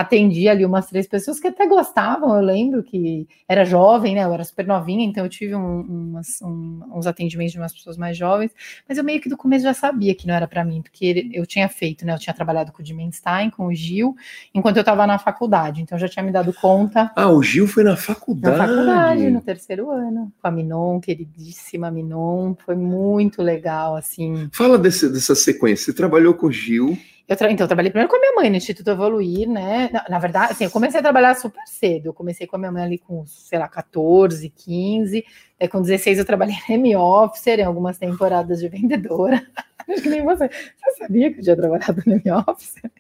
Atendi 0.01 0.49
ali 0.49 0.65
umas 0.65 0.87
três 0.87 1.09
pessoas 1.09 1.41
que 1.41 1.49
até 1.49 1.67
gostavam, 1.67 2.37
eu 2.37 2.41
lembro 2.41 2.85
que 2.85 3.27
era 3.49 3.65
jovem, 3.65 4.15
né? 4.15 4.23
Eu 4.23 4.33
era 4.33 4.45
super 4.45 4.65
novinha, 4.65 5.05
então 5.05 5.25
eu 5.25 5.29
tive 5.29 5.57
um- 5.57 5.81
umas- 5.81 6.41
um- 6.41 6.83
uns 6.95 7.05
atendimentos 7.05 7.53
de 7.53 7.59
umas 7.59 7.73
pessoas 7.73 7.97
mais 7.97 8.17
jovens, 8.17 8.53
mas 8.89 8.97
eu 8.97 9.03
meio 9.03 9.21
que 9.21 9.29
do 9.29 9.37
começo 9.37 9.65
já 9.65 9.75
sabia 9.75 10.15
que 10.15 10.25
não 10.25 10.35
era 10.35 10.47
para 10.47 10.65
mim, 10.65 10.83
porque 10.83 11.29
eu 11.33 11.45
tinha 11.45 11.69
feito, 11.69 12.07
né? 12.07 12.15
Eu 12.15 12.19
tinha 12.21 12.33
trabalhado 12.33 12.71
com 12.71 12.81
o 12.81 12.85
Dimenstein, 12.85 13.51
com 13.51 13.67
o 13.67 13.75
Gil, 13.75 14.15
enquanto 14.55 14.77
eu 14.77 14.83
estava 14.83 15.05
na 15.05 15.19
faculdade, 15.19 15.83
então 15.83 15.97
eu 15.97 16.01
já 16.01 16.09
tinha 16.09 16.23
me 16.23 16.31
dado 16.31 16.53
conta 16.53 17.11
Ah, 17.17 17.31
o 17.31 17.43
Gil 17.43 17.67
foi 17.67 17.83
na 17.83 17.91
na 17.91 17.97
faculdade. 17.97 18.57
faculdade, 18.57 19.31
no 19.31 19.41
terceiro 19.41 19.91
ano, 19.91 20.33
com 20.41 20.47
a 20.47 20.51
Minon, 20.53 21.01
queridíssima 21.01 21.91
Minon, 21.91 22.55
foi 22.65 22.77
muito 22.77 23.43
legal, 23.43 23.97
assim. 23.97 24.49
Fala 24.53 24.79
desse- 24.79 25.09
dessa 25.13 25.35
sequência. 25.35 25.87
Você 25.87 25.93
trabalhou 25.93 26.35
com 26.35 26.47
o 26.47 26.53
Gil. 26.53 26.97
Eu 27.29 27.37
tra- 27.37 27.51
então, 27.53 27.65
eu 27.65 27.69
trabalhei 27.69 27.91
primeiro 27.91 28.09
com 28.09 28.17
a 28.17 28.21
minha 28.21 28.35
mãe 28.35 28.49
no 28.51 28.57
Instituto 28.57 28.89
Evoluir, 28.91 29.49
né? 29.49 29.91
Na, 29.93 30.05
na 30.09 30.19
verdade, 30.19 30.53
assim, 30.53 30.65
eu 30.65 30.71
comecei 30.71 30.99
a 30.99 31.03
trabalhar 31.03 31.35
super 31.35 31.63
cedo. 31.67 32.07
Eu 32.07 32.15
comecei 32.15 32.47
com 32.47 32.57
a 32.57 32.59
minha 32.59 32.73
mãe 32.73 32.83
ali 32.83 32.99
com, 32.99 33.27
sei 33.27 33.59
lá, 33.59 33.69
14, 33.69 34.49
15. 34.49 35.25
Aí, 35.61 35.69
com 35.69 35.83
16, 35.83 36.19
eu 36.19 36.25
trabalhei 36.25 36.57
na 36.69 36.75
M-Officer, 36.75 37.61
em 37.61 37.65
algumas 37.65 37.99
temporadas 37.99 38.61
de 38.61 38.69
vendedora. 38.69 39.47
Acho 39.89 40.03
que 40.03 40.09
nem 40.09 40.23
você. 40.25 40.49
Você 40.49 40.99
sabia 40.99 41.33
que 41.33 41.41
eu 41.41 41.45
tinha 41.45 41.57
trabalhado 41.57 42.03
na 42.07 42.15
M-Officer? 42.15 42.91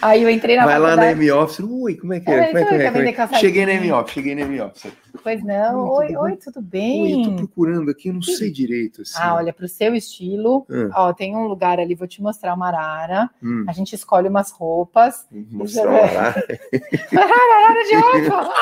Aí 0.00 0.22
eu 0.22 0.30
entrei 0.30 0.56
na 0.56 0.64
Vai 0.64 0.78
lá 0.78 0.90
na 0.90 1.02
faculdade- 1.02 1.20
M-Office. 1.28 1.58
Ui, 1.60 1.94
como 1.96 2.12
é 2.14 2.20
que 2.20 2.30
é? 2.30 2.34
É, 2.34 2.46
como 2.46 2.58
é 2.58 2.62
então, 2.62 2.74
é? 2.74 2.78
quer 2.78 2.92
Como 2.92 3.04
é? 3.04 3.12
calçadinho. 3.12 3.40
Cheguei 3.40 3.66
na 3.66 3.72
M-Office, 3.74 4.14
cheguei 4.14 4.34
na 4.36 4.40
M-Office. 4.42 4.92
Pois 5.22 5.44
não. 5.44 5.90
Ui, 5.90 5.90
Oi, 5.98 6.06
tudo 6.06 6.20
oi, 6.20 6.36
tudo 6.36 6.62
bem? 6.62 7.24
eu 7.24 7.30
tô 7.30 7.36
procurando 7.36 7.90
aqui, 7.90 8.08
eu 8.08 8.14
não 8.14 8.22
sei 8.22 8.50
direito. 8.50 9.02
Assim. 9.02 9.14
Ah, 9.16 9.34
olha, 9.34 9.52
para 9.52 9.64
o 9.64 9.68
seu 9.68 9.94
estilo, 9.94 10.64
Ah, 10.92 11.08
ó, 11.08 11.12
tem 11.12 11.34
um 11.36 11.46
lugar 11.48 11.80
ali, 11.80 11.94
vou 11.96 12.06
te 12.06 12.22
mostrar 12.22 12.54
uma 12.54 12.68
arara. 12.68 13.28
hum, 13.42 13.64
A 13.68 13.72
gente 13.72 13.92
escolhe 13.94 14.28
umas 14.28 14.50
roupas. 14.52 15.26
mostrar 15.30 15.90
lá. 15.90 16.34
Arara 17.12 17.84
de 17.84 17.94
roupa! 18.30 18.52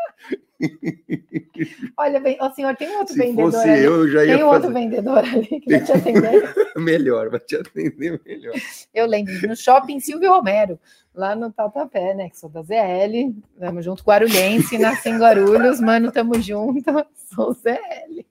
olha, 1.97 2.19
bem, 2.19 2.37
ó, 2.39 2.51
senhor, 2.51 2.75
tem 2.75 2.89
outro 2.97 3.13
Se 3.13 3.19
vendedor 3.19 3.51
fosse 3.51 3.69
ali. 3.69 3.83
eu, 3.83 4.09
já 4.09 4.25
ia 4.25 4.35
Tem 4.35 4.43
um 4.43 4.47
outro 4.47 4.61
fazer 4.63 4.73
vendedor 4.73 5.17
ali 5.19 5.47
que 5.47 5.71
vai 5.71 5.83
te 5.83 5.91
atender. 5.91 6.53
melhor, 6.77 7.29
vai 7.29 7.39
te 7.39 7.55
atender 7.55 8.21
melhor. 8.25 8.53
Eu 8.93 9.05
lembro, 9.05 9.33
no 9.47 9.55
shopping 9.55 9.99
Silvio 9.99 10.31
Romero, 10.31 10.79
lá 11.13 11.35
no 11.35 11.51
Tatuapé, 11.51 12.13
né? 12.13 12.29
Que 12.29 12.37
sou 12.39 12.49
da 12.49 12.61
ZL, 12.61 13.33
tamo 13.59 13.81
junto, 13.81 14.03
Guarulhense, 14.03 14.77
nasci 14.77 15.09
em 15.09 15.17
Guarulhos, 15.17 15.79
mano, 15.79 16.11
tamo 16.11 16.39
junto, 16.41 17.05
sou 17.33 17.53
ZL. 17.53 18.25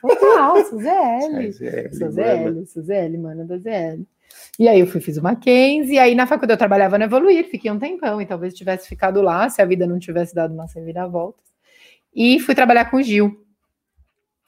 Total, 0.00 0.64
sou 0.64 0.80
ZL. 0.80 1.52
Sou. 1.92 2.10
ZL, 2.10 2.66
sou 2.66 2.82
ZL, 2.82 3.18
mano 3.18 3.46
da 3.46 3.58
ZL. 3.58 4.02
E 4.58 4.68
aí 4.68 4.80
eu 4.80 4.86
fui, 4.86 5.00
fiz 5.00 5.16
o 5.16 5.22
Mackenzie, 5.22 5.94
e 5.94 5.98
aí 5.98 6.14
na 6.14 6.26
faculdade 6.26 6.52
eu 6.54 6.58
trabalhava 6.58 6.96
no 6.98 7.04
Evoluir, 7.04 7.48
fiquei 7.50 7.70
um 7.70 7.78
tempão, 7.78 8.20
e 8.22 8.26
talvez 8.26 8.54
tivesse 8.54 8.88
ficado 8.88 9.20
lá, 9.20 9.48
se 9.48 9.60
a 9.60 9.64
vida 9.64 9.86
não 9.86 9.98
tivesse 9.98 10.34
dado 10.34 10.54
umas 10.54 10.72
reviravoltas. 10.74 11.44
E 12.14 12.38
fui 12.40 12.54
trabalhar 12.54 12.86
com 12.86 12.98
o 12.98 13.02
Gil. 13.02 13.40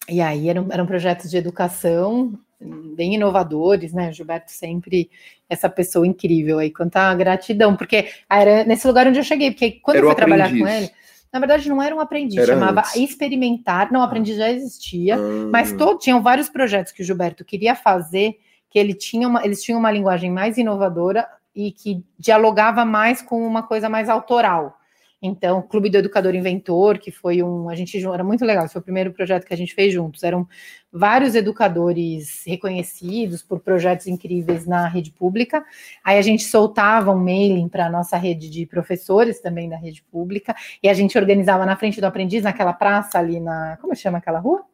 E 0.08 0.20
aí 0.20 0.48
eram, 0.48 0.68
eram 0.70 0.86
projetos 0.86 1.28
de 1.30 1.36
educação 1.36 2.38
hum, 2.60 2.94
bem 2.94 3.14
inovadores, 3.14 3.92
né? 3.92 4.08
O 4.10 4.12
Gilberto 4.12 4.52
sempre 4.52 5.10
essa 5.48 5.68
pessoa 5.68 6.06
incrível 6.06 6.60
aí, 6.60 6.70
quanta 6.70 7.12
gratidão, 7.14 7.74
porque 7.76 8.08
era 8.30 8.64
nesse 8.64 8.86
lugar 8.86 9.06
onde 9.08 9.18
eu 9.18 9.24
cheguei, 9.24 9.50
porque 9.50 9.72
quando 9.82 9.96
Era 9.96 10.04
eu 10.04 10.06
fui 10.06 10.14
trabalhar 10.14 10.44
aprendiz. 10.46 10.62
com 10.62 10.68
ele, 10.68 10.90
na 11.32 11.40
verdade 11.40 11.68
não 11.68 11.82
era 11.82 11.94
um 11.94 11.98
aprendiz, 12.00 12.38
Era 12.38 12.46
chamava 12.46 12.80
antes. 12.82 12.96
experimentar, 12.96 13.90
não, 13.90 14.00
aprendiz 14.02 14.36
já 14.36 14.50
existia, 14.50 15.16
Ah, 15.16 15.48
mas 15.50 15.72
todo, 15.72 15.98
tinham 15.98 16.22
vários 16.22 16.48
projetos 16.48 16.92
que 16.92 17.02
o 17.02 17.04
Gilberto 17.04 17.44
queria 17.44 17.74
fazer, 17.74 18.38
que 18.70 18.78
ele 18.78 18.94
tinha 18.94 19.28
uma, 19.28 19.44
eles 19.44 19.62
tinham 19.62 19.78
uma 19.78 19.90
linguagem 19.90 20.30
mais 20.30 20.58
inovadora 20.58 21.26
e 21.54 21.72
que 21.72 22.04
dialogava 22.18 22.84
mais 22.84 23.22
com 23.22 23.46
uma 23.46 23.62
coisa 23.62 23.88
mais 23.88 24.08
autoral. 24.08 24.78
Então, 25.20 25.60
o 25.60 25.62
Clube 25.62 25.88
do 25.88 25.96
Educador 25.96 26.34
Inventor, 26.34 26.98
que 26.98 27.10
foi 27.10 27.42
um. 27.42 27.70
A 27.70 27.74
gente 27.74 27.96
era 28.06 28.22
muito 28.22 28.44
legal, 28.44 28.68
foi 28.68 28.80
o 28.80 28.84
primeiro 28.84 29.12
projeto 29.12 29.46
que 29.46 29.54
a 29.54 29.56
gente 29.56 29.74
fez 29.74 29.92
juntos. 29.92 30.22
Eram 30.22 30.46
vários 30.92 31.34
educadores 31.34 32.42
reconhecidos 32.46 33.42
por 33.42 33.60
projetos 33.60 34.06
incríveis 34.06 34.66
na 34.66 34.86
rede 34.86 35.10
pública. 35.10 35.64
Aí 36.04 36.18
a 36.18 36.22
gente 36.22 36.44
soltava 36.44 37.10
um 37.12 37.18
mailing 37.18 37.68
para 37.68 37.86
a 37.86 37.90
nossa 37.90 38.18
rede 38.18 38.50
de 38.50 38.66
professores 38.66 39.40
também 39.40 39.68
da 39.68 39.76
rede 39.76 40.02
pública, 40.02 40.54
e 40.82 40.88
a 40.88 40.94
gente 40.94 41.16
organizava 41.16 41.64
na 41.64 41.76
frente 41.76 42.00
do 42.00 42.04
aprendiz, 42.04 42.44
naquela 42.44 42.74
praça 42.74 43.18
ali 43.18 43.40
na. 43.40 43.78
Como 43.80 43.96
chama 43.96 44.18
aquela 44.18 44.38
rua? 44.38 44.64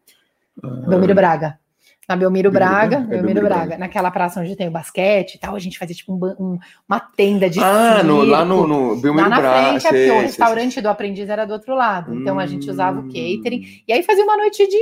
ah, 0.63 0.89
Belmiro 0.89 1.15
Braga. 1.15 1.62
Na 2.09 2.17
Belmiro 2.17 2.51
Braga, 2.51 2.89
Braga? 2.89 2.97
É, 2.97 2.99
Belmiro 2.99 3.23
Belmiro 3.23 3.47
Braga, 3.47 3.67
Braga. 3.67 3.79
naquela 3.79 4.11
praça 4.11 4.41
onde 4.41 4.57
tem 4.57 4.67
o 4.69 4.73
basquete 4.73 5.35
e 5.35 5.39
tal, 5.39 5.55
a 5.55 5.59
gente 5.59 5.79
fazia 5.79 5.95
tipo 5.95 6.13
um 6.13 6.23
um- 6.45 6.59
uma 6.89 6.99
tenda 6.99 7.49
de 7.49 7.61
Ah, 7.61 8.03
no- 8.03 8.25
lá 8.25 8.45
no, 8.45 8.57
circo. 8.57 8.69
no 8.69 8.97
Belmiro 8.97 9.29
Lá 9.29 9.29
na 9.29 9.41
Braga. 9.41 9.69
frente, 9.69 9.83
sei, 9.83 9.91
porque 9.91 10.11
o 10.11 10.15
sei, 10.15 10.23
restaurante 10.23 10.81
do 10.81 10.89
aprendiz 10.89 11.29
era 11.29 11.45
do 11.45 11.53
outro 11.53 11.75
lado. 11.77 12.13
Então 12.15 12.39
a 12.41 12.47
gente 12.47 12.69
usava 12.69 12.99
o 12.99 13.03
Hum, 13.05 13.07
catering. 13.09 13.63
E 13.87 13.93
aí 13.93 14.03
fazia 14.03 14.25
uma 14.25 14.37
noite 14.37 14.67
de 14.67 14.79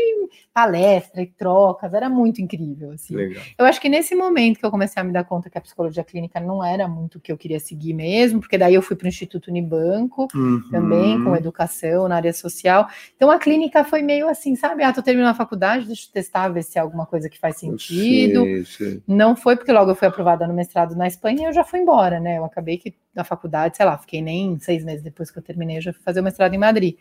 palestra 0.55 1.23
e 1.23 1.27
trocas. 1.27 1.93
Era 1.93 2.09
muito 2.09 2.41
incrível. 2.41 2.93
Assim. 2.93 3.15
Legal. 3.15 3.43
Eu 3.59 3.67
acho 3.67 3.81
que 3.81 3.89
nesse 3.89 4.15
momento 4.15 4.59
que 4.59 4.65
eu 4.65 4.71
comecei 4.71 5.01
a 5.01 5.05
me 5.05 5.13
dar 5.13 5.25
conta 5.25 5.51
que 5.51 5.59
a 5.59 5.61
psicologia 5.61 6.03
clínica 6.03 6.41
não 6.41 6.65
era 6.65 6.89
muito 6.89 7.17
o 7.19 7.21
que 7.21 7.31
eu 7.31 7.37
queria 7.37 7.61
seguir 7.61 7.93
mesmo, 7.93 8.41
porque 8.41 8.57
daí 8.57 8.75
eu 8.75 8.83
fui 8.83 8.97
para 8.97 9.05
o 9.05 9.09
Instituto 9.09 9.49
Unibanco 9.49 10.27
também, 10.71 11.17
Uhum. 11.19 11.25
com 11.25 11.37
educação 11.37 12.09
na 12.09 12.17
área 12.17 12.33
social. 12.33 12.89
Então 13.15 13.31
a 13.31 13.39
clínica 13.39 13.85
foi 13.85 14.01
meio 14.03 14.29
assim, 14.29 14.57
sabe? 14.57 14.83
Ah, 14.83 14.93
tô 14.93 15.03
terminando 15.03 15.31
a 15.31 15.35
faculdade, 15.35 15.87
deixa 15.87 16.07
eu 16.09 16.13
testar, 16.13 16.49
ver 16.49 16.63
se 16.63 16.79
é 16.79 16.81
alguma 16.81 17.07
coisa 17.11 17.29
que 17.29 17.39
faz 17.39 17.57
sentido. 17.57 18.45
sei, 18.45 18.65
sei. 18.65 19.03
Não 19.07 19.37
foi 19.37 19.57
porque 19.57 19.73
logo 19.73 19.91
eu 19.91 19.95
fui 19.95 20.09
aprovada 20.09 20.47
no 20.47 20.55
mestrado 20.55 20.95
na 20.97 21.07
Espanha 21.07 21.43
e 21.43 21.45
eu 21.45 21.53
já 21.53 21.65
fui 21.65 21.81
embora, 21.81 22.19
né? 22.21 22.39
Eu 22.39 22.45
acabei 22.45 22.79
que 22.79 22.95
da 23.13 23.25
faculdade, 23.25 23.77
sei 23.77 23.85
lá, 23.85 23.99
fiquei 23.99 24.23
nem 24.23 24.59
seis 24.59 24.85
meses 24.85 25.03
depois 25.03 25.31
que 25.31 25.39
eu 25.39 25.43
terminei, 25.43 25.77
eu 25.79 25.83
já 25.83 25.93
fui 25.93 26.03
fazer 26.03 26.21
o 26.21 26.25
mestrado 26.25 26.55
em 26.55 26.59
Madrid. 26.59 26.97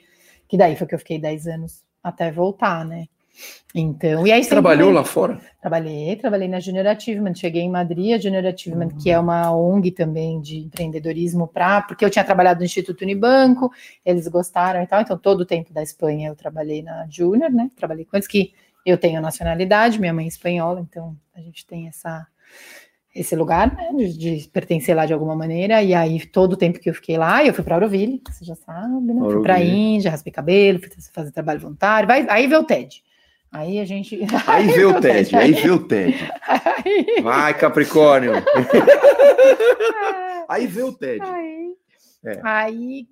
Que 0.47 0.57
daí 0.57 0.75
foi 0.75 0.87
que 0.87 0.95
eu 0.95 0.99
fiquei 0.99 1.19
dez 1.19 1.47
anos 1.47 1.83
até 2.03 2.31
voltar, 2.31 2.83
né? 2.83 3.05
Então, 3.73 4.25
e 4.25 4.31
aí 4.31 4.43
Você 4.43 4.49
trabalhou 4.49 4.87
sempre- 4.87 4.95
lá 4.99 5.03
fora? 5.05 5.39
Trabalhei, 5.61 6.15
trabalhei 6.15 6.47
na 6.47 6.59
Junior 6.59 6.87
Achievement, 6.87 7.35
cheguei 7.35 7.61
em 7.61 7.69
Madrid, 7.69 8.13
a 8.13 8.17
Junior 8.17 8.45
Achievement, 8.45 8.89
que 9.01 9.09
é 9.11 9.19
uma 9.19 9.55
ONG 9.55 9.91
também 9.91 10.41
de 10.41 10.57
empreendedorismo 10.59 11.47
para, 11.47 11.83
porque 11.83 12.03
eu 12.03 12.09
tinha 12.09 12.25
trabalhado 12.25 12.59
no 12.59 12.65
Instituto 12.65 13.03
Unibanco, 13.03 13.71
eles 14.03 14.27
gostaram 14.27 14.81
e 14.81 14.87
tal, 14.87 15.01
então 15.01 15.17
todo 15.17 15.41
o 15.41 15.45
tempo 15.45 15.71
da 15.71 15.83
Espanha 15.83 16.29
eu 16.29 16.35
trabalhei 16.35 16.81
na 16.81 17.05
Junior, 17.09 17.51
né? 17.51 17.69
Trabalhei 17.77 18.03
com 18.05 18.17
eles 18.17 18.27
que 18.27 18.51
eu 18.85 18.97
tenho 18.97 19.21
nacionalidade, 19.21 19.99
minha 19.99 20.13
mãe 20.13 20.25
é 20.25 20.27
espanhola, 20.27 20.79
então 20.81 21.15
a 21.35 21.39
gente 21.41 21.65
tem 21.65 21.87
essa 21.87 22.25
esse 23.15 23.35
lugar, 23.35 23.75
né, 23.75 23.89
de, 23.97 24.37
de 24.39 24.47
pertencer 24.49 24.95
lá 24.95 25.05
de 25.05 25.11
alguma 25.11 25.35
maneira, 25.35 25.81
e 25.81 25.93
aí 25.95 26.23
todo 26.27 26.53
o 26.53 26.57
tempo 26.57 26.79
que 26.79 26.89
eu 26.89 26.93
fiquei 26.93 27.17
lá, 27.17 27.43
eu 27.43 27.53
fui 27.53 27.63
para 27.63 27.75
Auroville, 27.75 28.21
você 28.29 28.45
já 28.45 28.55
sabe, 28.55 29.13
né? 29.13 29.19
Fui 29.19 29.41
para. 29.41 29.59
Índia, 29.61 30.11
raspei 30.11 30.31
cabelo, 30.31 30.79
fui 30.79 30.89
fazer 31.11 31.31
trabalho 31.31 31.59
voluntário, 31.59 32.07
vai, 32.07 32.25
aí 32.29 32.47
veio 32.47 32.61
o 32.61 32.63
TED. 32.63 33.03
Aí 33.51 33.79
a 33.79 33.85
gente. 33.85 34.15
Aí 34.45 34.67
vê 34.67 34.85
o 34.85 35.01
Ted, 35.01 35.35
aí 35.35 35.53
vê 35.53 35.71
o 35.71 35.79
Ted. 35.87 36.15
Aí- 36.47 37.21
Vai, 37.23 37.57
Capricórnio. 37.57 38.33
Aí 40.47 40.67
vê 40.67 40.83
o 40.83 40.93
Ted. 40.93 41.19
Aí, 41.23 41.73
É. 42.25 42.39
aí 42.43 43.07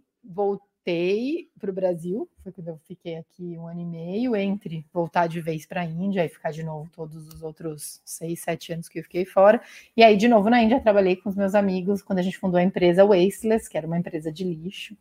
voltei 0.88 1.50
para 1.60 1.70
o 1.70 1.74
Brasil, 1.74 2.30
foi 2.42 2.52
quando 2.52 2.70
eu 2.70 2.80
fiquei 2.88 3.18
aqui 3.18 3.58
um 3.58 3.68
ano 3.68 3.82
e 3.82 3.86
meio, 3.86 4.36
entre 4.36 4.86
voltar 4.94 5.28
de 5.28 5.42
vez 5.42 5.66
para 5.66 5.82
a 5.82 5.86
Índia 5.86 6.24
e 6.24 6.30
ficar 6.30 6.52
de 6.52 6.64
novo 6.64 6.90
todos 6.96 7.28
os 7.28 7.44
outros 7.44 8.00
seis, 8.06 8.42
sete 8.42 8.72
anos 8.72 8.88
que 8.88 9.00
eu 9.00 9.04
fiquei 9.04 9.26
fora. 9.26 9.60
E 9.96 10.04
aí, 10.04 10.16
de 10.16 10.30
novo, 10.30 10.50
na 10.50 10.62
Índia, 10.62 10.80
trabalhei 10.80 11.18
com 11.18 11.30
os 11.30 11.36
meus 11.36 11.56
amigos 11.56 12.02
quando 12.02 12.20
a 12.20 12.22
gente 12.22 12.38
fundou 12.38 12.58
a 12.58 12.64
empresa 12.64 13.04
Wasteless, 13.04 13.68
que 13.68 13.78
era 13.78 13.86
uma 13.86 13.98
empresa 13.98 14.32
de 14.32 14.46
lixo, 14.46 14.96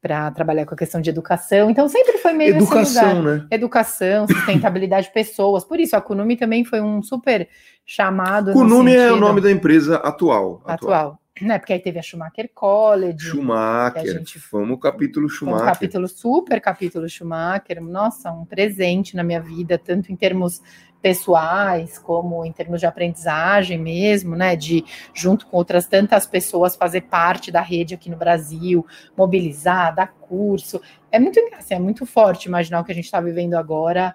para 0.00 0.30
trabalhar 0.30 0.64
com 0.64 0.74
a 0.74 0.78
questão 0.78 1.00
de 1.02 1.10
educação. 1.10 1.68
Então, 1.68 1.86
sempre 1.88 2.16
foi 2.18 2.32
meio. 2.32 2.56
Educação, 2.56 3.22
né? 3.22 3.46
Educação, 3.50 4.26
sustentabilidade 4.28 5.08
de 5.08 5.12
pessoas. 5.12 5.64
Por 5.64 5.78
isso, 5.78 5.96
a 5.96 6.00
Kunumi 6.00 6.36
também 6.36 6.64
foi 6.64 6.80
um 6.80 7.02
super 7.02 7.46
chamado. 7.84 8.52
Kunumi 8.52 8.94
é 8.94 9.12
o 9.12 9.16
nome 9.16 9.42
da 9.42 9.50
empresa 9.50 9.96
atual. 9.96 10.62
atual. 10.64 11.20
Né? 11.40 11.58
Porque 11.58 11.72
aí 11.74 11.78
teve 11.78 11.98
a 11.98 12.02
Schumacher 12.02 12.50
College, 12.54 13.18
Schumacher. 13.26 14.06
gente- 14.06 14.38
Vamos 14.50 14.80
capítulo 14.80 15.28
foi 15.28 15.34
um 15.48 15.50
Schumacher. 15.52 15.66
capítulo 15.66 16.08
super 16.08 16.60
capítulo 16.60 17.08
Schumacher. 17.08 17.80
Nossa, 17.82 18.32
um 18.32 18.44
presente 18.46 19.14
na 19.14 19.22
minha 19.22 19.40
vida, 19.40 19.76
tanto 19.78 20.10
em 20.10 20.16
termos 20.16 20.62
pessoais 21.02 21.98
como 21.98 22.44
em 22.44 22.52
termos 22.52 22.80
de 22.80 22.86
aprendizagem 22.86 23.78
mesmo, 23.78 24.34
né? 24.34 24.56
De 24.56 24.84
junto 25.14 25.46
com 25.46 25.56
outras 25.56 25.86
tantas 25.86 26.26
pessoas 26.26 26.74
fazer 26.74 27.02
parte 27.02 27.52
da 27.52 27.60
rede 27.60 27.94
aqui 27.94 28.10
no 28.10 28.16
Brasil, 28.16 28.84
mobilizar, 29.16 29.94
dar 29.94 30.08
curso. 30.08 30.80
É 31.12 31.18
muito, 31.18 31.38
assim, 31.56 31.74
é 31.74 31.78
muito 31.78 32.04
forte 32.06 32.46
imaginar 32.46 32.80
o 32.80 32.84
que 32.84 32.92
a 32.92 32.94
gente 32.94 33.04
está 33.04 33.20
vivendo 33.20 33.54
agora, 33.54 34.14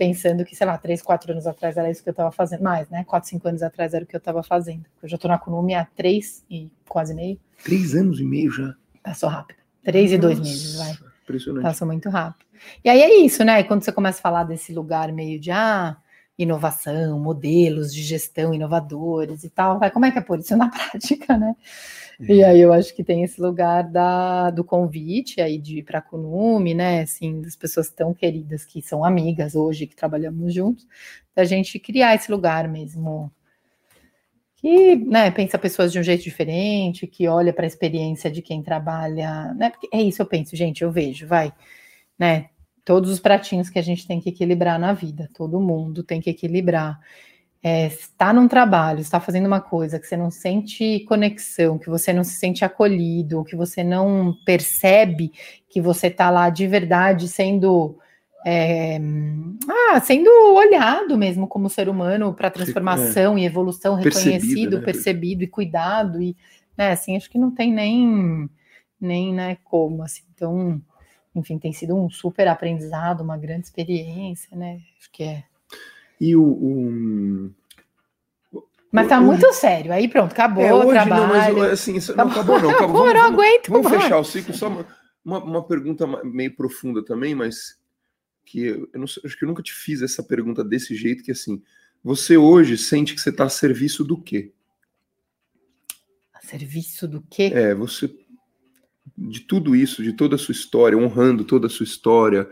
pensando 0.00 0.46
que, 0.46 0.56
sei 0.56 0.66
lá, 0.66 0.78
três, 0.78 1.02
quatro 1.02 1.30
anos 1.30 1.46
atrás 1.46 1.76
era 1.76 1.90
isso 1.90 2.02
que 2.02 2.08
eu 2.08 2.12
estava 2.12 2.32
fazendo. 2.32 2.62
Mais, 2.62 2.88
né? 2.88 3.04
Quatro, 3.04 3.28
cinco 3.28 3.46
anos 3.46 3.62
atrás 3.62 3.92
era 3.92 4.02
o 4.02 4.06
que 4.06 4.16
eu 4.16 4.18
estava 4.18 4.42
fazendo. 4.42 4.86
Eu 5.02 5.06
já 5.10 5.16
estou 5.16 5.30
na 5.30 5.36
Kunumi 5.36 5.74
há 5.74 5.84
três 5.84 6.42
e 6.50 6.70
quase 6.88 7.12
meio. 7.12 7.38
Três 7.62 7.94
anos 7.94 8.18
e 8.18 8.24
meio 8.24 8.50
já. 8.50 8.74
Passou 9.02 9.28
rápido. 9.28 9.58
Três 9.84 10.10
e 10.10 10.16
dois 10.16 10.38
Nossa, 10.38 10.50
meses, 10.50 10.74
vai. 10.76 10.98
Impressionante. 11.22 11.62
Passou 11.62 11.86
muito 11.86 12.08
rápido. 12.08 12.46
E 12.82 12.88
aí 12.88 12.98
é 13.02 13.14
isso, 13.18 13.44
né? 13.44 13.62
Quando 13.62 13.84
você 13.84 13.92
começa 13.92 14.20
a 14.20 14.22
falar 14.22 14.44
desse 14.44 14.72
lugar 14.72 15.12
meio 15.12 15.38
de 15.38 15.50
ah, 15.50 15.98
inovação, 16.38 17.20
modelos 17.20 17.92
de 17.92 18.02
gestão 18.02 18.54
inovadores 18.54 19.44
e 19.44 19.50
tal, 19.50 19.78
vai, 19.78 19.90
como 19.90 20.06
é 20.06 20.10
que 20.10 20.18
é 20.18 20.22
por 20.22 20.38
isso 20.38 20.56
na 20.56 20.70
prática, 20.70 21.36
né? 21.36 21.54
E 22.28 22.44
aí 22.44 22.60
eu 22.60 22.72
acho 22.72 22.94
que 22.94 23.02
tem 23.02 23.22
esse 23.22 23.40
lugar 23.40 23.82
da, 23.84 24.50
do 24.50 24.62
convite 24.62 25.40
aí 25.40 25.56
de 25.56 25.78
ir 25.78 25.82
para 25.84 26.00
a 26.00 26.02
Kunumi, 26.02 26.74
né? 26.74 27.00
Assim, 27.00 27.40
das 27.40 27.56
pessoas 27.56 27.88
tão 27.90 28.12
queridas 28.12 28.64
que 28.64 28.82
são 28.82 29.04
amigas 29.04 29.54
hoje, 29.54 29.86
que 29.86 29.96
trabalhamos 29.96 30.52
juntos, 30.52 30.86
da 31.34 31.44
gente 31.44 31.78
criar 31.78 32.14
esse 32.14 32.30
lugar 32.30 32.68
mesmo. 32.68 33.32
Que 34.56 34.96
né, 34.96 35.30
pensa 35.30 35.58
pessoas 35.58 35.90
de 35.90 35.98
um 35.98 36.02
jeito 36.02 36.22
diferente, 36.22 37.06
que 37.06 37.26
olha 37.26 37.52
para 37.52 37.64
a 37.64 37.66
experiência 37.66 38.30
de 38.30 38.42
quem 38.42 38.62
trabalha. 38.62 39.54
Né? 39.54 39.70
Porque 39.70 39.88
é 39.90 40.02
isso, 40.02 40.20
eu 40.20 40.26
penso, 40.26 40.54
gente, 40.54 40.82
eu 40.82 40.92
vejo, 40.92 41.26
vai, 41.26 41.52
né? 42.18 42.50
Todos 42.84 43.10
os 43.10 43.20
pratinhos 43.20 43.70
que 43.70 43.78
a 43.78 43.82
gente 43.82 44.06
tem 44.06 44.20
que 44.20 44.28
equilibrar 44.28 44.78
na 44.78 44.92
vida, 44.92 45.30
todo 45.34 45.60
mundo 45.60 46.02
tem 46.02 46.20
que 46.20 46.28
equilibrar 46.30 47.00
é, 47.62 47.86
está 47.86 48.32
num 48.32 48.48
trabalho, 48.48 49.00
está 49.00 49.20
fazendo 49.20 49.46
uma 49.46 49.60
coisa 49.60 49.98
que 49.98 50.06
você 50.06 50.16
não 50.16 50.30
sente 50.30 51.00
conexão, 51.00 51.78
que 51.78 51.90
você 51.90 52.12
não 52.12 52.24
se 52.24 52.34
sente 52.34 52.64
acolhido, 52.64 53.44
que 53.44 53.54
você 53.54 53.84
não 53.84 54.34
percebe 54.46 55.32
que 55.68 55.80
você 55.80 56.06
está 56.06 56.30
lá 56.30 56.48
de 56.48 56.66
verdade 56.66 57.28
sendo 57.28 57.98
é, 58.46 58.98
ah, 59.68 60.00
sendo 60.00 60.30
olhado 60.54 61.18
mesmo 61.18 61.46
como 61.46 61.68
ser 61.68 61.90
humano 61.90 62.32
para 62.32 62.50
transformação 62.50 63.38
e 63.38 63.44
evolução, 63.44 64.00
Percebido, 64.00 64.30
reconhecido, 64.32 64.78
né? 64.78 64.84
percebido 64.84 65.44
e 65.44 65.46
cuidado 65.46 66.22
e 66.22 66.34
né, 66.76 66.92
assim 66.92 67.16
acho 67.16 67.30
que 67.30 67.36
não 67.38 67.50
tem 67.50 67.70
nem 67.70 68.48
nem 68.98 69.34
né 69.34 69.58
como 69.62 70.02
assim 70.02 70.22
então 70.34 70.80
enfim 71.34 71.58
tem 71.58 71.74
sido 71.74 71.94
um 71.94 72.08
super 72.08 72.48
aprendizado 72.48 73.20
uma 73.20 73.36
grande 73.36 73.66
experiência 73.66 74.56
né 74.56 74.80
acho 74.98 75.10
que 75.12 75.22
é 75.22 75.44
E 76.20 76.36
o. 76.36 76.42
o... 76.42 77.50
Mas 78.92 79.08
tá 79.08 79.20
muito 79.20 79.52
sério. 79.52 79.92
Aí 79.92 80.08
pronto, 80.08 80.32
acabou 80.32 80.62
É, 80.64 80.74
o 80.74 80.78
hoje 80.78 80.90
trabalho. 80.90 81.22
não, 81.54 81.60
mas 81.60 81.72
assim, 81.72 81.96
isso 81.96 82.14
não 82.16 82.28
acabou, 82.28 82.60
não. 82.60 82.70
Acabou. 82.70 83.04
Acabou, 83.04 83.08
eu 83.08 83.14
não 83.14 83.22
Vamos, 83.22 83.38
aguento 83.38 83.68
vamos 83.70 83.90
mais. 83.90 84.02
fechar 84.02 84.18
o 84.18 84.24
ciclo. 84.24 84.52
Só 84.54 84.68
uma, 84.68 84.86
uma, 85.24 85.44
uma 85.44 85.66
pergunta 85.66 86.06
meio 86.24 86.54
profunda 86.54 87.04
também, 87.04 87.34
mas 87.34 87.78
que 88.44 88.62
eu, 88.64 88.88
eu 88.92 88.98
não 88.98 89.04
acho 89.04 89.20
que 89.38 89.44
eu 89.44 89.48
nunca 89.48 89.62
te 89.62 89.72
fiz 89.72 90.02
essa 90.02 90.22
pergunta 90.22 90.64
desse 90.64 90.94
jeito, 90.96 91.22
que 91.22 91.30
assim, 91.30 91.62
você 92.02 92.36
hoje 92.36 92.76
sente 92.76 93.14
que 93.14 93.20
você 93.20 93.30
está 93.30 93.44
a 93.44 93.48
serviço 93.48 94.02
do 94.02 94.20
quê? 94.20 94.52
A 96.34 96.40
serviço 96.40 97.06
do 97.06 97.22
quê? 97.30 97.50
É, 97.54 97.74
você 97.74 98.12
de 99.16 99.40
tudo 99.40 99.76
isso, 99.76 100.02
de 100.02 100.12
toda 100.14 100.34
a 100.34 100.38
sua 100.38 100.52
história, 100.52 100.96
honrando 100.98 101.44
toda 101.44 101.66
a 101.66 101.70
sua 101.70 101.84
história, 101.84 102.48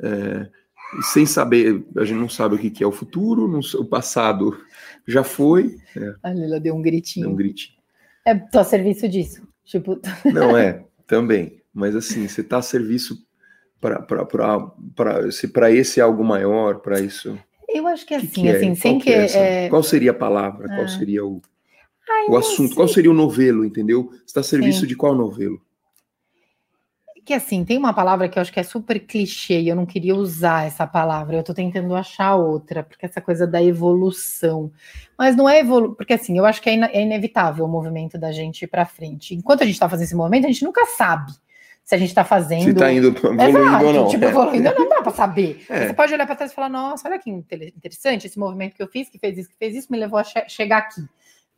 é, 0.00 0.48
sem 1.12 1.24
saber, 1.24 1.84
a 1.96 2.04
gente 2.04 2.18
não 2.18 2.28
sabe 2.28 2.54
o 2.54 2.58
que, 2.58 2.70
que 2.70 2.84
é 2.84 2.86
o 2.86 2.92
futuro, 2.92 3.48
não 3.48 3.60
o 3.80 3.84
passado 3.84 4.58
já 5.06 5.24
foi, 5.24 5.76
A 6.22 6.30
Lila 6.30 6.60
deu 6.60 6.74
um 6.74 6.82
gritinho. 6.82 7.28
não 7.28 7.34
grite. 7.34 7.76
É, 8.24 8.34
tô 8.34 8.58
a 8.58 8.64
serviço 8.64 9.08
disso. 9.08 9.42
Tipo, 9.64 9.98
Não 10.32 10.56
é, 10.56 10.84
também. 11.06 11.60
Mas 11.74 11.96
assim, 11.96 12.28
você 12.28 12.40
está 12.42 12.58
a 12.58 12.62
serviço 12.62 13.16
para 13.80 15.30
se 15.32 15.48
para 15.48 15.70
esse 15.72 16.00
algo 16.00 16.22
maior, 16.22 16.80
para 16.80 17.00
isso. 17.00 17.36
eu 17.68 17.86
acho 17.86 18.06
que 18.06 18.16
O 18.16 18.20
que 18.20 18.26
assim, 18.26 18.42
que 18.42 18.48
é? 18.48 18.56
assim, 18.56 18.74
sem 18.74 18.98
que 18.98 19.10
é 19.12 19.64
é, 19.64 19.68
Qual 19.68 19.82
seria 19.82 20.10
a 20.12 20.14
palavra? 20.14 20.68
Ah. 20.70 20.76
Qual 20.76 20.88
seria 20.88 21.24
o, 21.24 21.40
Ai, 22.08 22.26
o 22.26 22.30
não 22.32 22.36
assunto? 22.38 22.68
sei. 22.68 22.76
Qual 22.76 22.86
seria 22.88 23.10
o 23.10 23.14
novelo, 23.14 23.64
entendeu? 23.64 24.10
Você 24.12 24.24
está 24.26 24.40
a 24.40 24.44
serviço 24.44 24.80
Sim. 24.82 24.86
de 24.86 24.94
qual 24.96 25.14
novelo? 25.16 25.60
Que 27.24 27.34
assim, 27.34 27.64
tem 27.64 27.78
uma 27.78 27.92
palavra 27.92 28.28
que 28.28 28.36
eu 28.36 28.40
acho 28.40 28.52
que 28.52 28.58
é 28.58 28.64
super 28.64 28.98
clichê 28.98 29.60
e 29.60 29.68
eu 29.68 29.76
não 29.76 29.86
queria 29.86 30.14
usar 30.14 30.66
essa 30.66 30.86
palavra. 30.86 31.36
Eu 31.36 31.42
tô 31.44 31.54
tentando 31.54 31.94
achar 31.94 32.34
outra, 32.34 32.82
porque 32.82 33.06
essa 33.06 33.20
coisa 33.20 33.46
da 33.46 33.62
evolução. 33.62 34.72
Mas 35.16 35.36
não 35.36 35.48
é 35.48 35.60
evolu... 35.60 35.94
porque 35.94 36.14
assim, 36.14 36.36
eu 36.36 36.44
acho 36.44 36.60
que 36.60 36.68
é, 36.68 36.74
ina- 36.74 36.90
é 36.92 37.00
inevitável 37.02 37.64
o 37.64 37.68
movimento 37.68 38.18
da 38.18 38.32
gente 38.32 38.62
ir 38.62 38.66
para 38.66 38.84
frente. 38.84 39.34
Enquanto 39.36 39.62
a 39.62 39.66
gente 39.66 39.78
tá 39.78 39.88
fazendo 39.88 40.06
esse 40.06 40.16
movimento, 40.16 40.46
a 40.46 40.48
gente 40.48 40.64
nunca 40.64 40.84
sabe 40.86 41.30
se 41.84 41.94
a 41.94 41.98
gente 41.98 42.12
tá 42.14 42.24
fazendo 42.24 42.62
Se 42.64 42.70
está 42.70 42.92
indo 42.92 43.08
evoluindo 43.08 43.42
Exato, 43.42 43.84
ou 43.86 43.92
não. 43.92 44.08
Tipo, 44.08 44.24
É. 44.24 44.28
evoluindo 44.28 44.74
não 44.76 44.88
dá 44.88 45.02
para 45.02 45.12
saber. 45.12 45.64
É. 45.68 45.86
Você 45.88 45.94
pode 45.94 46.12
olhar 46.14 46.26
para 46.26 46.34
trás 46.36 46.50
e 46.50 46.54
falar, 46.54 46.68
nossa, 46.68 47.08
olha 47.08 47.18
que 47.20 47.30
inte- 47.30 47.72
interessante 47.76 48.26
esse 48.26 48.38
movimento 48.38 48.74
que 48.74 48.82
eu 48.82 48.88
fiz, 48.88 49.08
que 49.08 49.18
fez 49.18 49.38
isso, 49.38 49.48
que 49.48 49.56
fez 49.56 49.76
isso, 49.76 49.88
me 49.90 49.98
levou 49.98 50.18
a 50.18 50.24
che- 50.24 50.48
chegar 50.48 50.78
aqui. 50.78 51.02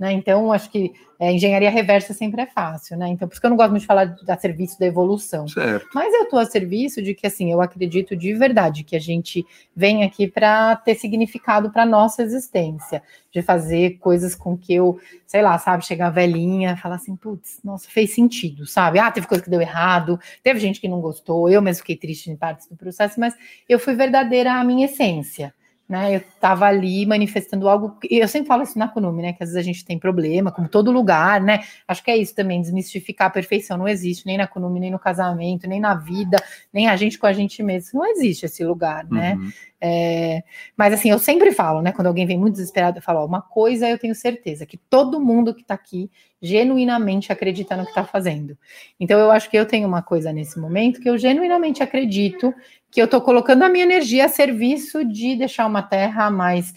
Né? 0.04 0.12
Então, 0.12 0.52
acho 0.52 0.70
que 0.70 0.92
é, 1.18 1.32
engenharia 1.32 1.70
reversa 1.70 2.12
sempre 2.12 2.42
é 2.42 2.46
fácil, 2.46 2.94
né? 2.94 3.08
Então, 3.08 3.26
por 3.26 3.32
isso 3.32 3.40
que 3.40 3.46
eu 3.46 3.48
não 3.48 3.56
gosto 3.56 3.70
muito 3.70 3.80
de 3.80 3.86
falar 3.86 4.04
da 4.04 4.36
serviço 4.36 4.78
da 4.78 4.84
evolução. 4.84 5.48
Certo. 5.48 5.88
Mas 5.94 6.12
eu 6.12 6.24
estou 6.24 6.38
a 6.38 6.44
serviço 6.44 7.00
de 7.00 7.14
que, 7.14 7.26
assim, 7.26 7.50
eu 7.50 7.62
acredito 7.62 8.14
de 8.14 8.34
verdade 8.34 8.84
que 8.84 8.94
a 8.94 9.00
gente 9.00 9.46
vem 9.74 10.04
aqui 10.04 10.28
para 10.28 10.76
ter 10.76 10.94
significado 10.96 11.70
para 11.70 11.86
nossa 11.86 12.22
existência, 12.22 13.02
de 13.32 13.40
fazer 13.40 13.96
coisas 13.96 14.34
com 14.34 14.58
que 14.58 14.74
eu, 14.74 15.00
sei 15.26 15.40
lá, 15.40 15.56
sabe, 15.56 15.86
chegar 15.86 16.10
velhinha, 16.10 16.76
falar 16.76 16.96
assim, 16.96 17.16
putz, 17.16 17.60
nossa, 17.64 17.88
fez 17.88 18.14
sentido, 18.14 18.66
sabe? 18.66 18.98
Ah, 18.98 19.10
teve 19.10 19.26
coisa 19.26 19.42
que 19.42 19.48
deu 19.48 19.62
errado, 19.62 20.20
teve 20.42 20.60
gente 20.60 20.82
que 20.82 20.88
não 20.88 21.00
gostou, 21.00 21.48
eu 21.48 21.62
mesmo 21.62 21.80
fiquei 21.80 21.96
triste 21.96 22.30
em 22.30 22.36
partes 22.36 22.68
do 22.68 22.76
processo, 22.76 23.18
mas 23.18 23.34
eu 23.66 23.78
fui 23.78 23.94
verdadeira 23.94 24.52
à 24.52 24.62
minha 24.62 24.84
essência 24.84 25.54
né? 25.88 26.14
Eu 26.14 26.18
estava 26.18 26.66
ali 26.66 27.04
manifestando 27.04 27.68
algo. 27.68 27.96
Eu 28.10 28.26
sempre 28.26 28.48
falo 28.48 28.62
isso 28.62 28.78
na 28.78 28.88
Kunume, 28.88 29.22
né? 29.22 29.32
Que 29.32 29.42
às 29.42 29.50
vezes 29.50 29.56
a 29.56 29.62
gente 29.62 29.84
tem 29.84 29.98
problema, 29.98 30.50
como 30.50 30.68
todo 30.68 30.90
lugar, 30.90 31.40
né? 31.40 31.60
Acho 31.86 32.02
que 32.02 32.10
é 32.10 32.16
isso 32.16 32.34
também, 32.34 32.60
desmistificar 32.60 33.28
a 33.28 33.30
perfeição. 33.30 33.76
Não 33.76 33.86
existe 33.86 34.26
nem 34.26 34.38
na 34.38 34.46
Kunume, 34.46 34.80
nem 34.80 34.90
no 34.90 34.98
casamento, 34.98 35.68
nem 35.68 35.80
na 35.80 35.94
vida, 35.94 36.42
nem 36.72 36.88
a 36.88 36.96
gente 36.96 37.18
com 37.18 37.26
a 37.26 37.32
gente 37.32 37.62
mesmo. 37.62 38.00
Não 38.00 38.06
existe 38.06 38.46
esse 38.46 38.64
lugar, 38.64 39.06
né? 39.10 39.34
Uhum. 39.34 39.52
É, 39.86 40.42
mas 40.74 40.94
assim, 40.94 41.10
eu 41.10 41.18
sempre 41.18 41.52
falo, 41.52 41.82
né? 41.82 41.92
Quando 41.92 42.06
alguém 42.06 42.24
vem 42.24 42.38
muito 42.38 42.54
desesperado, 42.54 42.96
eu 42.96 43.02
falo: 43.02 43.20
ó, 43.20 43.26
uma 43.26 43.42
coisa 43.42 43.86
eu 43.86 43.98
tenho 43.98 44.14
certeza, 44.14 44.64
que 44.64 44.78
todo 44.78 45.20
mundo 45.20 45.54
que 45.54 45.60
está 45.60 45.74
aqui 45.74 46.10
genuinamente 46.40 47.30
acredita 47.30 47.76
no 47.76 47.82
que 47.82 47.90
está 47.90 48.02
fazendo. 48.02 48.56
Então 48.98 49.20
eu 49.20 49.30
acho 49.30 49.50
que 49.50 49.58
eu 49.58 49.66
tenho 49.66 49.86
uma 49.86 50.00
coisa 50.00 50.32
nesse 50.32 50.58
momento 50.58 51.02
que 51.02 51.10
eu 51.10 51.18
genuinamente 51.18 51.82
acredito 51.82 52.54
que 52.90 52.98
eu 52.98 53.04
estou 53.04 53.20
colocando 53.20 53.62
a 53.62 53.68
minha 53.68 53.84
energia 53.84 54.24
a 54.24 54.28
serviço 54.28 55.04
de 55.04 55.36
deixar 55.36 55.66
uma 55.66 55.82
terra 55.82 56.30
mais 56.30 56.72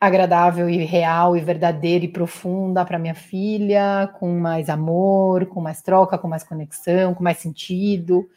agradável 0.00 0.68
e 0.68 0.78
real 0.78 1.36
e 1.36 1.40
verdadeira 1.40 2.04
e 2.04 2.08
profunda 2.08 2.84
para 2.84 2.98
minha 2.98 3.14
filha, 3.14 4.12
com 4.18 4.36
mais 4.36 4.68
amor, 4.68 5.46
com 5.46 5.60
mais 5.60 5.80
troca, 5.80 6.18
com 6.18 6.26
mais 6.26 6.42
conexão, 6.42 7.14
com 7.14 7.22
mais 7.22 7.38
sentido, 7.38 8.28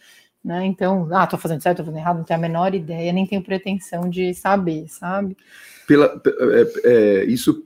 né? 0.45 0.63
Então, 0.65 1.09
ah, 1.11 1.25
tô 1.25 1.37
fazendo 1.39 1.61
certo, 1.61 1.77
tô 1.77 1.85
fazendo 1.85 1.99
errado, 1.99 2.17
não 2.17 2.23
tenho 2.23 2.37
a 2.37 2.41
menor 2.41 2.75
ideia, 2.75 3.11
nem 3.11 3.25
tenho 3.25 3.41
pretensão 3.41 4.07
de 4.07 4.31
saber, 4.35 4.87
sabe? 4.87 5.35
Pela, 5.87 6.21
é, 6.85 6.89
é, 6.91 7.25
isso 7.25 7.65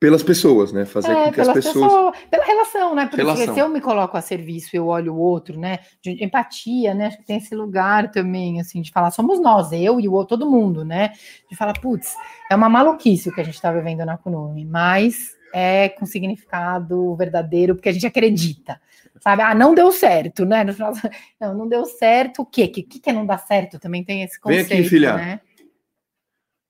pelas 0.00 0.22
pessoas, 0.22 0.72
né? 0.72 0.84
Fazer 0.86 1.12
é, 1.12 1.24
com 1.26 1.32
que 1.32 1.40
as 1.40 1.52
pessoas... 1.52 1.74
pessoas... 1.74 2.18
Pela 2.30 2.44
relação, 2.44 2.94
né? 2.94 3.06
Porque 3.06 3.22
relação. 3.22 3.54
se 3.54 3.60
eu 3.60 3.68
me 3.68 3.80
coloco 3.80 4.16
a 4.16 4.22
serviço, 4.22 4.74
eu 4.74 4.86
olho 4.86 5.14
o 5.14 5.18
outro, 5.18 5.58
né? 5.58 5.80
De 6.02 6.24
empatia, 6.24 6.94
né? 6.94 7.06
Acho 7.06 7.18
que 7.18 7.26
tem 7.26 7.36
esse 7.36 7.54
lugar 7.54 8.10
também, 8.10 8.60
assim, 8.60 8.80
de 8.80 8.90
falar, 8.90 9.10
somos 9.10 9.38
nós, 9.40 9.70
eu 9.72 10.00
e 10.00 10.08
o 10.08 10.12
outro, 10.12 10.38
todo 10.38 10.50
mundo, 10.50 10.84
né? 10.84 11.12
De 11.48 11.56
falar, 11.56 11.78
putz, 11.78 12.14
é 12.50 12.56
uma 12.56 12.68
maluquice 12.68 13.28
o 13.28 13.32
que 13.32 13.40
a 13.40 13.44
gente 13.44 13.54
está 13.54 13.70
vivendo 13.70 14.04
na 14.04 14.16
Kunumi, 14.16 14.64
mas 14.64 15.36
é 15.52 15.88
com 15.90 16.06
significado 16.06 17.14
verdadeiro, 17.14 17.74
porque 17.74 17.88
a 17.88 17.92
gente 17.92 18.06
acredita, 18.06 18.80
sabe? 19.20 19.42
Ah, 19.42 19.54
não 19.54 19.74
deu 19.74 19.90
certo, 19.90 20.44
né? 20.44 20.64
No 20.64 20.72
final, 20.72 20.92
não, 21.40 21.54
não 21.54 21.68
deu 21.68 21.84
certo, 21.84 22.42
o 22.42 22.46
quê? 22.46 22.64
O 22.64 22.72
que, 22.72 22.82
que 22.82 23.10
é 23.10 23.12
não 23.12 23.26
dá 23.26 23.38
certo? 23.38 23.78
Também 23.78 24.04
tem 24.04 24.22
esse 24.22 24.38
conceito, 24.40 24.68
Vem 24.68 24.80
aqui, 24.80 24.88
filha. 24.88 25.16
Né? 25.16 25.40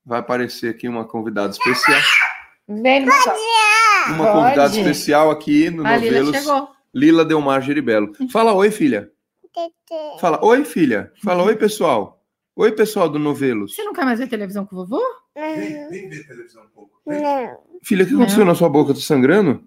Vai 0.05 0.21
aparecer 0.21 0.71
aqui 0.71 0.89
uma 0.89 1.05
convidada 1.05 1.53
especial. 1.53 2.01
Vem, 2.67 3.05
Uma 3.05 3.13
Pode. 4.17 4.33
convidada 4.33 4.77
especial 4.77 5.31
aqui 5.31 5.71
no 5.71 5.87
A 5.87 5.93
Novelos. 5.95 6.29
Lila, 6.31 6.39
chegou. 6.39 6.69
Lila 6.95 7.25
Delmar 7.25 7.63
Geribelo. 7.63 8.13
Fala 8.31 8.53
oi, 8.53 8.71
filha. 8.71 9.11
Fala 10.21 10.45
oi, 10.45 10.65
filha. 10.65 11.13
Fala 11.23 11.43
oi, 11.43 11.57
pessoal. 11.57 12.23
Oi, 12.57 12.73
pessoal 12.73 13.09
do 13.09 13.19
Novelos. 13.19 13.75
Você 13.75 13.83
não 13.83 13.93
quer 13.93 14.05
mais 14.05 14.19
ver 14.19 14.29
televisão 14.29 14.67
com 14.67 14.77
o 14.77 14.85
vovô? 14.85 15.03
Vem, 15.35 15.89
vem 15.89 16.09
ver 16.09 16.27
televisão 16.27 16.63
um 16.65 16.69
pouco. 16.69 17.01
Não. 17.07 17.59
Filha, 17.83 18.05
o 18.05 18.09
que 18.09 18.15
aconteceu 18.15 18.41
não. 18.41 18.47
na 18.47 18.55
sua 18.55 18.69
boca? 18.69 18.93
Tá 18.93 19.01
sangrando? 19.01 19.67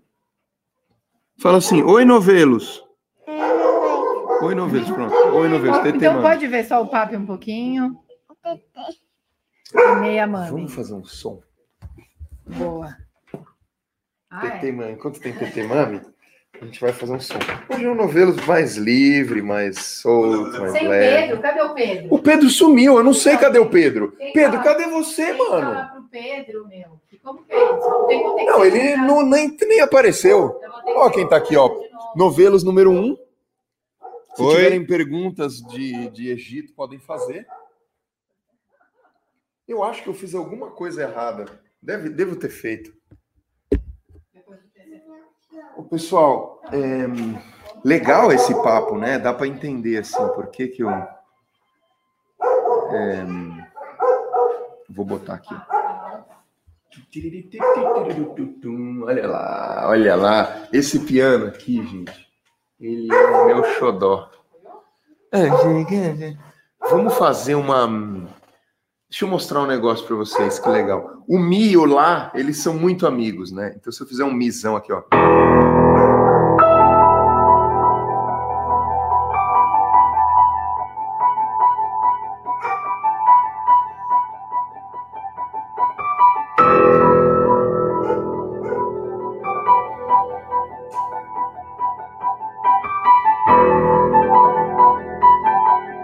Fala 1.40 1.58
assim, 1.58 1.82
oi, 1.84 2.06
Novelos. 2.06 2.84
Oi, 4.42 4.56
Novelos, 4.56 4.90
pronto. 4.90 5.14
Oi, 5.14 5.50
Novelos. 5.50 5.78
Tete, 5.80 5.98
então 5.98 6.14
mano. 6.14 6.28
pode 6.28 6.48
ver 6.48 6.66
só 6.66 6.82
o 6.82 6.88
papo 6.88 7.16
um 7.16 7.26
pouquinho. 7.26 7.98
Meia 10.02 10.28
mãe. 10.28 10.52
Vamos 10.52 10.74
fazer 10.74 10.94
um 10.94 11.04
som. 11.04 11.42
Boa. 12.46 12.96
Ah, 14.30 14.50
TT, 14.50 14.68
é? 14.68 14.72
mãe. 14.72 14.94
Enquanto 14.94 15.20
tem 15.20 15.34
TT 15.34 15.64
Mami, 15.64 16.02
a 16.64 16.66
gente 16.66 16.80
vai 16.80 16.94
fazer 16.94 17.14
um 17.14 17.20
som. 17.20 17.38
Hoje 17.70 17.86
é 17.86 17.90
um 17.90 17.96
novelo 17.96 18.34
mais 18.48 18.78
livre, 18.78 19.42
mais 19.42 19.78
solto, 19.80 20.60
mais 20.60 20.72
Sem 20.72 20.88
leve. 20.88 21.28
Pedro, 21.28 21.42
cadê 21.42 21.62
o 21.62 21.74
Pedro? 21.74 22.08
O 22.14 22.20
Pedro 22.20 22.50
sumiu, 22.50 22.98
eu 22.98 23.04
não 23.04 23.14
sei 23.14 23.38
cadê 23.38 23.60
o 23.60 23.70
Pedro. 23.70 24.14
Quem 24.14 24.32
Pedro, 24.32 24.52
fala? 24.60 24.64
cadê 24.64 24.88
você, 24.88 25.26
Quem 25.26 25.38
mano? 25.38 25.74
Fala 25.74 25.86
pro 25.88 26.04
Pedro, 26.04 26.68
meu. 26.68 27.02
Como 27.22 27.44
Pedro? 27.44 28.08
Tem, 28.08 28.36
tem 28.36 28.46
não, 28.46 28.66
ele 28.66 28.96
não, 28.98 29.26
nem, 29.26 29.56
nem 29.62 29.82
apareceu. 29.82 30.60
Ó 30.88 31.10
quem 31.10 31.28
tá 31.28 31.36
aqui, 31.38 31.56
ó. 31.56 31.70
Novelos 32.16 32.64
número 32.64 32.92
um. 32.92 33.18
Se 34.36 34.42
Oi? 34.42 34.56
tiverem 34.56 34.86
perguntas 34.86 35.58
de, 35.58 36.10
de 36.12 36.30
Egito, 36.30 36.74
podem 36.74 37.00
fazer. 37.00 37.46
Eu 39.68 39.84
acho 39.84 40.02
que 40.02 40.10
eu 40.10 40.14
fiz 40.14 40.34
alguma 40.34 40.72
coisa 40.72 41.04
errada. 41.04 41.62
Deve, 41.82 42.10
devo 42.10 42.36
ter 42.36 42.50
feito. 42.50 42.94
O 45.76 45.84
pessoal, 45.84 46.62
é, 46.72 47.06
legal 47.84 48.32
esse 48.32 48.54
papo, 48.64 48.98
né? 48.98 49.20
Dá 49.20 49.34
para 49.34 49.48
entender 49.48 49.98
assim 49.98 50.26
por 50.30 50.48
que 50.48 50.68
que 50.68 50.84
eu 50.84 50.90
é, 50.90 51.06
vou 54.90 55.06
botar 55.06 55.34
aqui. 55.36 55.56
Olha 59.04 59.28
lá, 59.28 59.86
olha 59.88 60.16
lá, 60.16 60.68
esse 60.72 61.00
piano 61.00 61.48
aqui, 61.48 61.86
gente, 61.86 62.30
ele 62.80 63.14
é 63.14 63.32
o 63.32 63.46
meu 63.48 63.64
xodó. 63.64 64.30
É, 65.32 65.50
vamos 66.80 67.18
fazer 67.18 67.56
uma 67.56 67.88
Deixa 69.14 69.26
eu 69.26 69.30
mostrar 69.30 69.62
um 69.62 69.68
negócio 69.68 70.08
para 70.08 70.16
vocês, 70.16 70.58
que 70.58 70.68
legal. 70.68 71.24
O 71.28 71.38
Mi 71.38 71.70
e 71.70 71.78
o 71.78 71.86
Lá, 71.86 72.32
eles 72.34 72.58
são 72.64 72.74
muito 72.74 73.06
amigos, 73.06 73.52
né? 73.52 73.76
Então, 73.78 73.94
se 73.94 74.02
eu 74.02 74.08
fizer 74.08 74.24
um 74.24 74.34
Mizão 74.34 74.76
aqui, 74.76 74.92
ó. 74.92 75.04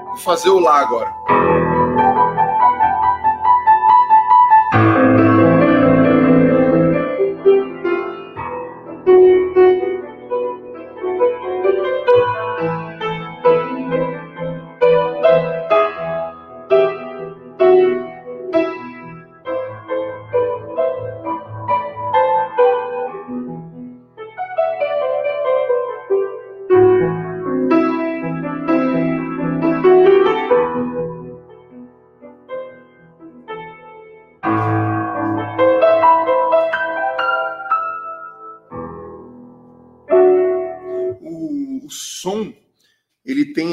Vou 0.06 0.18
fazer 0.18 0.50
o 0.50 0.60
Lá 0.60 0.78
agora. 0.78 1.69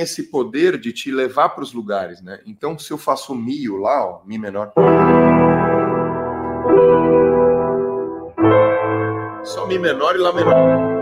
Esse 0.06 0.30
poder 0.30 0.78
de 0.78 0.92
te 0.92 1.10
levar 1.10 1.50
para 1.50 1.62
os 1.62 1.72
lugares, 1.72 2.22
né? 2.22 2.40
Então, 2.46 2.78
se 2.78 2.92
eu 2.92 2.96
faço 2.96 3.34
mi 3.34 3.68
lá, 3.68 4.06
ó, 4.06 4.22
mi 4.24 4.38
menor, 4.38 4.72
só 9.44 9.66
mi 9.66 9.78
menor 9.78 10.14
e 10.14 10.18
lá 10.18 10.32
menor. 10.32 10.95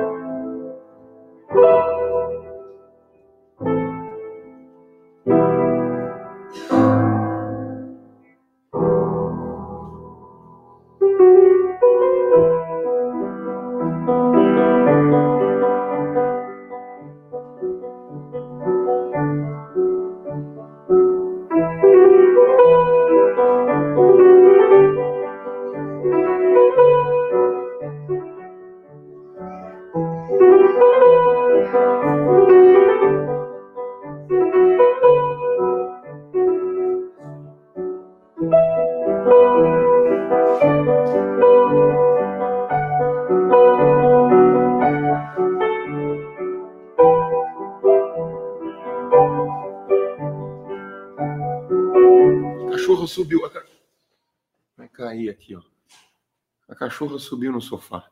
Cachorra 56.84 57.18
subiu 57.18 57.50
no 57.50 57.62
sofá. 57.62 58.04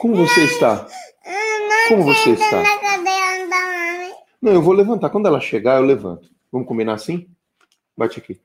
Como 0.00 0.16
você 0.16 0.44
está? 0.44 0.88
Como 1.88 2.02
você 2.02 2.30
está? 2.30 2.64
Não, 4.42 4.52
eu 4.52 4.62
vou 4.62 4.72
levantar. 4.72 5.10
Quando 5.10 5.28
ela 5.28 5.40
chegar, 5.40 5.76
eu 5.76 5.84
levanto. 5.84 6.28
Vamos 6.50 6.66
combinar 6.66 6.94
assim? 6.94 7.30
Bate 7.96 8.18
aqui. 8.18 8.40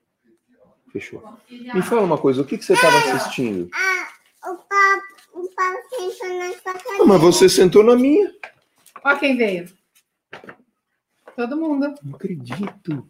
Fechou. 0.95 1.21
Me 1.49 1.81
fala 1.81 2.03
uma 2.03 2.17
coisa, 2.17 2.41
o 2.41 2.45
que, 2.45 2.57
que 2.57 2.63
você 2.63 2.71
estava 2.71 2.97
assistindo? 2.99 3.69
Ah, 3.73 4.49
o 4.49 4.55
papo, 4.55 5.03
o 5.33 5.49
papo 5.53 5.89
sentou 5.89 6.39
na 6.39 6.51
sua 6.53 6.73
cadeira. 6.73 7.03
Ah, 7.03 7.05
mas 7.05 7.21
você 7.21 7.49
sentou 7.49 7.83
na 7.83 7.95
minha. 7.97 8.33
Ó 9.03 9.15
quem 9.17 9.35
veio. 9.35 9.67
Todo 11.35 11.57
mundo. 11.57 11.93
Não 12.01 12.15
acredito. 12.15 13.05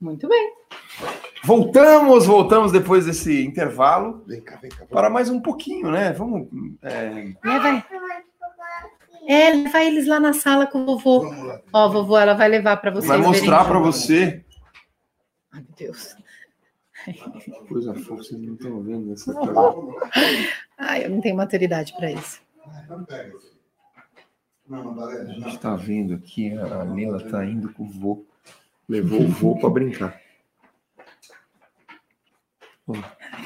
Muito 0.00 0.28
bem. 0.28 0.52
Voltamos, 1.44 2.24
voltamos 2.26 2.70
depois 2.70 3.04
desse 3.06 3.44
intervalo 3.44 4.22
Vem 4.28 4.40
cá, 4.40 4.56
vem 4.62 4.70
cá. 4.70 4.84
para 4.86 5.10
mais 5.10 5.28
um 5.28 5.40
pouquinho, 5.40 5.90
né? 5.90 6.12
Vamos. 6.12 6.46
é, 6.82 7.32
Leva, 7.44 7.84
é, 9.26 9.50
leva 9.50 9.84
eles 9.84 10.06
lá 10.06 10.18
na 10.18 10.32
sala 10.32 10.66
com 10.66 10.82
o 10.82 10.86
vovô. 10.86 11.32
Ó, 11.72 11.88
vovô, 11.88 12.18
ela 12.18 12.34
vai 12.34 12.48
levar 12.48 12.76
para 12.78 12.90
vocês. 12.90 13.06
vai 13.06 13.18
mostrar 13.18 13.64
para 13.64 13.78
você. 13.78 14.44
Ai, 15.52 15.60
meu 15.60 15.74
Deus. 15.76 16.16
Coisa 17.68 17.94
fofa, 17.94 18.16
vocês 18.16 18.40
não 18.40 18.54
estão 18.54 18.80
vendo 18.82 19.12
essa 19.12 19.32
coisa. 19.34 19.54
Ai, 20.78 21.04
eu 21.04 21.10
não 21.10 21.20
tenho 21.20 21.36
maturidade 21.36 21.92
para 21.94 22.10
isso. 22.12 22.40
A 24.70 25.24
gente 25.24 25.48
está 25.48 25.74
vendo 25.74 26.14
aqui, 26.14 26.56
a 26.56 26.84
Lila 26.84 27.18
está 27.18 27.44
indo 27.44 27.72
com 27.72 27.84
o 27.84 27.88
vô. 27.88 28.24
Levou 28.88 29.22
o 29.22 29.28
vô 29.28 29.58
para 29.58 29.70
brincar. 29.70 30.20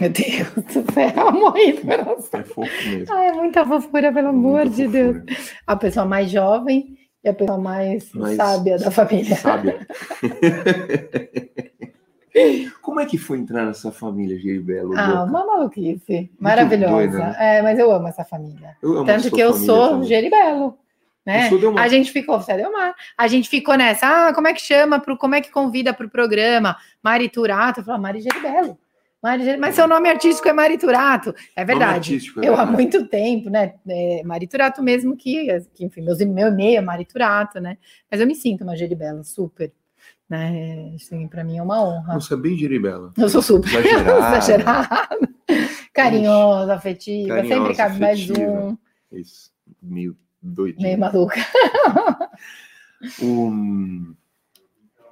Meu 0.00 0.10
Deus 0.10 0.52
do 0.52 0.92
céu, 0.92 1.32
morri 1.32 1.72
de 1.72 1.80
coração. 1.82 2.40
É 2.40 2.44
fofo 2.44 2.88
mesmo. 2.88 3.14
Ai, 3.14 3.28
é 3.28 3.32
muita 3.32 3.64
fofura, 3.64 4.12
pelo 4.12 4.28
amor 4.28 4.68
de 4.68 4.86
Deus. 4.86 5.16
fofura. 5.16 5.36
A 5.66 5.76
pessoa 5.76 6.06
mais 6.06 6.30
jovem 6.30 6.96
e 7.24 7.28
a 7.28 7.34
pessoa 7.34 7.58
mais, 7.58 8.12
Mais 8.12 8.36
sábia 8.36 8.78
da 8.78 8.90
família. 8.90 9.36
Sábia. 9.36 9.86
Como 12.82 13.00
é 13.00 13.06
que 13.06 13.16
foi 13.16 13.38
entrar 13.38 13.64
nessa 13.64 13.90
família, 13.90 14.38
Geibelo? 14.38 14.92
Ah, 14.96 15.24
uma 15.24 15.46
maluquice. 15.46 16.30
Maravilhosa. 16.38 16.92
doida, 16.92 17.18
né? 17.18 17.36
É, 17.38 17.62
mas 17.62 17.78
eu 17.78 17.90
amo 17.90 18.08
essa 18.08 18.24
família. 18.24 18.76
eu 18.82 18.98
amo 18.98 19.06
Tanto 19.06 19.30
que 19.30 19.40
eu 19.40 19.54
sou 19.54 19.88
também. 19.88 20.08
Geribelo. 20.08 20.78
Né? 21.24 21.48
Eu 21.50 21.58
sou. 21.58 21.78
A 21.78 21.88
gente 21.88 22.12
ficou, 22.12 22.38
você 22.38 22.52
é 22.52 22.58
Delmar. 22.58 22.94
A 23.16 23.26
gente 23.26 23.48
ficou 23.48 23.74
nessa, 23.76 24.28
ah, 24.28 24.34
como 24.34 24.48
é 24.48 24.52
que 24.52 24.60
chama, 24.60 25.00
pro, 25.00 25.16
como 25.16 25.34
é 25.34 25.40
que 25.40 25.50
convida 25.50 25.94
para 25.94 26.06
o 26.06 26.10
programa? 26.10 26.76
Mari 27.02 27.30
Turato. 27.30 27.82
Eu 27.86 27.92
ah, 27.94 27.98
Mari 27.98 28.20
Geribelo. 28.20 28.78
Mas 29.58 29.74
seu 29.74 29.88
nome 29.88 30.08
artístico 30.08 30.48
é 30.48 30.52
Mari 30.52 30.78
Turato. 30.78 31.34
É 31.54 31.64
verdade. 31.64 31.94
artístico, 31.94 32.40
é 32.40 32.48
eu 32.48 32.54
há 32.54 32.64
muito 32.64 33.06
tempo, 33.08 33.50
né? 33.50 33.74
É, 33.88 34.22
Mari 34.24 34.46
Turato 34.46 34.82
mesmo 34.82 35.16
que, 35.16 35.46
que 35.74 35.84
enfim, 35.84 36.02
meus, 36.02 36.18
meu 36.18 36.48
e-mail 36.48 36.78
é 36.78 36.80
Mari 36.80 37.04
Turato, 37.04 37.60
né? 37.60 37.78
Mas 38.10 38.20
eu 38.20 38.26
me 38.26 38.34
sinto 38.34 38.64
uma 38.64 38.76
Geribela, 38.76 39.22
super. 39.22 39.72
Né? 40.28 40.92
Assim, 40.94 41.26
para 41.28 41.44
mim 41.44 41.58
é 41.58 41.62
uma 41.62 41.82
honra. 41.82 42.14
Nossa, 42.14 42.34
é 42.34 42.36
bem 42.36 42.56
Geribela. 42.56 43.12
Eu 43.16 43.28
sou 43.28 43.42
super 43.42 43.68
Exagerada. 43.68 44.36
exagerada, 44.38 45.18
carinhosa, 45.92 46.74
afetiva, 46.74 47.34
sempre 47.36 47.48
Carinhosa, 47.48 47.74
cabe 47.74 48.00
mais 48.00 48.20
afetiva. 48.20 48.50
um, 48.50 48.78
Isso, 49.12 49.52
meio 49.82 50.16
doidinho. 50.42 50.82
meio 50.82 50.98
maluca. 50.98 51.40
Um... 53.22 54.14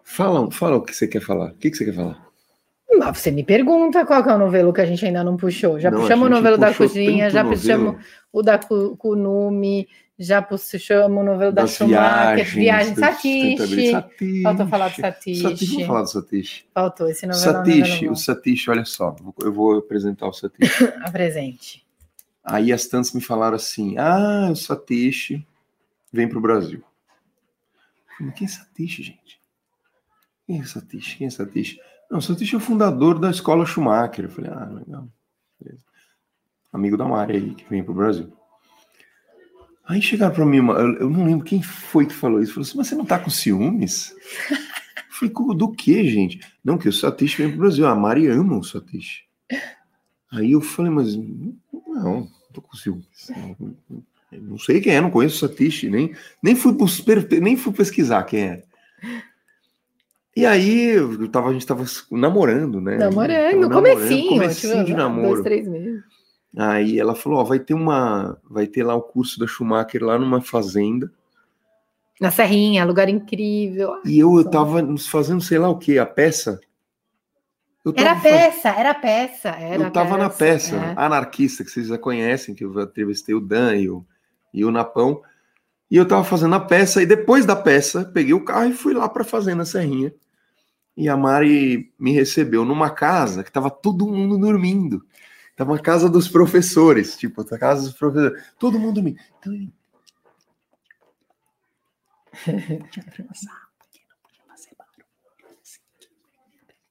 Fala, 0.02 0.50
fala 0.50 0.76
o 0.76 0.82
que 0.82 0.94
você 0.94 1.06
quer 1.06 1.20
falar. 1.20 1.50
O 1.50 1.54
que, 1.54 1.70
que 1.70 1.76
você 1.76 1.84
quer 1.84 1.94
falar? 1.94 2.24
Mas 2.98 3.18
você 3.18 3.30
me 3.30 3.44
pergunta 3.44 4.04
qual 4.04 4.22
é 4.22 4.34
o 4.34 4.38
novelo 4.38 4.72
que 4.72 4.80
a 4.80 4.86
gente 4.86 5.04
ainda 5.04 5.24
não 5.24 5.36
puxou. 5.36 5.78
Já 5.80 5.90
Não, 5.90 6.00
puxamos 6.00 6.26
o 6.26 6.30
novelo 6.30 6.56
da 6.58 6.72
cozinha, 6.74 7.30
já 7.30 7.44
puxamos 7.44 7.96
o 8.32 8.42
da 8.42 8.58
Kunume, 8.58 9.88
já 10.18 10.40
puxamos 10.40 11.20
o 11.20 11.24
novelo 11.24 11.52
da 11.52 11.66
Schumacher, 11.66 12.46
Viagem 12.54 12.94
Satishi. 12.94 13.56
sustentabilidade. 13.56 14.42
Faltou 14.42 14.66
falar 14.68 14.88
do 14.88 14.96
Satishi. 14.96 15.42
Satishi. 15.42 15.72
Vamos 15.72 15.86
falar 15.86 16.02
do 16.02 16.08
Satishi. 16.10 16.66
Faltou 16.74 17.08
esse 17.08 17.26
novelo. 17.26 17.44
Satishi, 17.44 18.04
não 18.06 18.12
o 18.12 18.16
Satishi, 18.16 18.70
olha 18.70 18.84
só, 18.84 19.16
eu 19.40 19.52
vou 19.52 19.78
apresentar 19.78 20.26
o 20.28 20.32
novelo 20.32 20.52
Apresente. 21.04 21.84
Aí 22.44 22.72
as 22.72 22.86
tantas 22.86 23.12
me 23.12 23.20
falaram 23.20 23.56
assim: 23.56 23.96
ah, 23.98 24.48
o 24.52 24.56
Satishi 24.56 25.46
vem 26.12 26.28
para 26.28 26.38
o 26.38 26.42
Brasil. 26.42 26.82
Falei, 28.18 28.32
Quem 28.34 28.44
é 28.44 28.48
Satishi, 28.48 29.02
gente? 29.02 29.40
Quem 30.46 30.60
é 30.60 30.64
Satishi? 30.64 31.16
Quem 31.18 31.26
é 31.26 31.30
Satishi? 31.30 31.80
Não, 32.14 32.20
o 32.20 32.22
Satishi 32.22 32.54
é 32.54 32.58
o 32.58 32.60
fundador 32.60 33.18
da 33.18 33.28
escola 33.28 33.66
Schumacher. 33.66 34.26
Eu 34.26 34.30
falei, 34.30 34.48
ah, 34.52 34.66
legal. 34.66 35.08
Beleza. 35.60 35.82
Amigo 36.72 36.96
da 36.96 37.04
Mari 37.08 37.36
aí, 37.36 37.54
que 37.56 37.68
vem 37.68 37.82
para 37.82 37.90
o 37.90 37.96
Brasil. 37.96 38.32
Aí 39.84 40.00
chegaram 40.00 40.32
para 40.32 40.46
mim, 40.46 40.58
eu 40.58 41.10
não 41.10 41.24
lembro 41.24 41.44
quem 41.44 41.60
foi 41.60 42.06
que 42.06 42.14
falou 42.14 42.40
isso. 42.40 42.52
Falou 42.54 42.62
assim, 42.68 42.78
mas 42.78 42.86
você 42.86 42.94
não 42.94 43.04
tá 43.04 43.18
com 43.18 43.30
ciúmes? 43.30 44.14
Eu 44.48 44.56
falei, 45.10 45.34
"Co- 45.34 45.52
do 45.54 45.72
que, 45.72 46.08
gente? 46.08 46.38
Não, 46.64 46.78
que 46.78 46.88
o 46.88 46.92
Satishi 46.92 47.38
vem 47.38 47.48
para 47.48 47.56
o 47.56 47.60
Brasil. 47.62 47.84
A 47.84 47.96
Mari 47.96 48.28
ama 48.28 48.58
o 48.58 48.62
Satishi. 48.62 49.24
Aí 50.30 50.52
eu 50.52 50.60
falei, 50.60 50.92
mas 50.92 51.16
não, 51.16 52.28
tô 52.52 52.62
com 52.62 52.76
ciúmes. 52.76 53.08
Não, 54.30 54.56
sei 54.56 54.80
quem 54.80 54.94
é, 54.94 55.00
não 55.00 55.10
conheço 55.10 55.44
o 55.44 55.48
Satishi, 55.48 55.90
nem, 55.90 56.14
nem, 56.40 56.54
fui, 56.54 56.76
nem 57.40 57.56
fui 57.56 57.72
pesquisar 57.72 58.22
quem 58.22 58.40
é. 58.40 58.64
E 60.36 60.44
aí 60.44 60.90
eu 60.90 61.28
tava, 61.28 61.50
a 61.50 61.52
gente 61.52 61.66
tava 61.66 61.84
namorando, 62.10 62.80
né? 62.80 62.96
Namorando, 62.96 63.68
Tava 63.68 63.74
comecinho. 63.74 64.28
comecinho 64.30 64.72
tipo, 64.72 64.84
de 64.86 64.92
Dois, 64.94 64.96
namoro. 64.96 65.42
três 65.44 65.68
meses. 65.68 66.02
Aí 66.56 66.98
ela 66.98 67.14
falou, 67.14 67.38
ó, 67.40 67.44
vai 67.44 67.58
ter 67.58 67.74
uma, 67.74 68.36
vai 68.48 68.66
ter 68.66 68.82
lá 68.84 68.94
o 68.94 69.02
curso 69.02 69.38
da 69.38 69.46
Schumacher 69.46 70.02
lá 70.02 70.18
numa 70.18 70.40
fazenda. 70.40 71.10
Na 72.20 72.30
Serrinha, 72.30 72.84
lugar 72.84 73.08
incrível. 73.08 74.00
E 74.04 74.18
eu, 74.18 74.36
eu 74.36 74.44
tava 74.48 74.80
nos 74.82 75.06
fazendo 75.06 75.40
sei 75.40 75.58
lá 75.58 75.68
o 75.68 75.78
que, 75.78 75.98
a 75.98 76.06
peça. 76.06 76.60
Era 77.96 78.16
faz- 78.16 78.22
peça, 78.22 78.68
era 78.70 78.94
peça. 78.94 79.48
Era 79.50 79.84
eu 79.84 79.90
tava 79.90 80.16
na 80.16 80.30
peça, 80.30 80.74
é. 80.76 80.94
anarquista, 80.96 81.62
que 81.62 81.70
vocês 81.70 81.88
já 81.88 81.98
conhecem, 81.98 82.54
que 82.54 82.64
eu 82.64 82.80
entrevistei 82.80 83.34
o 83.34 83.40
Dan 83.40 83.76
e 83.76 83.90
o, 83.90 84.04
e 84.54 84.64
o 84.64 84.70
Napão. 84.70 85.20
E 85.90 85.96
eu 85.96 86.08
tava 86.08 86.24
fazendo 86.24 86.54
a 86.54 86.60
peça, 86.60 87.02
e 87.02 87.06
depois 87.06 87.44
da 87.44 87.54
peça, 87.54 88.04
peguei 88.04 88.32
o 88.32 88.44
carro 88.44 88.68
e 88.70 88.72
fui 88.72 88.94
lá 88.94 89.08
pra 89.08 89.22
Fazenda 89.22 89.64
Serrinha. 89.64 90.12
E 90.96 91.08
a 91.08 91.16
Mari 91.16 91.92
me 91.98 92.12
recebeu 92.12 92.64
numa 92.64 92.90
casa 92.90 93.42
que 93.42 93.50
tava 93.50 93.70
todo 93.70 94.06
mundo 94.06 94.38
dormindo. 94.38 95.04
Tava 95.56 95.72
uma 95.72 95.78
casa 95.78 96.08
dos 96.08 96.28
professores, 96.28 97.16
tipo, 97.16 97.42
a 97.42 97.58
casa 97.58 97.82
dos 97.82 97.94
professores. 97.94 98.44
Todo 98.58 98.78
mundo 98.78 98.94
dormindo. 98.94 99.20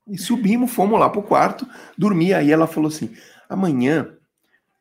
E 0.07 0.17
subimos, 0.17 0.71
fomos 0.71 0.99
lá 0.99 1.09
pro 1.09 1.23
quarto, 1.23 1.67
dormi. 1.97 2.33
Aí 2.33 2.51
ela 2.51 2.67
falou 2.67 2.89
assim: 2.89 3.15
amanhã 3.49 4.17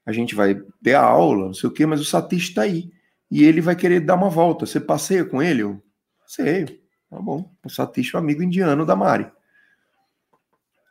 a 0.04 0.12
gente 0.12 0.34
vai 0.34 0.60
ter 0.82 0.94
a 0.94 1.02
aula, 1.02 1.46
não 1.46 1.54
sei 1.54 1.68
o 1.68 1.72
quê, 1.72 1.86
mas 1.86 2.00
o 2.00 2.04
Satish 2.04 2.54
tá 2.54 2.62
aí. 2.62 2.90
E 3.30 3.44
ele 3.44 3.60
vai 3.60 3.76
querer 3.76 4.00
dar 4.00 4.14
uma 4.14 4.28
volta. 4.28 4.66
Você 4.66 4.80
passeia 4.80 5.24
com 5.24 5.42
ele? 5.42 5.62
Eu 5.62 5.82
sei, 6.26 6.81
tá 7.12 7.20
bom. 7.20 7.52
O 7.62 7.68
Satish 7.68 8.14
é 8.14 8.16
um 8.16 8.20
amigo 8.20 8.42
indiano 8.42 8.86
da 8.86 8.96
Mari. 8.96 9.30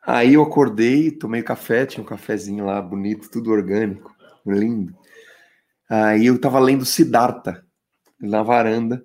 Aí 0.05 0.35
eu 0.35 0.43
acordei, 0.43 1.09
tomei 1.09 1.41
café, 1.41 1.85
tinha 1.85 2.03
um 2.03 2.07
cafezinho 2.07 2.65
lá 2.65 2.79
bonito, 2.79 3.29
tudo 3.29 3.51
orgânico, 3.51 4.15
lindo. 4.45 4.95
Aí 5.89 6.27
eu 6.27 6.39
tava 6.39 6.59
lendo 6.59 6.85
Siddhartha 6.85 7.65
na 8.19 8.43
varanda. 8.43 9.03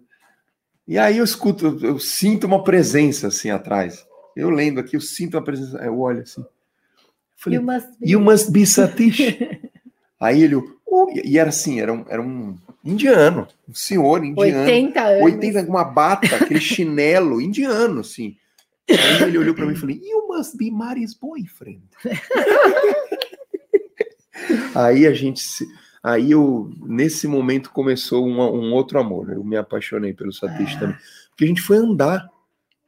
E 0.86 0.98
aí 0.98 1.16
eu 1.16 1.24
escuto, 1.24 1.66
eu, 1.66 1.80
eu 1.80 1.98
sinto 1.98 2.46
uma 2.46 2.62
presença 2.62 3.28
assim 3.28 3.50
atrás. 3.50 4.06
Eu 4.36 4.50
lendo 4.50 4.78
aqui, 4.78 4.94
eu 4.94 5.00
sinto 5.00 5.38
uma 5.38 5.44
presença. 5.44 5.78
Eu 5.78 5.98
olho 5.98 6.20
assim. 6.20 6.44
Falei, 7.34 7.58
You 7.58 7.64
must 7.64 7.88
be. 7.98 8.10
You 8.10 8.20
must 8.20 8.52
be 8.52 8.66
Satish. 8.66 9.38
Aí 10.20 10.42
ele, 10.42 10.56
e 11.24 11.38
era 11.38 11.48
assim, 11.50 11.80
era 11.80 11.92
um, 11.92 12.04
era 12.08 12.22
um 12.22 12.56
indiano, 12.84 13.46
um 13.68 13.74
senhor 13.74 14.24
indiano. 14.24 14.60
80 14.60 15.00
anos. 15.02 15.24
80 15.24 15.64
com 15.64 15.70
uma 15.70 15.84
bata, 15.84 16.36
aquele 16.36 16.60
chinelo 16.60 17.40
indiano, 17.42 18.00
assim. 18.00 18.36
Aí 18.88 19.22
ele 19.24 19.38
olhou 19.38 19.54
pra 19.54 19.66
mim 19.66 19.72
e 19.72 19.76
falou: 19.76 19.96
You 19.96 20.28
must 20.28 20.56
be 20.56 20.70
Mari's 20.70 21.12
boyfriend. 21.14 21.82
Aí 24.74 25.06
a 25.06 25.12
gente 25.12 25.40
se. 25.40 25.66
Aí 26.02 26.30
eu, 26.30 26.70
nesse 26.84 27.26
momento, 27.26 27.70
começou 27.70 28.24
um, 28.24 28.40
um 28.40 28.72
outro 28.72 29.00
amor. 29.00 29.32
Eu 29.32 29.42
me 29.42 29.56
apaixonei 29.56 30.12
pelo 30.14 30.32
Satish 30.32 30.76
Ah. 30.76 30.78
também. 30.78 30.96
Porque 31.30 31.44
a 31.44 31.48
gente 31.48 31.62
foi 31.62 31.78
andar. 31.78 32.28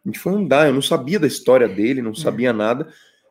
A 0.05 0.09
gente 0.09 0.21
foi 0.21 0.35
andar. 0.35 0.69
Eu 0.69 0.75
não 0.75 0.83
sabia 0.83 1.19
da 1.19 1.27
história 1.27 1.69
dele, 1.69 2.01
não 2.01 2.15
sabia 2.15 2.53
nada. 2.53 2.87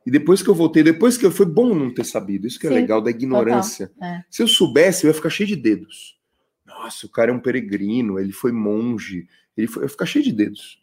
E 0.07 0.09
depois 0.09 0.41
que 0.41 0.49
eu 0.49 0.55
voltei, 0.55 0.81
depois 0.83 1.17
que 1.17 1.25
eu 1.25 1.31
foi 1.31 1.45
bom 1.45 1.75
não 1.75 1.93
ter 1.93 2.05
sabido. 2.05 2.47
Isso 2.47 2.57
que 2.57 2.65
é 2.65 2.69
Sim, 2.69 2.75
legal 2.77 3.01
da 3.01 3.09
ignorância. 3.09 3.91
É. 4.01 4.23
Se 4.31 4.41
eu 4.41 4.47
soubesse, 4.47 5.03
eu 5.03 5.09
ia 5.09 5.13
ficar 5.13 5.29
cheio 5.29 5.49
de 5.49 5.55
dedos. 5.57 6.17
Nossa, 6.65 7.05
o 7.05 7.09
cara 7.09 7.29
é 7.29 7.33
um 7.33 7.41
peregrino, 7.41 8.17
ele 8.17 8.31
foi 8.31 8.53
monge, 8.53 9.27
ele 9.57 9.67
foi, 9.67 9.83
eu 9.83 9.85
ia 9.87 9.89
ficar 9.89 10.05
cheio 10.05 10.23
de 10.23 10.31
dedos. 10.31 10.81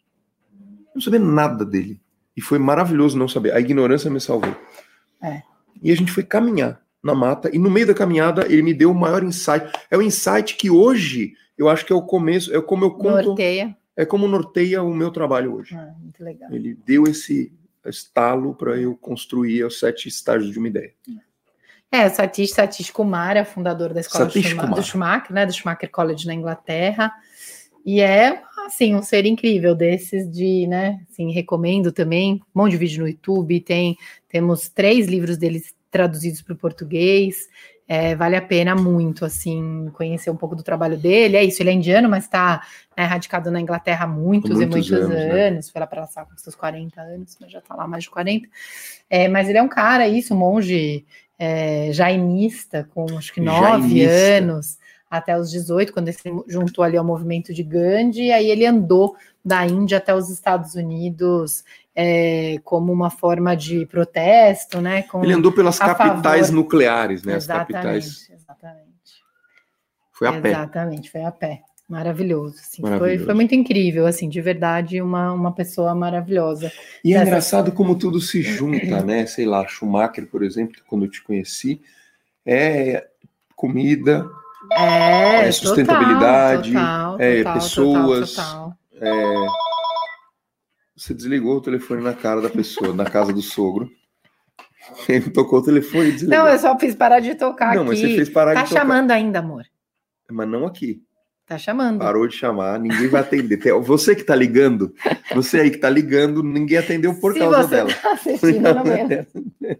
Eu 0.59 0.91
não 0.93 1.01
sabia 1.01 1.19
nada 1.19 1.65
dele. 1.65 1.99
E 2.37 2.41
foi 2.41 2.59
maravilhoso 2.59 3.17
não 3.17 3.27
saber. 3.27 3.51
A 3.55 3.59
ignorância 3.59 4.11
me 4.11 4.21
salvou. 4.21 4.55
É. 5.23 5.41
E 5.81 5.91
a 5.91 5.95
gente 5.95 6.11
foi 6.11 6.21
caminhar 6.21 6.79
na 7.03 7.15
mata, 7.15 7.49
e 7.51 7.57
no 7.57 7.71
meio 7.71 7.87
da 7.87 7.95
caminhada 7.95 8.45
ele 8.45 8.61
me 8.61 8.75
deu 8.75 8.91
o 8.91 8.95
maior 8.95 9.23
insight. 9.23 9.71
É 9.89 9.97
o 9.97 10.03
insight 10.03 10.55
que 10.55 10.69
hoje 10.69 11.33
eu 11.57 11.67
acho 11.67 11.83
que 11.83 11.91
é 11.91 11.95
o 11.95 12.01
começo, 12.03 12.55
é 12.55 12.61
como 12.61 12.85
eu 12.85 12.91
conto, 12.91 13.29
Norteia. 13.29 13.75
é 13.97 14.05
como 14.05 14.27
norteia 14.27 14.83
o 14.83 14.93
meu 14.93 15.09
trabalho 15.09 15.55
hoje. 15.55 15.73
Ah, 15.75 15.95
muito 15.99 16.23
legal. 16.23 16.51
Ele 16.51 16.77
deu 16.85 17.05
esse 17.05 17.51
estalo 17.89 18.53
para 18.55 18.77
eu 18.77 18.95
construir 18.95 19.63
os 19.63 19.79
sete 19.79 20.07
estágios 20.07 20.51
de 20.51 20.59
uma 20.59 20.67
ideia. 20.67 20.93
É, 21.91 22.07
o 22.07 22.09
Satish 22.09 22.51
Satish 22.51 22.89
Kumar 22.91 23.37
é 23.37 23.45
fundador 23.45 23.93
da 23.93 24.01
escola 24.01 24.25
Satish 24.25 24.47
Schuma- 24.47 24.63
Kumar. 24.63 24.75
do 24.79 24.83
Schumacher, 24.83 25.33
né? 25.33 25.45
Do 25.45 25.53
Schumacher 25.53 25.89
College 25.89 26.27
na 26.27 26.33
Inglaterra. 26.33 27.11
E 27.85 28.01
é, 28.01 28.41
assim, 28.65 28.95
um 28.95 29.01
ser 29.03 29.25
incrível 29.25 29.75
desses 29.75 30.29
de, 30.29 30.65
né? 30.67 30.99
Assim, 31.09 31.31
recomendo 31.31 31.91
também. 31.91 32.41
Um 32.55 32.61
monte 32.61 32.71
de 32.71 32.77
vídeo 32.77 33.01
no 33.03 33.07
YouTube. 33.07 33.59
Tem, 33.61 33.95
temos 34.27 34.67
três 34.67 35.07
livros 35.07 35.37
deles 35.37 35.73
traduzidos 35.91 36.41
para 36.41 36.53
o 36.53 36.57
português. 36.57 37.47
É, 37.87 38.15
vale 38.15 38.35
a 38.35 38.41
pena 38.41 38.75
muito, 38.75 39.23
assim, 39.25 39.89
conhecer 39.93 40.31
um 40.31 40.35
pouco 40.35 40.55
do 40.55 40.63
trabalho 40.63 40.97
dele. 40.97 41.37
É 41.37 41.43
isso, 41.43 41.61
ele 41.61 41.69
é 41.69 41.73
indiano, 41.73 42.09
mas 42.09 42.23
está 42.23 42.63
radicado 42.97 43.51
na 43.51 43.61
Inglaterra 43.61 44.05
há 44.05 44.07
muitos, 44.07 44.59
Há 44.59 44.63
e 44.63 44.65
muitos 44.65 44.89
muitos 44.89 45.05
anos, 45.11 45.15
anos. 45.23 45.65
né? 45.67 45.71
Foi 45.71 45.79
lá 45.81 45.87
para 45.87 46.01
lá 46.01 46.25
com 46.25 46.37
seus 46.37 46.55
40 46.55 46.99
anos, 46.99 47.37
mas 47.39 47.51
já 47.51 47.59
está 47.59 47.75
lá 47.75 47.83
há 47.83 47.87
mais 47.87 48.03
de 48.05 48.09
40. 48.09 48.47
É, 49.09 49.27
mas 49.27 49.47
ele 49.49 49.59
é 49.59 49.61
um 49.61 49.67
cara, 49.67 50.07
isso, 50.07 50.33
um 50.33 50.37
monge 50.37 51.05
é, 51.37 51.89
jainista, 51.91 52.87
com 52.93 53.05
acho 53.17 53.31
que 53.33 53.41
nove 53.41 54.03
Jainista. 54.03 54.37
anos, 54.37 54.77
até 55.09 55.37
os 55.37 55.51
18, 55.51 55.93
quando 55.93 56.07
ele 56.07 56.17
se 56.17 56.29
juntou 56.47 56.83
ali 56.83 56.97
ao 56.97 57.05
movimento 57.05 57.53
de 57.53 57.61
Gandhi, 57.61 58.23
e 58.23 58.31
aí 58.31 58.49
ele 58.49 58.65
andou 58.65 59.15
da 59.43 59.65
Índia 59.65 59.99
até 59.99 60.13
os 60.15 60.29
Estados 60.29 60.73
Unidos 60.73 61.63
é, 61.95 62.57
como 62.63 62.91
uma 62.91 63.09
forma 63.09 63.55
de 63.55 63.85
protesto, 63.85 64.81
né? 64.81 65.03
Com, 65.03 65.23
Ele 65.23 65.33
andou 65.33 65.51
pelas 65.51 65.79
capitais 65.79 66.47
favor. 66.47 66.55
nucleares, 66.61 67.23
né? 67.23 67.35
As 67.35 67.43
exatamente, 67.45 67.71
capitais. 67.73 68.29
exatamente. 68.29 68.85
Foi 70.11 70.27
a 70.27 70.41
pé. 70.41 70.49
Exatamente, 70.49 71.11
foi 71.11 71.23
a 71.23 71.31
pé. 71.31 71.61
Maravilhoso, 71.87 72.55
assim, 72.59 72.81
Foi, 72.81 72.89
Maravilhoso. 72.89 73.25
foi 73.25 73.33
muito 73.35 73.53
incrível, 73.53 74.07
assim, 74.07 74.27
de 74.27 74.41
verdade, 74.41 74.99
uma, 75.03 75.31
uma 75.31 75.51
pessoa 75.53 75.93
maravilhosa. 75.93 76.71
E 77.03 77.13
é 77.13 77.21
engraçado 77.21 77.71
como 77.71 77.95
tudo 77.95 78.19
se 78.19 78.41
junta, 78.41 79.03
né? 79.03 79.27
Sei 79.27 79.45
lá, 79.45 79.67
Schumacher, 79.67 80.25
por 80.25 80.41
exemplo, 80.43 80.77
quando 80.87 81.05
eu 81.05 81.11
te 81.11 81.21
conheci, 81.23 81.79
é 82.43 83.05
comida, 83.55 84.27
É, 84.71 85.47
É, 85.47 85.51
sustentabilidade, 85.51 86.73
total, 86.73 87.17
é, 87.19 87.37
total, 87.37 87.53
pessoas, 87.53 88.31
total, 88.33 88.73
total. 88.91 89.07
é... 89.07 89.47
Você 90.95 91.13
desligou 91.13 91.57
o 91.57 91.61
telefone 91.61 92.01
na 92.01 92.13
cara 92.13 92.41
da 92.41 92.49
pessoa, 92.49 92.93
na 92.93 93.05
casa 93.05 93.33
do 93.33 93.41
sogro. 93.41 93.89
Ele 95.09 95.29
tocou 95.29 95.59
o 95.59 95.63
telefone 95.63 96.09
e 96.09 96.11
desligou. 96.13 96.37
Não, 96.37 96.47
eu 96.47 96.57
só 96.57 96.77
fiz 96.77 96.95
parar 96.95 97.19
de 97.19 97.35
tocar 97.35 97.75
Não, 97.75 97.81
aqui. 97.81 97.89
mas 97.89 97.99
você 97.99 98.15
fez 98.15 98.29
parar 98.29 98.53
tá 98.53 98.63
de 98.63 98.69
tocar. 98.69 98.81
chamando 98.81 99.11
ainda, 99.11 99.39
amor. 99.39 99.65
Mas 100.31 100.47
não 100.47 100.65
aqui. 100.65 101.01
Tá 101.45 101.57
chamando. 101.59 101.99
Parou 101.99 102.27
de 102.27 102.35
chamar, 102.35 102.79
ninguém 102.79 103.07
vai 103.07 103.21
atender. 103.21 103.59
Você 103.81 104.15
que 104.15 104.23
tá 104.23 104.33
ligando, 104.33 104.91
você 105.33 105.59
aí 105.59 105.69
que 105.69 105.77
tá 105.77 105.89
ligando, 105.89 106.41
ninguém 106.41 106.77
atendeu 106.79 107.19
por 107.19 107.33
Se 107.33 107.39
causa 107.39 107.61
você 107.63 107.75
dela. 107.75 107.93
tá 107.93 108.11
assistindo 108.13 108.61
meu. 108.83 109.75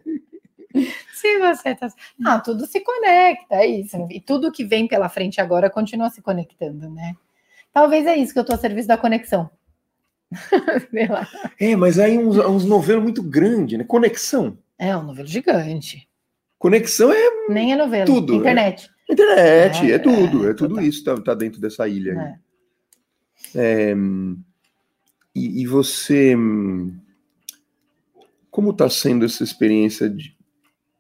Se 1.13 1.39
você 1.39 1.74
tá. 1.74 1.88
Ah, 2.24 2.39
tudo 2.39 2.68
se 2.68 2.82
conecta, 2.82 3.55
é 3.55 3.66
isso. 3.66 3.97
E 4.11 4.20
tudo 4.20 4.51
que 4.51 4.63
vem 4.63 4.88
pela 4.88 5.09
frente 5.09 5.39
agora 5.41 5.70
continua 5.70 6.09
se 6.09 6.22
conectando, 6.22 6.89
né? 6.89 7.16
Talvez 7.74 8.05
é 8.05 8.16
isso 8.16 8.34
que 8.34 8.39
eu 8.39 8.43
tô 8.45 8.53
a 8.53 8.57
serviço 8.57 8.88
da 8.88 8.97
conexão. 8.97 9.49
É, 11.59 11.76
mas 11.76 11.99
aí 11.99 12.17
uns, 12.17 12.38
uns 12.38 12.65
novelos 12.65 13.03
muito 13.03 13.21
grandes, 13.23 13.78
né? 13.78 13.84
Conexão. 13.84 14.57
É 14.78 14.95
um 14.95 15.03
novelo 15.03 15.28
gigante. 15.28 16.07
Conexão 16.57 17.11
é 17.11 17.47
Nem 17.49 17.73
é 17.73 17.76
novelo. 17.76 18.05
Tudo, 18.05 18.34
é. 18.34 18.38
Internet. 18.38 18.89
internet, 19.09 19.91
é, 19.91 19.95
É, 19.95 19.99
tudo, 19.99 20.47
é, 20.47 20.51
é, 20.51 20.53
tudo 20.53 20.69
total. 20.76 20.84
isso 20.86 21.03
tá, 21.03 21.15
tá 21.21 21.34
dentro 21.34 21.61
dessa 21.61 21.88
ilha? 21.88 22.39
É, 23.53 23.93
e, 25.34 25.61
e 25.61 25.67
você. 25.67 26.36
Como 28.49 28.73
tá 28.73 28.89
sendo 28.89 29.26
essa 29.26 29.43
experiência 29.43 30.09
de 30.09 30.36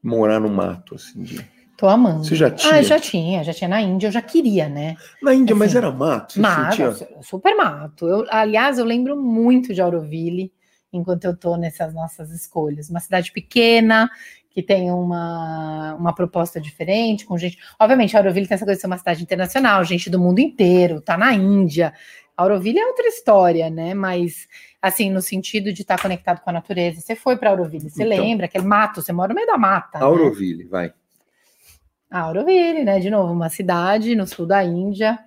morar 0.03 0.39
no 0.39 0.49
mato? 0.49 0.95
Assim, 0.95 1.23
de- 1.23 1.45
Tô 1.77 1.87
amando. 1.89 2.23
Você 2.23 2.35
já 2.35 2.49
tinha? 2.49 2.73
Ah, 2.73 2.81
já 2.81 2.99
tinha, 2.99 3.43
já 3.43 3.53
tinha 3.53 3.67
na 3.67 3.81
Índia, 3.81 4.07
eu 4.07 4.11
já 4.11 4.21
queria, 4.21 4.69
né? 4.69 4.95
Na 5.21 5.33
Índia, 5.33 5.55
mas 5.55 5.69
Assim, 5.69 5.77
era 5.77 5.91
mato? 5.91 6.39
Mato, 6.41 6.75
sentia- 6.75 7.07
super 7.21 7.55
mato. 7.55 8.07
Eu, 8.07 8.25
aliás, 8.29 8.77
eu 8.77 8.85
lembro 8.85 9.21
muito 9.21 9.73
de 9.73 9.81
Auroville 9.81 10.51
enquanto 10.93 11.25
eu 11.25 11.35
tô 11.35 11.57
nessas 11.57 11.93
nossas 11.93 12.31
escolhas. 12.31 12.89
Uma 12.89 13.01
cidade 13.01 13.31
pequena, 13.33 14.09
que 14.49 14.63
tem 14.63 14.89
uma, 14.89 15.95
uma 15.95 16.15
proposta 16.15 16.61
diferente, 16.61 17.25
com 17.25 17.37
gente. 17.37 17.57
Obviamente, 17.77 18.15
Auroville 18.15 18.47
tem 18.47 18.55
essa 18.55 18.63
coisa 18.63 18.77
de 18.77 18.81
ser 18.81 18.87
uma 18.87 18.97
cidade 18.97 19.21
internacional, 19.21 19.83
gente 19.83 20.09
do 20.09 20.17
mundo 20.17 20.39
inteiro, 20.39 21.01
tá 21.01 21.17
na 21.17 21.33
Índia. 21.33 21.93
Auroville 22.37 22.79
é 22.79 22.85
outra 22.87 23.05
história, 23.07 23.69
né? 23.69 23.93
Mas, 23.93 24.47
assim, 24.81 25.09
no 25.11 25.21
sentido 25.21 25.73
de 25.73 25.81
estar 25.81 26.01
conectado 26.01 26.39
com 26.41 26.49
a 26.49 26.53
natureza. 26.53 27.01
Você 27.01 27.15
foi 27.17 27.35
para 27.35 27.49
Auroville, 27.49 27.89
você 27.89 28.03
Então. 28.03 28.17
lembra? 28.17 28.45
Aquele 28.45 28.63
mato, 28.65 29.01
você 29.01 29.11
mora 29.11 29.29
no 29.29 29.35
meio 29.35 29.47
da 29.47 29.57
mata. 29.57 29.99
né? 29.99 30.05
Auroville, 30.05 30.63
vai. 30.65 30.93
A 32.09 32.21
Auroville, 32.21 32.83
né? 32.83 32.99
De 32.99 33.09
novo, 33.09 33.33
uma 33.33 33.49
cidade 33.49 34.15
no 34.15 34.27
sul 34.27 34.45
da 34.45 34.63
Índia, 34.63 35.19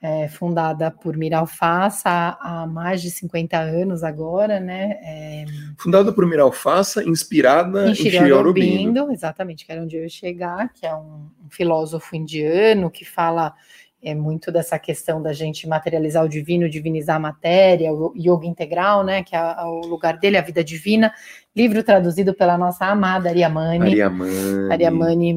é, 0.00 0.26
fundada 0.28 0.90
por 0.90 1.16
Mira 1.16 1.38
Alfaça 1.38 2.08
há, 2.08 2.62
há 2.62 2.66
mais 2.66 3.00
de 3.00 3.10
50 3.10 3.56
anos 3.56 4.02
agora, 4.02 4.58
né? 4.58 4.98
É, 5.02 5.44
Fundada 5.78 6.12
por 6.12 6.26
Mira 6.26 6.42
Alfaça, 6.42 7.04
inspirada 7.04 7.88
em 7.88 7.94
Shri 7.94 8.32
Aurobindo, 8.32 9.12
exatamente, 9.12 9.64
que 9.64 9.70
era 9.70 9.80
onde 9.80 9.96
eu 9.96 10.02
ia 10.02 10.08
chegar, 10.08 10.72
que 10.72 10.84
é 10.84 10.94
um, 10.94 11.30
um 11.44 11.50
filósofo 11.50 12.16
indiano 12.16 12.90
que 12.90 13.04
fala 13.04 13.54
é, 14.02 14.14
muito 14.14 14.50
dessa 14.50 14.76
questão 14.78 15.22
da 15.22 15.32
gente 15.32 15.68
materializar 15.68 16.24
o 16.24 16.28
divino, 16.28 16.68
divinizar 16.68 17.16
a 17.16 17.20
matéria, 17.20 17.92
o 17.92 18.12
yoga 18.16 18.46
integral, 18.46 19.04
né? 19.04 19.22
Que 19.22 19.36
é 19.36 19.40
o 19.62 19.82
lugar 19.86 20.18
dele, 20.18 20.36
a 20.36 20.42
vida 20.42 20.64
divina. 20.64 21.14
Livro 21.54 21.82
traduzido 21.84 22.32
pela 22.32 22.56
nossa 22.56 22.86
amada 22.86 23.28
Ariamani. 23.28 23.84
Ariamani. 23.90 24.72
Ariamani, 24.72 25.34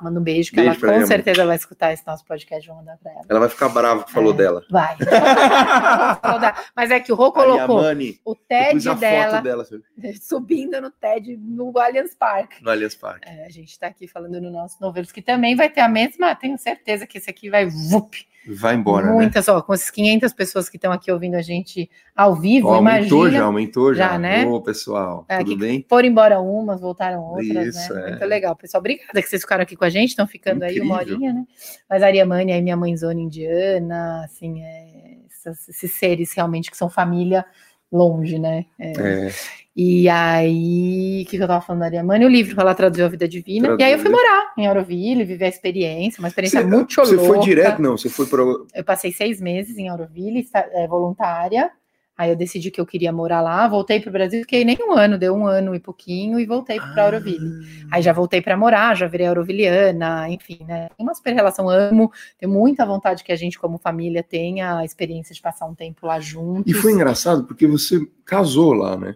manda 0.00 0.20
um 0.20 0.22
beijo, 0.22 0.50
que 0.50 0.56
Beijo 0.56 0.70
ela 0.70 0.78
pra 0.78 0.88
com 0.88 0.94
Ariamani. 0.94 1.08
certeza 1.08 1.44
vai 1.44 1.56
escutar 1.56 1.92
esse 1.92 2.06
nosso 2.06 2.24
podcast, 2.24 2.68
vou 2.68 2.76
mandar 2.76 2.96
para 2.98 3.10
ela. 3.10 3.22
Ela 3.28 3.40
vai 3.40 3.48
ficar 3.48 3.68
brava 3.70 4.04
que 4.04 4.12
falou 4.12 4.32
É. 4.32 4.36
dela. 4.36 4.62
Vai. 4.70 4.96
Mas 6.76 6.92
é 6.92 7.00
que 7.00 7.10
o 7.10 7.16
Rô 7.16 7.32
colocou 7.32 7.78
Ariamani. 7.78 8.20
o 8.24 8.36
TED 8.36 8.94
dela, 8.94 9.32
foto 9.32 9.42
dela 9.42 9.66
subindo 10.22 10.80
no 10.80 10.90
TED 10.90 11.36
no 11.36 11.76
Allianz 11.78 12.14
Parque. 12.14 12.62
no 12.62 12.70
Allianz 12.70 12.94
Parque. 12.94 13.28
É, 13.28 13.44
a 13.46 13.50
gente 13.50 13.70
está 13.70 13.88
aqui 13.88 14.06
falando 14.06 14.40
no 14.40 14.50
nosso 14.52 14.76
novelos, 14.80 15.10
que 15.10 15.20
também 15.20 15.56
vai 15.56 15.68
ter 15.68 15.80
a 15.80 15.88
mesma, 15.88 16.34
tenho 16.36 16.56
certeza 16.58 17.08
que 17.08 17.18
esse 17.18 17.28
aqui 17.28 17.50
vai 17.50 17.66
vup, 17.66 18.14
Vai 18.48 18.74
embora, 18.76 19.06
né? 19.06 19.12
muitas, 19.12 19.48
ó, 19.48 19.60
com 19.60 19.74
essas 19.74 19.90
500 19.90 20.32
pessoas 20.32 20.68
que 20.68 20.76
estão 20.76 20.92
aqui 20.92 21.10
ouvindo 21.10 21.34
a 21.34 21.42
gente 21.42 21.90
ao 22.14 22.34
vivo, 22.36 22.68
Ó, 22.68 22.74
aumentou 22.76 23.18
imagina. 23.26 23.38
já, 23.40 23.44
aumentou 23.44 23.94
já. 23.94 24.08
Já, 24.12 24.18
né? 24.18 24.44
Ô, 24.46 24.60
pessoal, 24.60 25.24
É, 25.28 25.38
tudo 25.38 25.56
bem? 25.56 25.84
Foram 25.88 26.08
embora 26.08 26.40
umas, 26.40 26.80
voltaram 26.80 27.22
outras, 27.22 27.74
Isso, 27.74 27.92
né? 27.94 28.02
é. 28.06 28.10
Muito 28.10 28.24
legal, 28.24 28.54
pessoal. 28.54 28.80
Obrigada 28.80 29.20
que 29.20 29.28
vocês 29.28 29.42
ficaram 29.42 29.62
aqui 29.62 29.74
com 29.74 29.84
a 29.84 29.90
gente, 29.90 30.10
estão 30.10 30.26
ficando 30.26 30.62
aí 30.62 30.80
uma 30.80 30.94
Incrível. 30.96 31.14
horinha, 31.16 31.32
né? 31.32 31.44
Mas 31.90 32.02
a 32.02 32.06
Ariamani 32.06 32.52
aí, 32.52 32.62
minha 32.62 32.76
mãezona 32.76 33.20
indiana, 33.20 34.22
assim, 34.24 34.62
é, 34.62 35.16
essas- 35.28 35.68
esses 35.68 35.92
seres 35.94 36.32
realmente 36.32 36.70
que 36.70 36.76
são 36.76 36.88
família 36.88 37.44
longe, 37.90 38.38
né? 38.38 38.64
É, 38.78 38.92
É, 38.92 39.30
E 39.78 40.08
aí, 40.08 41.22
o 41.22 41.28
que, 41.28 41.36
que 41.36 41.42
eu 41.42 41.46
tava 41.46 41.60
falando 41.60 41.80
da 41.80 41.86
Ariamani? 41.86 42.24
O 42.24 42.30
livro, 42.30 42.58
ela 42.58 42.74
traduziu 42.74 43.04
a 43.04 43.10
vida 43.10 43.28
divina. 43.28 43.76
E 43.78 43.82
aí 43.82 43.92
eu 43.92 43.98
fui 43.98 44.08
morar 44.08 44.54
em 44.56 44.66
Auroville, 44.66 45.22
viver 45.22 45.44
a 45.44 45.48
experiência, 45.48 46.18
uma 46.18 46.28
experiência 46.28 46.62
você, 46.62 46.66
muito 46.66 46.94
você 46.94 47.14
louca. 47.14 47.34
foi 47.34 47.40
direto? 47.40 47.82
Não, 47.82 47.94
você 47.94 48.08
foi 48.08 48.24
para. 48.24 48.40
Eu 48.74 48.84
passei 48.84 49.12
seis 49.12 49.38
meses 49.38 49.76
em 49.76 49.90
Auroville, 49.90 50.48
é, 50.54 50.88
voluntária. 50.88 51.70
Aí 52.16 52.30
eu 52.30 52.36
decidi 52.36 52.70
que 52.70 52.80
eu 52.80 52.86
queria 52.86 53.12
morar 53.12 53.42
lá, 53.42 53.68
voltei 53.68 54.00
para 54.00 54.08
o 54.08 54.12
Brasil, 54.12 54.40
fiquei 54.40 54.64
nem 54.64 54.78
um 54.80 54.94
ano, 54.94 55.18
deu 55.18 55.34
um 55.34 55.46
ano 55.46 55.74
e 55.74 55.78
pouquinho 55.78 56.40
e 56.40 56.46
voltei 56.46 56.80
para 56.80 57.04
Auroville. 57.04 57.66
Aí 57.92 58.00
já 58.00 58.14
voltei 58.14 58.40
para 58.40 58.56
morar, 58.56 58.96
já 58.96 59.06
virei 59.06 59.26
auroviliana, 59.26 60.26
enfim, 60.30 60.60
né? 60.66 60.88
Tem 60.96 61.04
uma 61.04 61.14
super 61.14 61.34
relação, 61.34 61.68
amo, 61.68 62.10
tenho 62.38 62.50
muita 62.50 62.86
vontade 62.86 63.22
que 63.22 63.30
a 63.30 63.36
gente, 63.36 63.58
como 63.58 63.76
família, 63.76 64.22
tenha 64.22 64.78
a 64.78 64.84
experiência 64.86 65.34
de 65.34 65.42
passar 65.42 65.66
um 65.66 65.74
tempo 65.74 66.06
lá 66.06 66.18
juntos. 66.18 66.72
E 66.72 66.74
foi 66.74 66.92
engraçado 66.92 67.44
porque 67.44 67.66
você 67.66 68.00
casou 68.24 68.72
lá, 68.72 68.96
né? 68.96 69.14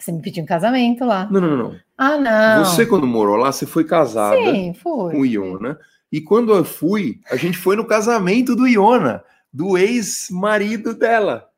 Você 0.00 0.12
me 0.12 0.22
pediu 0.22 0.42
um 0.42 0.46
casamento 0.46 1.04
lá. 1.04 1.28
Não, 1.30 1.40
não, 1.40 1.56
não. 1.56 1.76
Ah, 1.96 2.16
não. 2.16 2.64
Você, 2.64 2.86
quando 2.86 3.06
morou 3.06 3.36
lá, 3.36 3.52
você 3.52 3.66
foi 3.66 3.84
casada 3.84 4.36
Sim, 4.36 4.72
foi. 4.74 5.12
com 5.12 5.20
o 5.20 5.26
Ion, 5.26 5.58
né? 5.60 5.76
E 6.10 6.20
quando 6.20 6.52
eu 6.54 6.64
fui, 6.64 7.20
a 7.30 7.36
gente 7.36 7.58
foi 7.58 7.76
no 7.76 7.84
casamento 7.86 8.56
do 8.56 8.66
Iona, 8.66 9.22
do 9.52 9.76
ex-marido 9.76 10.94
dela. 10.94 11.48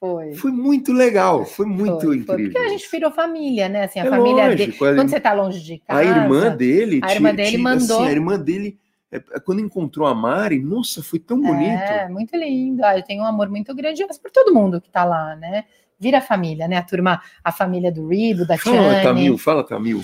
Foi. 0.00 0.32
Foi 0.34 0.50
muito 0.52 0.92
legal, 0.92 1.44
foi 1.44 1.66
muito 1.66 2.06
foi, 2.06 2.16
incrível. 2.16 2.26
Foi 2.36 2.44
porque 2.44 2.58
a 2.58 2.68
gente 2.68 2.88
virou 2.90 3.10
família, 3.10 3.68
né? 3.68 3.84
Assim, 3.84 3.98
a 4.00 4.06
É 4.06 4.10
família 4.10 4.48
dele. 4.48 4.66
lógico, 4.66 4.84
a- 4.84 4.94
Quando 4.94 5.08
você 5.10 5.20
tá 5.20 5.32
longe 5.32 5.60
de 5.60 5.78
casa. 5.78 6.00
A 6.00 6.04
irmã 6.04 6.56
dele, 6.56 7.00
a 7.02 7.12
irmã 7.12 7.34
dele 7.34 7.58
mandou- 7.58 7.98
assim, 8.00 8.08
a 8.08 8.12
irmã 8.12 8.38
dele, 8.38 8.78
é, 9.10 9.16
é, 9.16 9.40
quando 9.40 9.60
encontrou 9.60 10.06
a 10.06 10.14
Mari, 10.14 10.60
nossa, 10.60 11.02
foi 11.02 11.18
tão 11.18 11.40
bonito. 11.40 11.80
É, 11.82 12.08
muito 12.08 12.36
lindo. 12.36 12.84
Ah, 12.84 12.96
eu 12.96 13.02
tenho 13.02 13.22
um 13.22 13.26
amor 13.26 13.48
muito 13.48 13.74
grande 13.74 14.06
por 14.22 14.30
todo 14.30 14.54
mundo 14.54 14.80
que 14.80 14.88
tá 14.88 15.04
lá, 15.04 15.34
né? 15.34 15.64
Vira 15.98 16.20
família, 16.20 16.68
né? 16.68 16.76
A 16.76 16.82
turma, 16.82 17.20
a 17.42 17.50
família 17.52 17.90
do 17.90 18.06
Rido, 18.08 18.46
da 18.46 18.56
Fala, 18.56 18.76
Chane. 18.76 19.02
Tamil, 19.02 19.38
fala, 19.38 19.64
Tamil. 19.66 20.02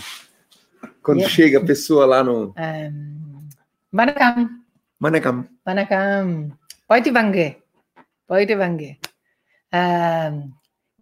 Quando 1.03 1.21
E- 1.23 1.29
chega 1.29 1.59
a 1.59 1.65
pessoa 1.65 2.05
lá 2.07 2.25
no 2.25 2.53
Manakam, 3.93 4.49
Manekam, 4.99 5.47
manakam. 5.65 6.53
Pode 6.89 7.11
vangue. 7.11 7.57
Pode 8.27 8.55
vangue. 8.57 8.99
Um, 9.73 10.51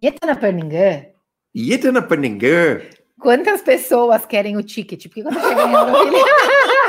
Yetana 0.03 0.35
Perningue. 0.35 1.13
Yetana 1.55 2.01
Paningar. 2.01 2.81
Quantas 3.19 3.61
pessoas 3.61 4.25
querem 4.25 4.57
o 4.57 4.63
ticket? 4.63 5.03
Porque 5.07 5.23
quando 5.23 5.39
cheguei 5.39 5.63
em 5.63 5.75
Auroville, 5.75 6.17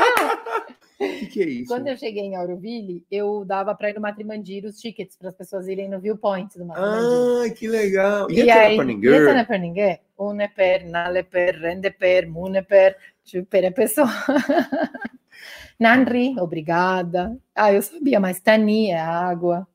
O 0.99 1.07
que, 1.19 1.25
que 1.27 1.41
é 1.41 1.45
isso? 1.49 1.67
quando 1.69 1.87
eu 1.87 1.97
cheguei 1.97 2.23
em 2.23 2.35
Auroville, 2.35 3.05
eu 3.09 3.43
dava 3.45 3.73
para 3.75 3.89
ir 3.89 3.95
no 3.95 4.01
Matrimandiro 4.01 4.67
os 4.69 4.79
tickets 4.79 5.17
para 5.17 5.29
as 5.29 5.35
pessoas 5.35 5.67
irem 5.67 5.89
no 5.89 5.99
viewpoint 5.99 6.57
do 6.57 6.65
Matrimandiro. 6.65 7.23
Ai, 7.41 7.51
que 7.51 7.67
legal. 7.67 8.29
E 8.29 8.39
Yetana 8.39 8.59
aí, 8.61 8.77
Paningar. 8.77 9.13
Yetana 9.13 9.45
Perningue, 9.45 9.99
uneper, 10.17 10.85
naleper, 10.89 11.59
rendeper, 11.59 12.29
muneper, 12.29 12.97
chuper 13.23 13.65
é 13.65 13.71
pessoa. 13.71 14.07
Nanri, 15.79 16.35
obrigada. 16.39 17.37
Ah, 17.53 17.71
eu 17.73 17.81
sabia, 17.81 18.19
mas 18.19 18.39
Tani 18.39 18.91
é 18.91 18.99
água. 18.99 19.67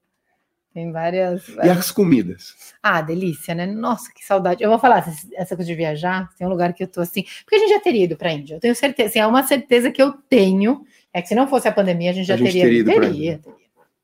Tem 0.72 0.92
várias. 0.92 1.48
E 1.48 1.68
as 1.68 1.90
comidas? 1.90 2.74
Ah, 2.82 3.02
delícia, 3.02 3.54
né? 3.54 3.66
Nossa, 3.66 4.12
que 4.14 4.24
saudade. 4.24 4.62
Eu 4.62 4.70
vou 4.70 4.78
falar, 4.78 5.04
essa- 5.34 5.56
coisa 5.56 5.68
de 5.68 5.74
viajar, 5.74 6.28
tem 6.36 6.46
um 6.46 6.50
lugar 6.50 6.72
que 6.72 6.84
eu 6.84 6.88
tô 6.88 7.00
assim. 7.00 7.24
Porque 7.44 7.56
a 7.56 7.58
gente 7.58 7.70
já 7.70 7.80
teria 7.80 8.04
ido 8.04 8.16
para 8.16 8.30
a 8.30 8.32
Índia, 8.32 8.54
eu 8.54 8.60
tenho 8.60 8.74
certeza. 8.74 9.08
Assim, 9.10 9.18
é 9.18 9.26
uma 9.26 9.42
certeza 9.42 9.90
que 9.90 10.00
eu 10.00 10.12
tenho. 10.12 10.84
É 11.12 11.20
que 11.20 11.28
se 11.28 11.34
não 11.34 11.48
fosse 11.48 11.66
a 11.68 11.72
pandemia, 11.72 12.10
a 12.10 12.12
gente 12.12 12.26
já 12.26 12.34
A 12.34 12.36
gente 12.36 12.52
teria. 12.52 12.84
teria 12.84 12.84
teria, 12.84 13.38
teria. 13.38 13.40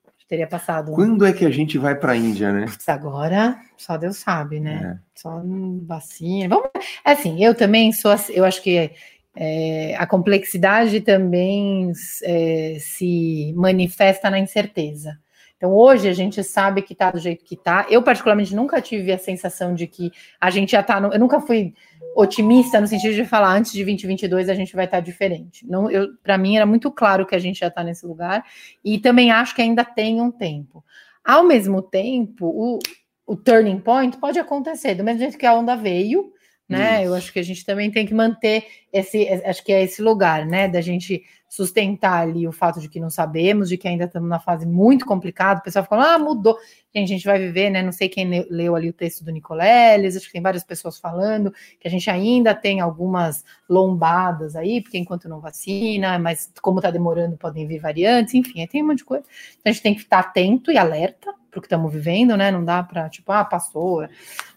A 0.05 0.27
teria 0.27 0.47
passado. 0.47 0.91
Quando 0.91 1.25
é 1.25 1.31
que 1.31 1.45
a 1.45 1.49
gente 1.49 1.77
vai 1.77 1.95
pra 1.95 2.15
Índia, 2.15 2.51
né? 2.51 2.65
Putz, 2.65 2.87
Agora, 2.89 3.57
só 3.77 3.97
Deus 3.97 4.17
sabe, 4.17 4.59
né? 4.59 4.97
É. 4.97 4.99
Só 5.15 5.41
vacina. 5.83 6.49
Vamos. 6.49 6.69
é 7.05 7.11
Assim, 7.11 7.43
eu 7.43 7.55
também 7.55 7.91
sou. 7.91 8.13
Eu 8.29 8.43
acho 8.43 8.61
que 8.61 8.91
é, 9.35 9.95
a 9.97 10.05
complexidade 10.05 10.99
também 11.01 11.91
é, 12.23 12.77
se 12.79 13.53
manifesta 13.55 14.29
na 14.29 14.39
incerteza. 14.39 15.17
Então, 15.57 15.73
hoje 15.73 16.07
a 16.07 16.13
gente 16.13 16.43
sabe 16.43 16.83
que 16.83 16.93
está 16.93 17.09
do 17.09 17.17
jeito 17.17 17.43
que 17.43 17.55
está. 17.55 17.85
Eu, 17.89 18.03
particularmente, 18.03 18.55
nunca 18.55 18.79
tive 18.79 19.11
a 19.11 19.17
sensação 19.17 19.73
de 19.73 19.87
que 19.87 20.11
a 20.39 20.51
gente 20.51 20.71
já 20.71 20.81
está. 20.81 20.99
Eu 20.99 21.19
nunca 21.19 21.41
fui 21.41 21.73
otimista 22.15 22.79
no 22.79 22.87
sentido 22.87 23.15
de 23.15 23.25
falar 23.25 23.53
antes 23.53 23.71
de 23.71 23.83
2022 23.83 24.49
a 24.49 24.55
gente 24.55 24.75
vai 24.75 24.85
estar 24.85 24.99
diferente. 24.99 25.65
Não, 25.67 25.89
eu, 25.89 26.15
para 26.23 26.37
mim 26.37 26.55
era 26.55 26.65
muito 26.65 26.91
claro 26.91 27.25
que 27.25 27.35
a 27.35 27.39
gente 27.39 27.59
já 27.59 27.67
está 27.67 27.83
nesse 27.83 28.05
lugar 28.05 28.43
e 28.83 28.99
também 28.99 29.31
acho 29.31 29.55
que 29.55 29.61
ainda 29.61 29.83
tem 29.83 30.21
um 30.21 30.31
tempo. 30.31 30.83
Ao 31.23 31.43
mesmo 31.43 31.81
tempo, 31.81 32.45
o, 32.47 32.79
o 33.25 33.35
turning 33.35 33.79
point 33.79 34.17
pode 34.17 34.39
acontecer, 34.39 34.95
do 34.95 35.03
mesmo 35.03 35.19
jeito 35.19 35.37
que 35.37 35.45
a 35.45 35.53
onda 35.53 35.75
veio, 35.75 36.31
né? 36.67 36.99
Eu 37.01 37.05
Isso. 37.05 37.15
acho 37.15 37.33
que 37.33 37.39
a 37.39 37.43
gente 37.43 37.65
também 37.65 37.89
tem 37.91 38.05
que 38.05 38.13
manter 38.13 38.65
esse, 38.91 39.27
acho 39.45 39.63
que 39.63 39.71
é 39.71 39.83
esse 39.83 40.01
lugar, 40.01 40.45
né? 40.45 40.67
Da 40.67 40.81
gente 40.81 41.23
sustentar 41.49 42.23
ali 42.27 42.45
o 42.45 42.51
fato 42.51 42.79
de 42.81 42.89
que 42.89 42.99
não 42.99 43.09
sabemos, 43.09 43.69
de 43.69 43.77
que 43.77 43.87
ainda 43.87 44.03
estamos 44.03 44.27
na 44.27 44.37
fase 44.39 44.65
muito 44.65 45.05
complicada. 45.05 45.61
O 45.61 45.63
pessoal 45.63 45.85
falando, 45.85 46.07
ah, 46.07 46.19
mudou. 46.19 46.57
Gente, 46.93 47.05
a 47.13 47.15
gente 47.15 47.25
vai 47.25 47.39
viver, 47.39 47.69
né? 47.69 47.81
Não 47.81 47.91
sei 47.93 48.09
quem 48.09 48.25
le- 48.29 48.47
leu 48.49 48.75
ali 48.75 48.89
o 48.89 48.93
texto 48.93 49.23
do 49.23 49.31
Nicoleles, 49.31 50.17
acho 50.17 50.25
que 50.27 50.33
tem 50.33 50.41
várias 50.41 50.63
pessoas 50.63 50.99
falando 50.99 51.53
que 51.79 51.87
a 51.87 51.91
gente 51.91 52.09
ainda 52.09 52.53
tem 52.53 52.81
algumas 52.81 53.45
lombadas 53.69 54.55
aí, 54.55 54.81
porque 54.81 54.97
enquanto 54.97 55.29
não 55.29 55.39
vacina, 55.39 56.19
mas 56.19 56.51
como 56.61 56.79
está 56.79 56.91
demorando, 56.91 57.37
podem 57.37 57.65
vir 57.65 57.79
variantes, 57.79 58.33
enfim, 58.33 58.59
aí 58.61 58.67
tem 58.67 58.83
um 58.83 58.87
monte 58.87 58.99
de 58.99 59.05
coisa. 59.05 59.23
Então 59.51 59.69
a 59.69 59.71
gente 59.71 59.83
tem 59.83 59.93
que 59.95 60.01
estar 60.01 60.19
atento 60.19 60.69
e 60.71 60.77
alerta 60.77 61.33
para 61.57 61.59
o 61.59 61.61
que 61.61 61.67
estamos 61.67 61.91
vivendo, 61.91 62.37
né? 62.37 62.51
Não 62.51 62.63
dá 62.63 62.83
para, 62.83 63.09
tipo, 63.09 63.31
ah, 63.31 63.43
passou. 63.43 64.07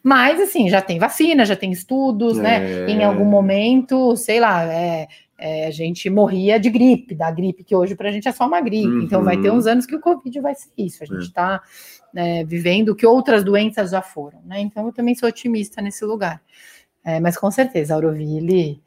Mas, 0.02 0.40
assim, 0.40 0.68
já 0.68 0.82
tem 0.82 0.98
vacina, 0.98 1.44
já 1.44 1.56
tem 1.56 1.72
estudos, 1.72 2.36
né? 2.38 2.84
É. 2.86 2.90
Em 2.90 3.02
algum 3.04 3.24
momento, 3.24 4.16
sei 4.16 4.38
lá, 4.40 4.64
é, 4.64 5.08
é, 5.38 5.66
a 5.66 5.70
gente 5.70 6.08
morria 6.10 6.60
de 6.60 6.68
gripe, 6.70 7.14
da 7.14 7.30
gripe 7.30 7.64
que 7.64 7.74
hoje 7.74 7.94
para 7.94 8.08
a 8.08 8.12
gente 8.12 8.28
é 8.28 8.32
só 8.32 8.46
uma 8.46 8.60
gripe. 8.60 9.02
Então 9.04 9.24
vai 9.24 9.38
ter 9.40 9.50
Uhum. 9.50 9.56
uns 9.56 9.66
anos 9.66 9.86
que 9.86 9.96
o 9.96 10.00
Covid 10.00 10.40
vai 10.40 10.54
ser 10.54 10.70
isso. 10.76 11.02
A 11.02 11.06
gente 11.06 11.18
É. 11.18 11.22
está 11.22 11.62
vivendo 12.46 12.88
o 12.90 12.94
que 12.96 13.06
outras 13.06 13.44
doenças 13.44 13.90
já 13.92 14.02
foram, 14.02 14.40
né? 14.44 14.60
Então 14.60 14.84
eu 14.86 14.92
também 14.92 15.14
sou 15.14 15.28
otimista 15.28 15.80
nesse 15.80 16.04
lugar. 16.04 16.42
É, 17.04 17.20
mas 17.20 17.36
com 17.38 17.50
certeza, 17.50 17.94
Auroville 17.94 18.82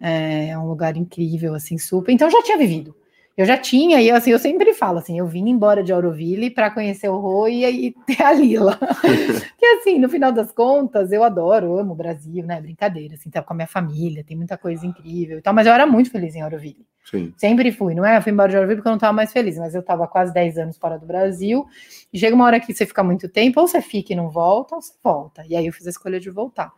é 0.00 0.56
um 0.56 0.66
lugar 0.68 0.96
incrível, 0.96 1.54
assim, 1.54 1.76
super. 1.78 2.12
Então 2.12 2.30
já 2.30 2.42
tinha 2.42 2.56
vivido. 2.58 2.94
Eu 3.38 3.46
já 3.46 3.56
tinha, 3.56 4.02
e 4.02 4.10
assim, 4.10 4.32
eu 4.32 4.38
sempre 4.38 4.74
falo 4.74 4.98
assim, 4.98 5.16
eu 5.16 5.24
vim 5.24 5.48
embora 5.48 5.80
de 5.80 5.92
Auroville 5.92 6.50
para 6.50 6.72
conhecer 6.72 7.08
o 7.08 7.46
e, 7.46 7.64
e 7.64 7.94
ter 8.04 8.20
a 8.20 8.32
Lila. 8.32 8.76
que 9.56 9.64
assim, 9.64 9.96
no 10.00 10.08
final 10.08 10.32
das 10.32 10.50
contas, 10.50 11.12
eu 11.12 11.22
adoro, 11.22 11.78
amo 11.78 11.92
o 11.92 11.94
Brasil, 11.94 12.44
né? 12.44 12.60
Brincadeira, 12.60 13.14
assim, 13.14 13.30
tá 13.30 13.40
com 13.40 13.52
a 13.52 13.56
minha 13.56 13.68
família, 13.68 14.24
tem 14.24 14.36
muita 14.36 14.58
coisa 14.58 14.84
incrível 14.84 15.38
e 15.38 15.40
tal, 15.40 15.54
mas 15.54 15.68
eu 15.68 15.72
era 15.72 15.86
muito 15.86 16.10
feliz 16.10 16.34
em 16.34 16.40
Auroville. 16.40 16.84
Sim. 17.04 17.32
Sempre 17.36 17.70
fui, 17.70 17.94
não 17.94 18.04
é? 18.04 18.16
Eu 18.16 18.22
fui 18.22 18.32
embora 18.32 18.50
de 18.50 18.56
Auroville 18.56 18.78
porque 18.78 18.88
eu 18.88 18.90
não 18.90 18.96
estava 18.96 19.12
mais 19.12 19.32
feliz, 19.32 19.56
mas 19.56 19.72
eu 19.72 19.82
estava 19.82 20.08
quase 20.08 20.34
10 20.34 20.58
anos 20.58 20.76
fora 20.76 20.98
do 20.98 21.06
Brasil. 21.06 21.64
E 22.12 22.18
chega 22.18 22.34
uma 22.34 22.44
hora 22.44 22.58
que 22.58 22.74
você 22.74 22.84
fica 22.84 23.04
muito 23.04 23.28
tempo, 23.28 23.60
ou 23.60 23.68
você 23.68 23.80
fica 23.80 24.12
e 24.12 24.16
não 24.16 24.28
volta, 24.30 24.74
ou 24.74 24.82
você 24.82 24.92
volta. 25.02 25.44
E 25.48 25.54
aí 25.54 25.64
eu 25.64 25.72
fiz 25.72 25.86
a 25.86 25.90
escolha 25.90 26.18
de 26.18 26.28
voltar. 26.28 26.72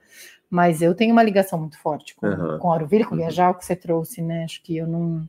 Mas 0.51 0.83
eu 0.83 0.95
tenho 0.97 1.13
uma 1.13 1.23
ligação 1.23 1.61
muito 1.61 1.79
forte 1.79 2.15
com, 2.17 2.27
Aham. 2.27 2.59
com 2.59 2.73
Auroville, 2.73 3.05
com 3.05 3.15
viajar, 3.15 3.51
o 3.51 3.55
que 3.55 3.65
você 3.65 3.77
trouxe, 3.77 4.21
né? 4.21 4.43
Acho 4.43 4.61
que 4.63 4.77
eu 4.77 4.87
não. 4.87 5.29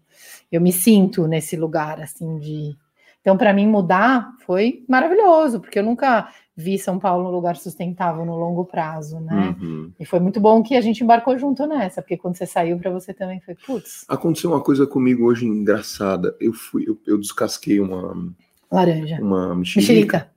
Eu 0.51 0.59
me 0.59 0.74
sinto 0.74 1.28
nesse 1.28 1.55
lugar, 1.55 2.01
assim, 2.01 2.39
de. 2.39 2.76
Então, 3.22 3.38
para 3.38 3.53
mim, 3.53 3.67
mudar 3.67 4.34
foi 4.47 4.84
maravilhoso, 4.89 5.59
porque 5.59 5.78
eu 5.78 5.84
nunca 5.84 6.28
vi 6.57 6.80
São 6.80 6.97
Paulo 6.97 7.30
um 7.30 7.32
lugar 7.32 7.55
sustentável 7.55 8.26
no 8.26 8.36
longo 8.36 8.65
prazo, 8.65 9.19
né? 9.19 9.55
Uhum. 9.61 9.91
E 9.99 10.05
foi 10.05 10.19
muito 10.19 10.39
bom 10.39 10.63
que 10.63 10.76
a 10.76 10.82
gente 10.82 11.03
embarcou 11.03 11.38
junto 11.38 11.67
nessa, 11.67 12.01
porque 12.01 12.17
quando 12.17 12.36
você 12.36 12.47
saiu, 12.47 12.80
para 12.80 12.89
você 12.89 13.13
também 13.13 13.39
foi, 13.41 13.53
putz, 13.53 14.05
Aconteceu 14.07 14.49
uma 14.49 14.61
coisa 14.61 14.88
comigo 14.88 15.26
hoje 15.26 15.45
engraçada. 15.45 16.36
Eu 16.39 16.51
fui, 16.51 16.84
eu, 16.88 16.99
eu 17.05 17.19
descasquei 17.19 17.80
uma, 17.80 18.34
laranja. 18.72 19.19
uma 19.22 19.53
mexerica, 19.55 19.91
Mexerica. 19.91 20.32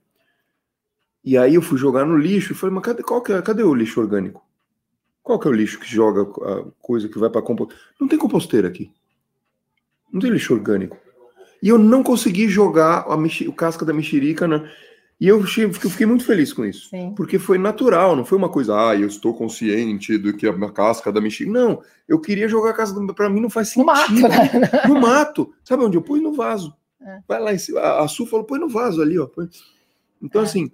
e 1.23 1.37
aí 1.39 1.55
eu 1.55 1.63
fui 1.63 1.79
jogar 1.79 2.05
no 2.05 2.15
lixo 2.15 2.53
e 2.53 2.55
falei, 2.55 2.75
mas 2.75 2.83
cadê, 2.83 3.01
qual 3.01 3.21
que 3.23 3.33
é, 3.33 3.41
cadê 3.41 3.63
o 3.63 3.73
lixo 3.73 3.99
orgânico? 3.99 4.45
Qual 5.25 5.39
que 5.39 5.47
é 5.47 5.49
o 5.51 5.53
lixo 5.53 5.79
que 5.79 5.87
joga 5.91 6.21
a 6.21 6.65
coisa 6.79 7.09
que 7.09 7.17
vai 7.17 7.31
para 7.31 7.41
compost? 7.41 7.75
Não 7.99 8.07
tem 8.07 8.17
composteira 8.19 8.67
aqui. 8.67 8.91
Não 10.13 10.21
tem 10.21 10.29
lixo 10.29 10.53
orgânico. 10.53 10.95
E 11.63 11.67
eu 11.67 11.79
não 11.79 12.03
consegui 12.03 12.47
jogar 12.47 13.05
a 13.09 13.17
mexi- 13.17 13.47
o 13.47 13.53
casca 13.53 13.83
da 13.83 13.91
mexerica 13.91 14.47
na... 14.47 14.69
E 15.19 15.27
eu 15.27 15.41
fiquei, 15.43 16.05
muito 16.05 16.25
feliz 16.25 16.53
com 16.53 16.63
isso. 16.63 16.89
Sim. 16.89 17.13
Porque 17.17 17.39
foi 17.39 17.57
natural, 17.57 18.15
não 18.15 18.23
foi 18.25 18.37
uma 18.37 18.49
coisa, 18.49 18.89
ah, 18.89 18.95
eu 18.95 19.07
estou 19.07 19.33
consciente 19.33 20.15
do 20.17 20.31
que 20.35 20.45
a 20.45 20.71
casca 20.71 21.11
da 21.11 21.19
mexerica. 21.21 21.57
Não, 21.57 21.81
eu 22.07 22.19
queria 22.19 22.47
jogar 22.47 22.69
a 22.69 22.73
casca 22.73 22.99
da... 23.03 23.13
Pra 23.13 23.29
mim 23.29 23.39
não 23.41 23.49
faz 23.49 23.73
No 23.75 23.83
sentido. 23.85 24.21
mato, 24.21 24.59
né? 24.59 24.69
No 24.87 25.01
mato. 25.01 25.53
Sabe 25.63 25.83
onde 25.83 25.97
eu 25.97 26.01
pus? 26.03 26.21
No 26.21 26.33
vaso. 26.33 26.75
É. 27.01 27.19
Vai 27.27 27.41
lá 27.41 27.51
em 27.53 27.57
cima. 27.57 27.79
A, 27.79 28.03
a 28.03 28.07
Su 28.07 28.27
falou, 28.27 28.45
põe 28.45 28.59
no 28.59 28.69
vaso 28.69 29.01
ali, 29.01 29.17
ó. 29.17 29.25
põe. 29.25 29.49
Então, 30.21 30.41
É. 30.41 30.43
assim, 30.45 30.69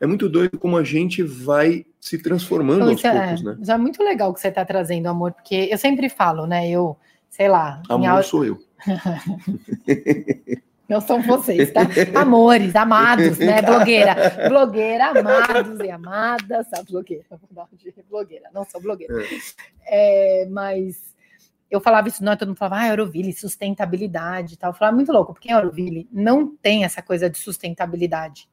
é 0.00 0.06
muito 0.06 0.28
doido 0.28 0.58
como 0.58 0.76
a 0.76 0.84
gente 0.84 1.22
vai 1.24 1.86
se 2.06 2.18
transformando 2.18 2.88
Então, 2.88 2.90
aos 2.90 3.04
é, 3.04 3.20
poucos, 3.20 3.42
né? 3.42 3.56
isso 3.60 3.72
é 3.72 3.78
muito 3.78 4.00
legal 4.00 4.32
que 4.32 4.40
você 4.40 4.46
está 4.46 4.64
trazendo, 4.64 5.08
amor, 5.08 5.32
porque 5.32 5.68
eu 5.68 5.76
sempre 5.76 6.08
falo, 6.08 6.46
né? 6.46 6.70
Eu, 6.70 6.96
sei 7.28 7.48
lá, 7.48 7.82
Amor 7.88 8.22
sou 8.22 8.44
eu. 8.44 8.62
não 10.88 11.00
são 11.00 11.20
vocês, 11.20 11.72
tá? 11.72 11.80
Amores, 12.14 12.76
amados, 12.76 13.38
né? 13.38 13.60
Blogueira. 13.60 14.14
Blogueira, 14.48 15.06
amados 15.18 15.80
e 15.80 15.90
amadas. 15.90 16.72
A 16.72 16.82
blogueira, 16.84 17.24
blogueira, 18.08 18.50
não 18.54 18.64
sou 18.64 18.80
blogueira. 18.80 19.12
É, 19.84 20.46
mas 20.48 21.15
eu 21.70 21.80
falava 21.80 22.08
isso, 22.08 22.22
não, 22.22 22.36
todo 22.36 22.48
mundo 22.48 22.58
falava, 22.58 22.82
ah, 22.82 22.88
Euroville, 22.88 23.32
sustentabilidade 23.32 24.54
e 24.54 24.56
tal. 24.56 24.70
Eu 24.70 24.74
falava, 24.74 24.96
muito 24.96 25.12
louco, 25.12 25.32
porque 25.32 25.50
em 25.50 25.52
Euroville 25.52 26.08
não 26.12 26.46
tem 26.56 26.84
essa 26.84 27.02
coisa 27.02 27.28
de 27.28 27.38
sustentabilidade. 27.38 28.48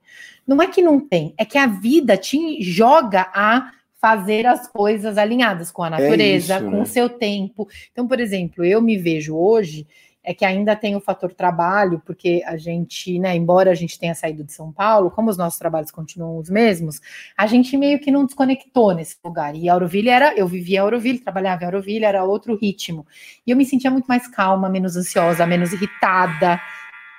Não 0.48 0.62
é 0.62 0.68
que 0.68 0.82
não 0.82 1.00
tem, 1.00 1.34
é 1.38 1.46
que 1.46 1.58
a 1.58 1.68
vida 1.68 2.18
te 2.18 2.62
joga 2.62 3.30
a 3.34 3.72
fazer 4.02 4.46
as 4.46 4.68
coisas 4.68 5.18
alinhadas 5.18 5.72
com 5.72 5.84
a 5.84 5.90
natureza, 5.90 6.56
isso, 6.56 6.66
com 6.66 6.72
né? 6.72 6.82
o 6.82 6.86
seu 6.86 7.08
tempo. 7.08 7.68
Então, 7.92 8.06
por 8.06 8.20
exemplo, 8.20 8.66
eu 8.66 8.82
me 8.82 8.98
vejo 8.98 9.36
hoje 9.36 9.88
é 10.24 10.34
que 10.34 10.46
ainda 10.46 10.76
tem 10.76 10.96
o 10.96 11.02
fator 11.02 11.34
trabalho, 11.34 12.02
porque 12.06 12.42
a 12.46 12.56
gente, 12.56 13.20
né, 13.20 13.36
embora 13.36 13.72
a 13.72 13.76
gente 13.76 14.00
tenha 14.00 14.16
saído 14.16 14.44
de 14.44 14.54
São 14.54 14.72
Paulo, 14.72 15.12
como 15.12 15.30
os 15.30 15.38
nossos 15.38 15.60
trabalhos 15.60 15.92
continuam 15.92 16.38
os 16.38 16.50
mesmos, 16.50 17.02
a 17.38 17.46
gente 17.46 17.76
meio 17.76 18.00
que 18.00 18.10
não 18.10 18.26
desconectou 18.26 18.94
nesse 18.94 19.18
lugar. 19.24 19.56
E 19.56 19.68
Auroville 19.68 20.10
era, 20.10 20.34
eu 20.36 20.48
vivia 20.48 20.78
em 20.78 20.82
Auroville, 20.82 21.20
trabalhava 21.20 21.64
em 21.64 21.66
Auroville, 21.66 22.06
era 22.06 22.24
outro 22.24 22.56
ritmo. 22.56 23.06
E 23.46 23.52
eu 23.52 23.58
me 23.58 23.66
sentia 23.66 23.92
muito 23.92 24.06
mais 24.06 24.28
calma, 24.28 24.70
menos 24.70 24.96
ansiosa, 24.96 25.46
menos 25.46 25.74
irritada. 25.74 26.62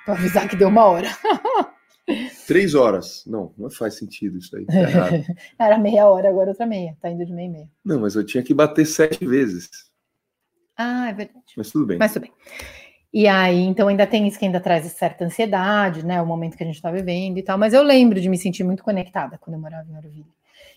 Para 0.04 0.14
avisar 0.14 0.48
que 0.48 0.56
deu 0.56 0.68
uma 0.68 0.84
hora. 0.84 1.08
Três 2.46 2.74
horas. 2.74 3.24
Não, 3.26 3.54
não 3.56 3.70
faz 3.70 3.94
sentido 3.94 4.38
isso 4.38 4.54
aí. 4.56 4.66
Tá. 4.66 4.74
Era 5.58 5.78
meia 5.78 6.06
hora, 6.06 6.28
agora 6.28 6.50
outra 6.50 6.66
meia. 6.66 6.96
Tá 7.00 7.10
indo 7.10 7.24
de 7.24 7.32
meia 7.32 7.46
e 7.46 7.50
meia. 7.50 7.68
Não, 7.84 8.00
mas 8.00 8.14
eu 8.14 8.24
tinha 8.24 8.42
que 8.42 8.52
bater 8.52 8.84
sete 8.86 9.26
vezes. 9.26 9.70
Ah, 10.76 11.08
é 11.08 11.12
verdade. 11.12 11.54
Mas 11.56 11.70
tudo 11.70 11.86
bem. 11.86 11.98
Mas 11.98 12.12
tudo 12.12 12.22
bem. 12.22 12.32
E 13.14 13.28
aí, 13.28 13.60
então 13.60 13.86
ainda 13.86 14.08
tem 14.08 14.26
isso 14.26 14.36
que 14.36 14.44
ainda 14.44 14.58
traz 14.58 14.84
certa 14.86 15.24
ansiedade, 15.24 16.04
né? 16.04 16.20
O 16.20 16.26
momento 16.26 16.56
que 16.56 16.64
a 16.64 16.66
gente 16.66 16.82
tá 16.82 16.90
vivendo 16.90 17.38
e 17.38 17.42
tal. 17.44 17.56
Mas 17.56 17.72
eu 17.72 17.80
lembro 17.80 18.20
de 18.20 18.28
me 18.28 18.36
sentir 18.36 18.64
muito 18.64 18.82
conectada 18.82 19.38
quando 19.38 19.54
eu 19.54 19.60
morava 19.60 19.88
em 19.88 19.94
Auroville. 19.94 20.26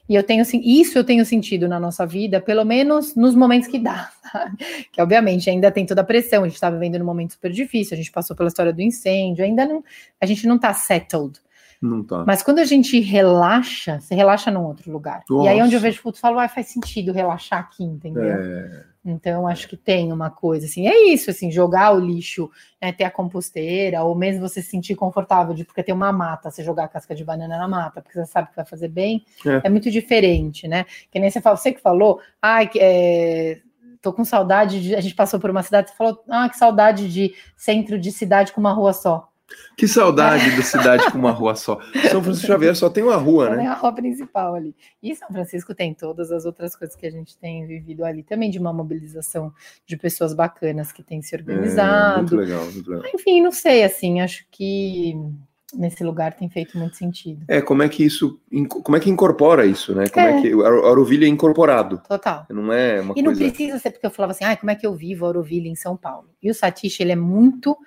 E 0.07 0.13
eu 0.13 0.21
tenho 0.21 0.43
isso 0.63 0.97
eu 0.99 1.03
tenho 1.03 1.25
sentido 1.25 1.67
na 1.67 1.79
nossa 1.79 2.05
vida, 2.05 2.39
pelo 2.39 2.63
menos 2.63 3.15
nos 3.15 3.33
momentos 3.33 3.67
que 3.67 3.79
dá, 3.79 4.11
sabe? 4.31 4.55
Que 4.93 5.01
obviamente 5.01 5.49
ainda 5.49 5.71
tem 5.71 5.83
toda 5.83 6.01
a 6.01 6.03
pressão, 6.03 6.43
a 6.43 6.47
gente 6.47 6.55
está 6.55 6.69
vivendo 6.69 6.99
num 6.99 7.05
momento 7.05 7.33
super 7.33 7.51
difícil, 7.51 7.95
a 7.95 7.97
gente 7.97 8.11
passou 8.11 8.35
pela 8.35 8.49
história 8.49 8.71
do 8.71 8.81
incêndio, 8.83 9.43
ainda 9.43 9.65
não, 9.65 9.83
a 10.21 10.25
gente 10.27 10.45
não 10.45 10.57
está 10.57 10.71
settled. 10.73 11.41
Não 11.81 12.03
tá. 12.03 12.23
Mas 12.25 12.41
quando 12.41 12.59
a 12.59 12.65
gente 12.65 12.99
relaxa, 12.99 13.99
você 13.99 14.15
relaxa 14.15 14.49
num 14.49 14.63
outro 14.63 14.91
lugar. 14.91 15.23
Nossa. 15.29 15.45
E 15.45 15.49
aí 15.49 15.61
onde 15.61 15.75
eu 15.75 15.79
vejo 15.79 16.01
futuro, 16.01 16.21
falo, 16.21 16.39
ah, 16.39 16.47
faz 16.47 16.67
sentido 16.67 17.11
relaxar 17.11 17.59
aqui, 17.59 17.83
entendeu? 17.83 18.23
É, 18.23 18.83
Então, 19.09 19.47
acho 19.47 19.69
que 19.69 19.77
tem 19.77 20.11
uma 20.11 20.29
coisa 20.29 20.65
assim, 20.65 20.85
é 20.87 21.05
isso, 21.07 21.29
assim, 21.31 21.49
jogar 21.49 21.95
o 21.95 21.99
lixo, 21.99 22.51
né, 22.81 22.91
ter 22.91 23.05
a 23.05 23.11
composteira, 23.11 24.03
ou 24.03 24.13
mesmo 24.13 24.41
você 24.41 24.61
se 24.61 24.69
sentir 24.69 24.95
confortável 24.95 25.53
de 25.53 25.63
porque 25.63 25.81
tem 25.81 25.95
uma 25.95 26.11
mata, 26.11 26.51
você 26.51 26.61
jogar 26.61 26.83
a 26.83 26.87
casca 26.89 27.15
de 27.15 27.23
banana 27.23 27.57
na 27.57 27.67
mata, 27.67 28.01
porque 28.01 28.19
você 28.19 28.25
sabe 28.25 28.49
que 28.49 28.55
vai 28.55 28.65
fazer 28.65 28.89
bem, 28.89 29.25
É. 29.45 29.61
é, 29.63 29.69
muito 29.69 29.89
diferente, 29.89 30.67
né? 30.67 30.85
Que 31.09 31.19
nem 31.19 31.29
você 31.29 31.39
fala, 31.39 31.55
você 31.55 31.71
que 31.71 31.81
falou, 31.81 32.19
ai, 32.41 32.67
que, 32.67 32.79
é, 32.81 33.61
tô 34.01 34.11
com 34.11 34.25
saudade 34.25 34.81
de. 34.81 34.95
A 34.95 35.01
gente 35.01 35.15
passou 35.15 35.39
por 35.39 35.49
uma 35.49 35.63
cidade, 35.63 35.89
você 35.89 35.95
falou, 35.95 36.23
ah, 36.29 36.49
que 36.49 36.57
saudade 36.57 37.11
de 37.11 37.33
centro 37.55 37.97
de 37.97 38.11
cidade 38.11 38.51
com 38.51 38.59
uma 38.59 38.73
rua 38.73 38.93
só. 38.93 39.29
Que 39.77 39.87
saudade 39.87 40.55
da 40.55 40.61
cidade 40.63 41.11
com 41.11 41.17
uma 41.17 41.31
rua 41.31 41.55
só. 41.55 41.79
São 42.11 42.21
Francisco 42.23 42.47
Xavier 42.47 42.75
só 42.75 42.89
tem 42.89 43.03
uma 43.03 43.15
rua, 43.15 43.45
Só 43.45 43.55
tem 43.55 43.63
né? 43.65 43.69
a 43.69 43.73
rua 43.73 43.93
principal 43.93 44.55
ali. 44.55 44.75
E 45.01 45.15
São 45.15 45.27
Francisco 45.29 45.73
tem 45.73 45.93
todas 45.93 46.31
as 46.31 46.45
outras 46.45 46.75
coisas 46.75 46.95
que 46.95 47.05
a 47.05 47.11
gente 47.11 47.37
tem 47.37 47.65
vivido 47.65 48.03
ali, 48.03 48.23
também 48.23 48.49
de 48.49 48.59
uma 48.59 48.73
mobilização 48.73 49.53
de 49.85 49.95
pessoas 49.97 50.33
bacanas 50.33 50.91
que 50.91 51.01
têm 51.03 51.21
se 51.21 51.35
É, 51.35 51.37
muito 51.37 51.51
organizado. 51.51 52.35
legal, 52.35 52.65
muito 52.71 52.89
legal. 52.91 53.11
Enfim, 53.13 53.41
não 53.41 53.51
sei, 53.51 53.83
assim, 53.83 54.19
acho 54.21 54.45
que 54.51 55.15
nesse 55.73 56.03
lugar 56.03 56.33
tem 56.33 56.49
feito 56.49 56.77
muito 56.77 56.95
sentido. 56.95 57.43
É, 57.47 57.61
como 57.61 57.83
é 57.83 57.89
que 57.89 58.03
isso, 58.03 58.39
como 58.83 58.95
é 58.95 58.99
que 58.99 59.09
incorpora 59.09 59.65
isso, 59.65 59.93
né? 59.93 60.07
Como 60.07 60.25
é, 60.25 60.39
É. 60.39 60.41
que 60.41 60.51
Auro- 60.53 60.85
Auroville 60.85 61.25
é 61.25 61.27
incorporado, 61.27 62.01
Total. 62.07 62.45
não 62.49 62.71
é 62.71 63.01
uma 63.01 63.13
E 63.17 63.21
não 63.21 63.33
coisa... 63.33 63.43
precisa 63.51 63.77
ser 63.77 63.91
porque 63.91 64.05
eu 64.05 64.11
falava 64.11 64.31
assim, 64.31 64.45
ah, 64.45 64.55
como 64.55 64.71
é 64.71 64.75
que 64.75 64.87
eu 64.87 64.95
vivo 64.95 65.25
Auroville 65.25 65.67
em 65.69 65.75
São 65.75 65.95
Paulo? 65.97 66.29
E 66.41 66.49
o 66.49 66.53
Satish, 66.55 66.99
ele 67.01 67.11
é 67.11 67.15
muito 67.17 67.77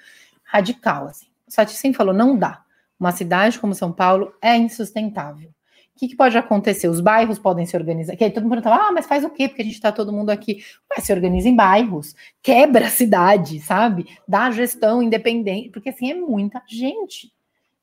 radical, 0.45 1.07
assim. 1.07 1.27
Sempre 1.51 1.97
falou, 1.97 2.15
não 2.15 2.37
dá. 2.37 2.63
Uma 2.99 3.13
cidade 3.13 3.59
como 3.59 3.75
São 3.75 3.93
Paulo 3.93 4.33
é 4.43 4.57
insustentável. 4.57 5.49
O 5.49 5.99
que, 6.01 6.09
que 6.09 6.17
pode 6.17 6.37
acontecer? 6.37 6.89
Os 6.89 7.01
bairros 7.01 7.39
podem 7.39 7.67
se 7.67 7.77
organizar. 7.77 8.17
Que 8.17 8.25
aí 8.25 8.31
todo 8.31 8.45
mundo 8.45 8.53
perguntava, 8.53 8.89
ah, 8.89 8.93
mas 8.93 9.07
faz 9.07 9.25
o 9.25 9.31
quê? 9.31 9.49
Porque 9.49 9.63
a 9.63 9.65
gente 9.65 9.75
está 9.75 9.93
todo 9.93 10.13
mundo 10.13 10.31
aqui. 10.31 10.63
Ué, 10.91 11.03
se 11.03 11.13
organiza 11.13 11.49
em 11.49 11.55
bairros, 11.55 12.15
quebra 12.43 12.87
a 12.87 12.91
cidade, 12.91 13.61
sabe? 13.61 14.07
Dá 14.27 14.51
gestão 14.51 15.03
independente, 15.03 15.69
porque 15.71 15.91
assim 15.91 16.11
é 16.11 16.15
muita 16.15 16.63
gente. 16.67 17.33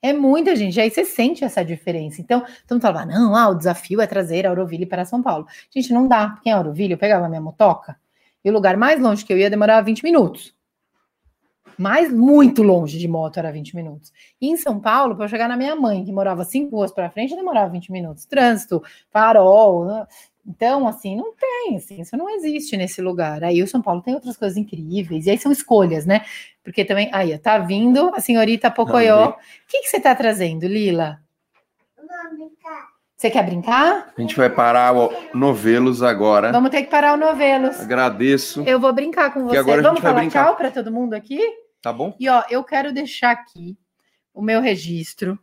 É 0.01 0.13
muita 0.13 0.55
gente. 0.55 0.80
Aí 0.80 0.89
você 0.89 1.03
sente 1.03 1.43
essa 1.43 1.63
diferença. 1.63 2.22
Então, 2.22 2.41
todo 2.41 2.78
mundo 2.78 2.82
falava, 2.82 3.05
não, 3.05 3.36
ah, 3.36 3.49
o 3.49 3.55
desafio 3.55 4.01
é 4.01 4.07
trazer 4.07 4.45
a 4.45 4.49
Auroville 4.49 4.86
para 4.86 5.05
São 5.05 5.22
Paulo. 5.22 5.45
Gente, 5.70 5.91
não 5.93 6.07
dá. 6.07 6.30
Porque 6.30 6.49
em 6.49 6.53
Auroville 6.53 6.93
eu 6.93 6.97
pegava 6.97 7.28
minha 7.30 7.41
motoca 7.41 7.97
e 8.47 8.49
o 8.49 8.53
lugar 8.53 8.78
mais 8.78 8.99
longe 8.99 9.26
que 9.26 9.34
eu 9.34 9.38
ia 9.38 9.49
demorava 9.49 9.84
20 9.84 10.03
minutos. 10.03 10.55
Mais 11.78 12.11
muito 12.11 12.63
longe 12.63 12.97
de 12.97 13.07
moto 13.07 13.38
era 13.38 13.51
20 13.51 13.75
minutos. 13.75 14.11
E 14.41 14.49
em 14.49 14.57
São 14.57 14.80
Paulo, 14.80 15.15
para 15.15 15.25
eu 15.25 15.30
chegar 15.30 15.47
na 15.47 15.55
minha 15.57 15.75
mãe, 15.75 16.03
que 16.03 16.11
morava 16.11 16.43
cinco 16.43 16.75
ruas 16.78 16.91
para 16.91 17.09
frente, 17.09 17.36
demorava 17.36 17.69
20 17.69 17.91
minutos. 17.91 18.25
Trânsito, 18.25 18.82
farol. 19.11 19.86
né? 19.86 20.07
Então, 20.49 20.88
assim, 20.88 21.15
não 21.17 21.34
tem, 21.36 21.75
assim, 21.75 21.99
isso 21.99 22.15
não 22.15 22.30
existe 22.30 22.78
nesse 22.78 23.01
lugar. 23.01 23.43
Aí 23.43 23.61
o 23.61 23.67
São 23.67 23.82
Paulo 23.82 24.01
tem 24.01 24.13
outras 24.13 24.38
coisas 24.38 24.57
incríveis, 24.57 25.25
e 25.25 25.30
aí 25.30 25.38
são 25.38 25.51
escolhas, 25.51 26.05
né? 26.05 26.21
Porque 26.63 26.86
também, 26.86 27.09
aí, 27.11 27.38
tá 27.38 27.57
vindo 27.57 28.11
a 28.15 28.21
senhorita 28.21 28.71
Pocoyó. 28.71 29.32
O 29.32 29.36
que, 29.67 29.82
que 29.82 29.88
você 29.89 29.99
tá 29.99 30.15
trazendo, 30.15 30.65
Lila? 30.65 31.19
Vamos 31.97 32.38
brincar. 32.38 32.88
Você 33.17 33.30
quer 33.30 33.43
brincar? 33.43 34.13
A 34.17 34.21
gente 34.21 34.36
vai 34.38 34.49
parar 34.49 34.95
o 34.95 35.11
novelos 35.34 36.01
agora. 36.01 36.51
Vamos 36.51 36.69
ter 36.69 36.84
que 36.84 36.89
parar 36.89 37.15
o 37.15 37.17
novelos. 37.17 37.80
Agradeço, 37.82 38.63
Eu 38.65 38.80
vou 38.80 38.93
brincar 38.93 39.34
com 39.34 39.43
você. 39.45 39.57
agora 39.57 39.80
a 39.80 39.84
Vamos 39.84 39.97
gente 39.97 40.03
vai 40.03 40.11
falar 40.13 40.21
brincar. 40.21 40.45
tchau 40.45 40.55
para 40.55 40.71
todo 40.71 40.91
mundo 40.91 41.13
aqui? 41.13 41.41
Tá 41.82 41.91
bom? 41.93 42.15
E 42.19 42.28
ó, 42.30 42.43
eu 42.49 42.63
quero 42.63 42.93
deixar 42.93 43.32
aqui 43.32 43.78
o 44.34 44.41
meu 44.41 44.61
registro 44.61 45.38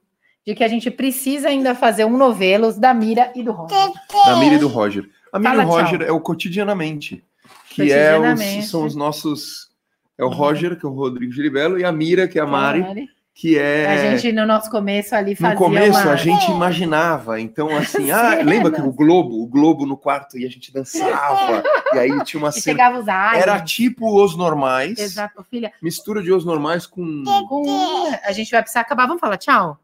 de 0.47 0.55
que 0.55 0.63
a 0.63 0.69
gente 0.69 0.91
precisa 0.91 1.49
ainda 1.49 1.75
fazer 1.75 2.05
um 2.05 2.17
novelos 2.17 2.77
da 2.79 2.93
Mira 2.93 3.33
e 3.35 3.43
do 3.43 3.53
Roger. 3.53 3.93
Da 4.27 4.37
Mira 4.37 4.55
e 4.57 4.59
do 4.59 4.69
Roger. 4.69 5.09
A 5.33 5.39
Mira 5.39 5.55
e 5.55 5.65
o 5.65 5.69
Roger 5.69 5.99
tchau. 6.01 6.09
é 6.09 6.13
o 6.13 6.21
cotidianamente, 6.21 7.25
que 7.71 7.91
é 7.93 8.13
os, 8.13 8.27
Cotidianamente. 8.27 8.67
são 8.67 8.85
os 8.85 8.95
nossos... 8.95 9.73
É 10.17 10.25
o. 10.25 10.29
Roger, 10.29 10.79
que 10.79 10.87
é 10.87 10.89
o 10.89 10.93
Rodrigo 10.93 11.33
Giribello, 11.33 11.77
e 11.77 11.85
a 11.85 11.91
Mira, 11.91 12.29
que 12.29 12.39
é 12.39 12.43
a 12.43 12.47
Mari, 12.47 12.81
Mari. 12.83 13.09
Que 13.35 13.59
é... 13.59 13.87
A 13.87 13.97
gente, 14.17 14.33
no 14.33 14.47
nosso 14.47 14.71
começo 14.71 15.13
ali, 15.13 15.35
fazia 15.35 15.55
No 15.55 15.61
começo 15.61 16.01
uma... 16.01 16.13
a 16.13 16.17
gente 16.17 16.49
imaginava, 16.53 17.41
então 17.41 17.69
assim, 17.77 18.13
ah, 18.13 18.41
lembra 18.45 18.71
que 18.71 18.81
o 18.81 18.93
Globo, 18.93 19.43
o 19.43 19.47
Globo 19.49 19.85
no 19.85 19.97
quarto 19.97 20.39
e 20.39 20.47
a 20.47 20.49
gente 20.49 20.73
dançava, 20.73 21.65
e 21.93 21.99
aí 21.99 22.25
tinha 22.25 22.41
uma 22.41 22.53
cena. 22.53 22.77
pegava 22.77 23.01
os 23.01 23.09
aliens. 23.09 23.43
Era 23.43 23.61
tipo 23.61 24.23
os 24.23 24.37
normais, 24.37 24.99
Exato, 25.01 25.43
filha. 25.51 25.73
mistura 25.83 26.23
de 26.23 26.33
os 26.33 26.45
normais 26.45 26.87
com. 26.87 27.25
Com... 27.49 28.09
A 28.25 28.31
gente 28.31 28.53
vai 28.53 28.63
precisar 28.63 28.83
acabar. 28.83 29.07
Vamos 29.07 29.21
falar 29.21 29.37
tchau? 29.37 29.79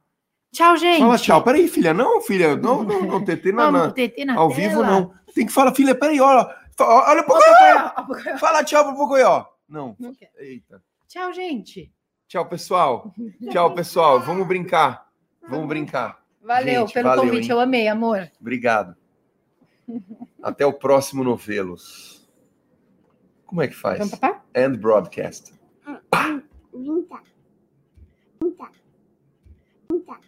Tchau, 0.52 0.76
gente. 0.76 1.00
Fala 1.00 1.18
tchau, 1.18 1.42
peraí, 1.42 1.66
filha, 1.68 1.92
não, 1.92 2.20
filha, 2.20 2.56
não, 2.56 2.84
não, 2.84 3.02
não, 3.02 3.24
TT, 3.24 3.52
Vamos, 3.52 3.80
não. 3.80 3.90
TT 3.90 4.24
na 4.24 4.36
Ao 4.36 4.48
tela. 4.48 4.60
vivo 4.60 4.82
não. 4.82 5.12
Tem 5.34 5.46
que 5.46 5.52
falar, 5.52 5.74
filha, 5.74 5.94
peraí, 5.94 6.20
olha, 6.20 6.48
olha 6.78 7.22
pro 7.24 7.34
Pocoyo. 7.34 8.38
fala 8.38 8.62
tchau 8.62 8.84
pro 8.84 8.96
Pocoyo. 8.96 9.44
Não, 9.68 9.96
Não 9.98 10.12
eita. 10.38 10.80
Tchau, 11.08 11.32
gente. 11.32 11.92
Tchau, 12.30 12.46
pessoal. 12.46 13.12
Tchau, 13.50 13.74
pessoal. 13.74 14.20
Vamos 14.20 14.46
brincar. 14.46 15.10
Vamos 15.48 15.66
brincar. 15.66 16.24
Valeu 16.40 16.82
Gente, 16.82 16.94
pelo 16.94 17.08
valeu, 17.08 17.24
convite. 17.24 17.42
hein? 17.46 17.50
Eu 17.50 17.58
amei, 17.58 17.88
amor. 17.88 18.30
Obrigado. 18.40 18.94
Até 20.40 20.64
o 20.64 20.72
próximo 20.72 21.24
novelos. 21.24 22.24
Como 23.46 23.60
é 23.60 23.66
que 23.66 23.74
faz? 23.74 23.98
Vamos? 23.98 24.38
End 24.54 24.78
broadcast. 24.78 25.52
Brincar. 25.84 26.44
Brincar. 26.72 27.22
Brincar. 28.38 28.70
Brincar. 29.88 30.20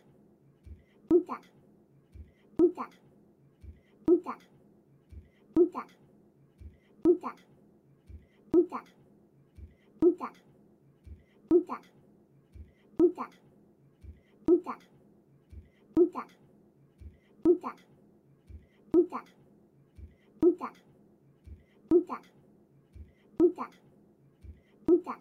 Brincar. 1.09 1.41
Brincar. 2.59 2.89
Brincar. 4.09 4.39
Brincar. 5.55 5.89
Brincar. 5.95 5.97
Brincar. 7.05 7.35
Brincar. 8.53 8.85
Brincar. 10.01 10.33
Brincar. 11.49 11.83
Puta. 16.03 16.27
Puta. 17.45 17.73
Puta. 18.93 19.23
Puta. 20.41 20.73
Puta. 21.89 22.19
Puta. 23.39 23.69
Puta. 24.87 25.17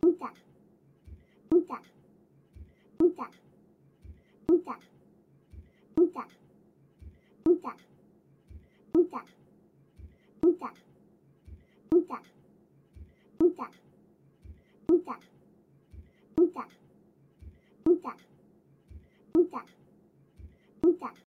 Puta. 0.00 0.30
Puta. 1.50 1.78
Puta. 2.98 3.28
Puta. 4.56 4.88
Puta. 5.96 6.24
Puta. 6.24 6.24
Puta. 7.44 7.76
Puta. 10.42 10.70
Puta. 11.90 12.22
Puta. 13.38 13.70
Puta. 14.86 15.18
Puta. 16.36 16.77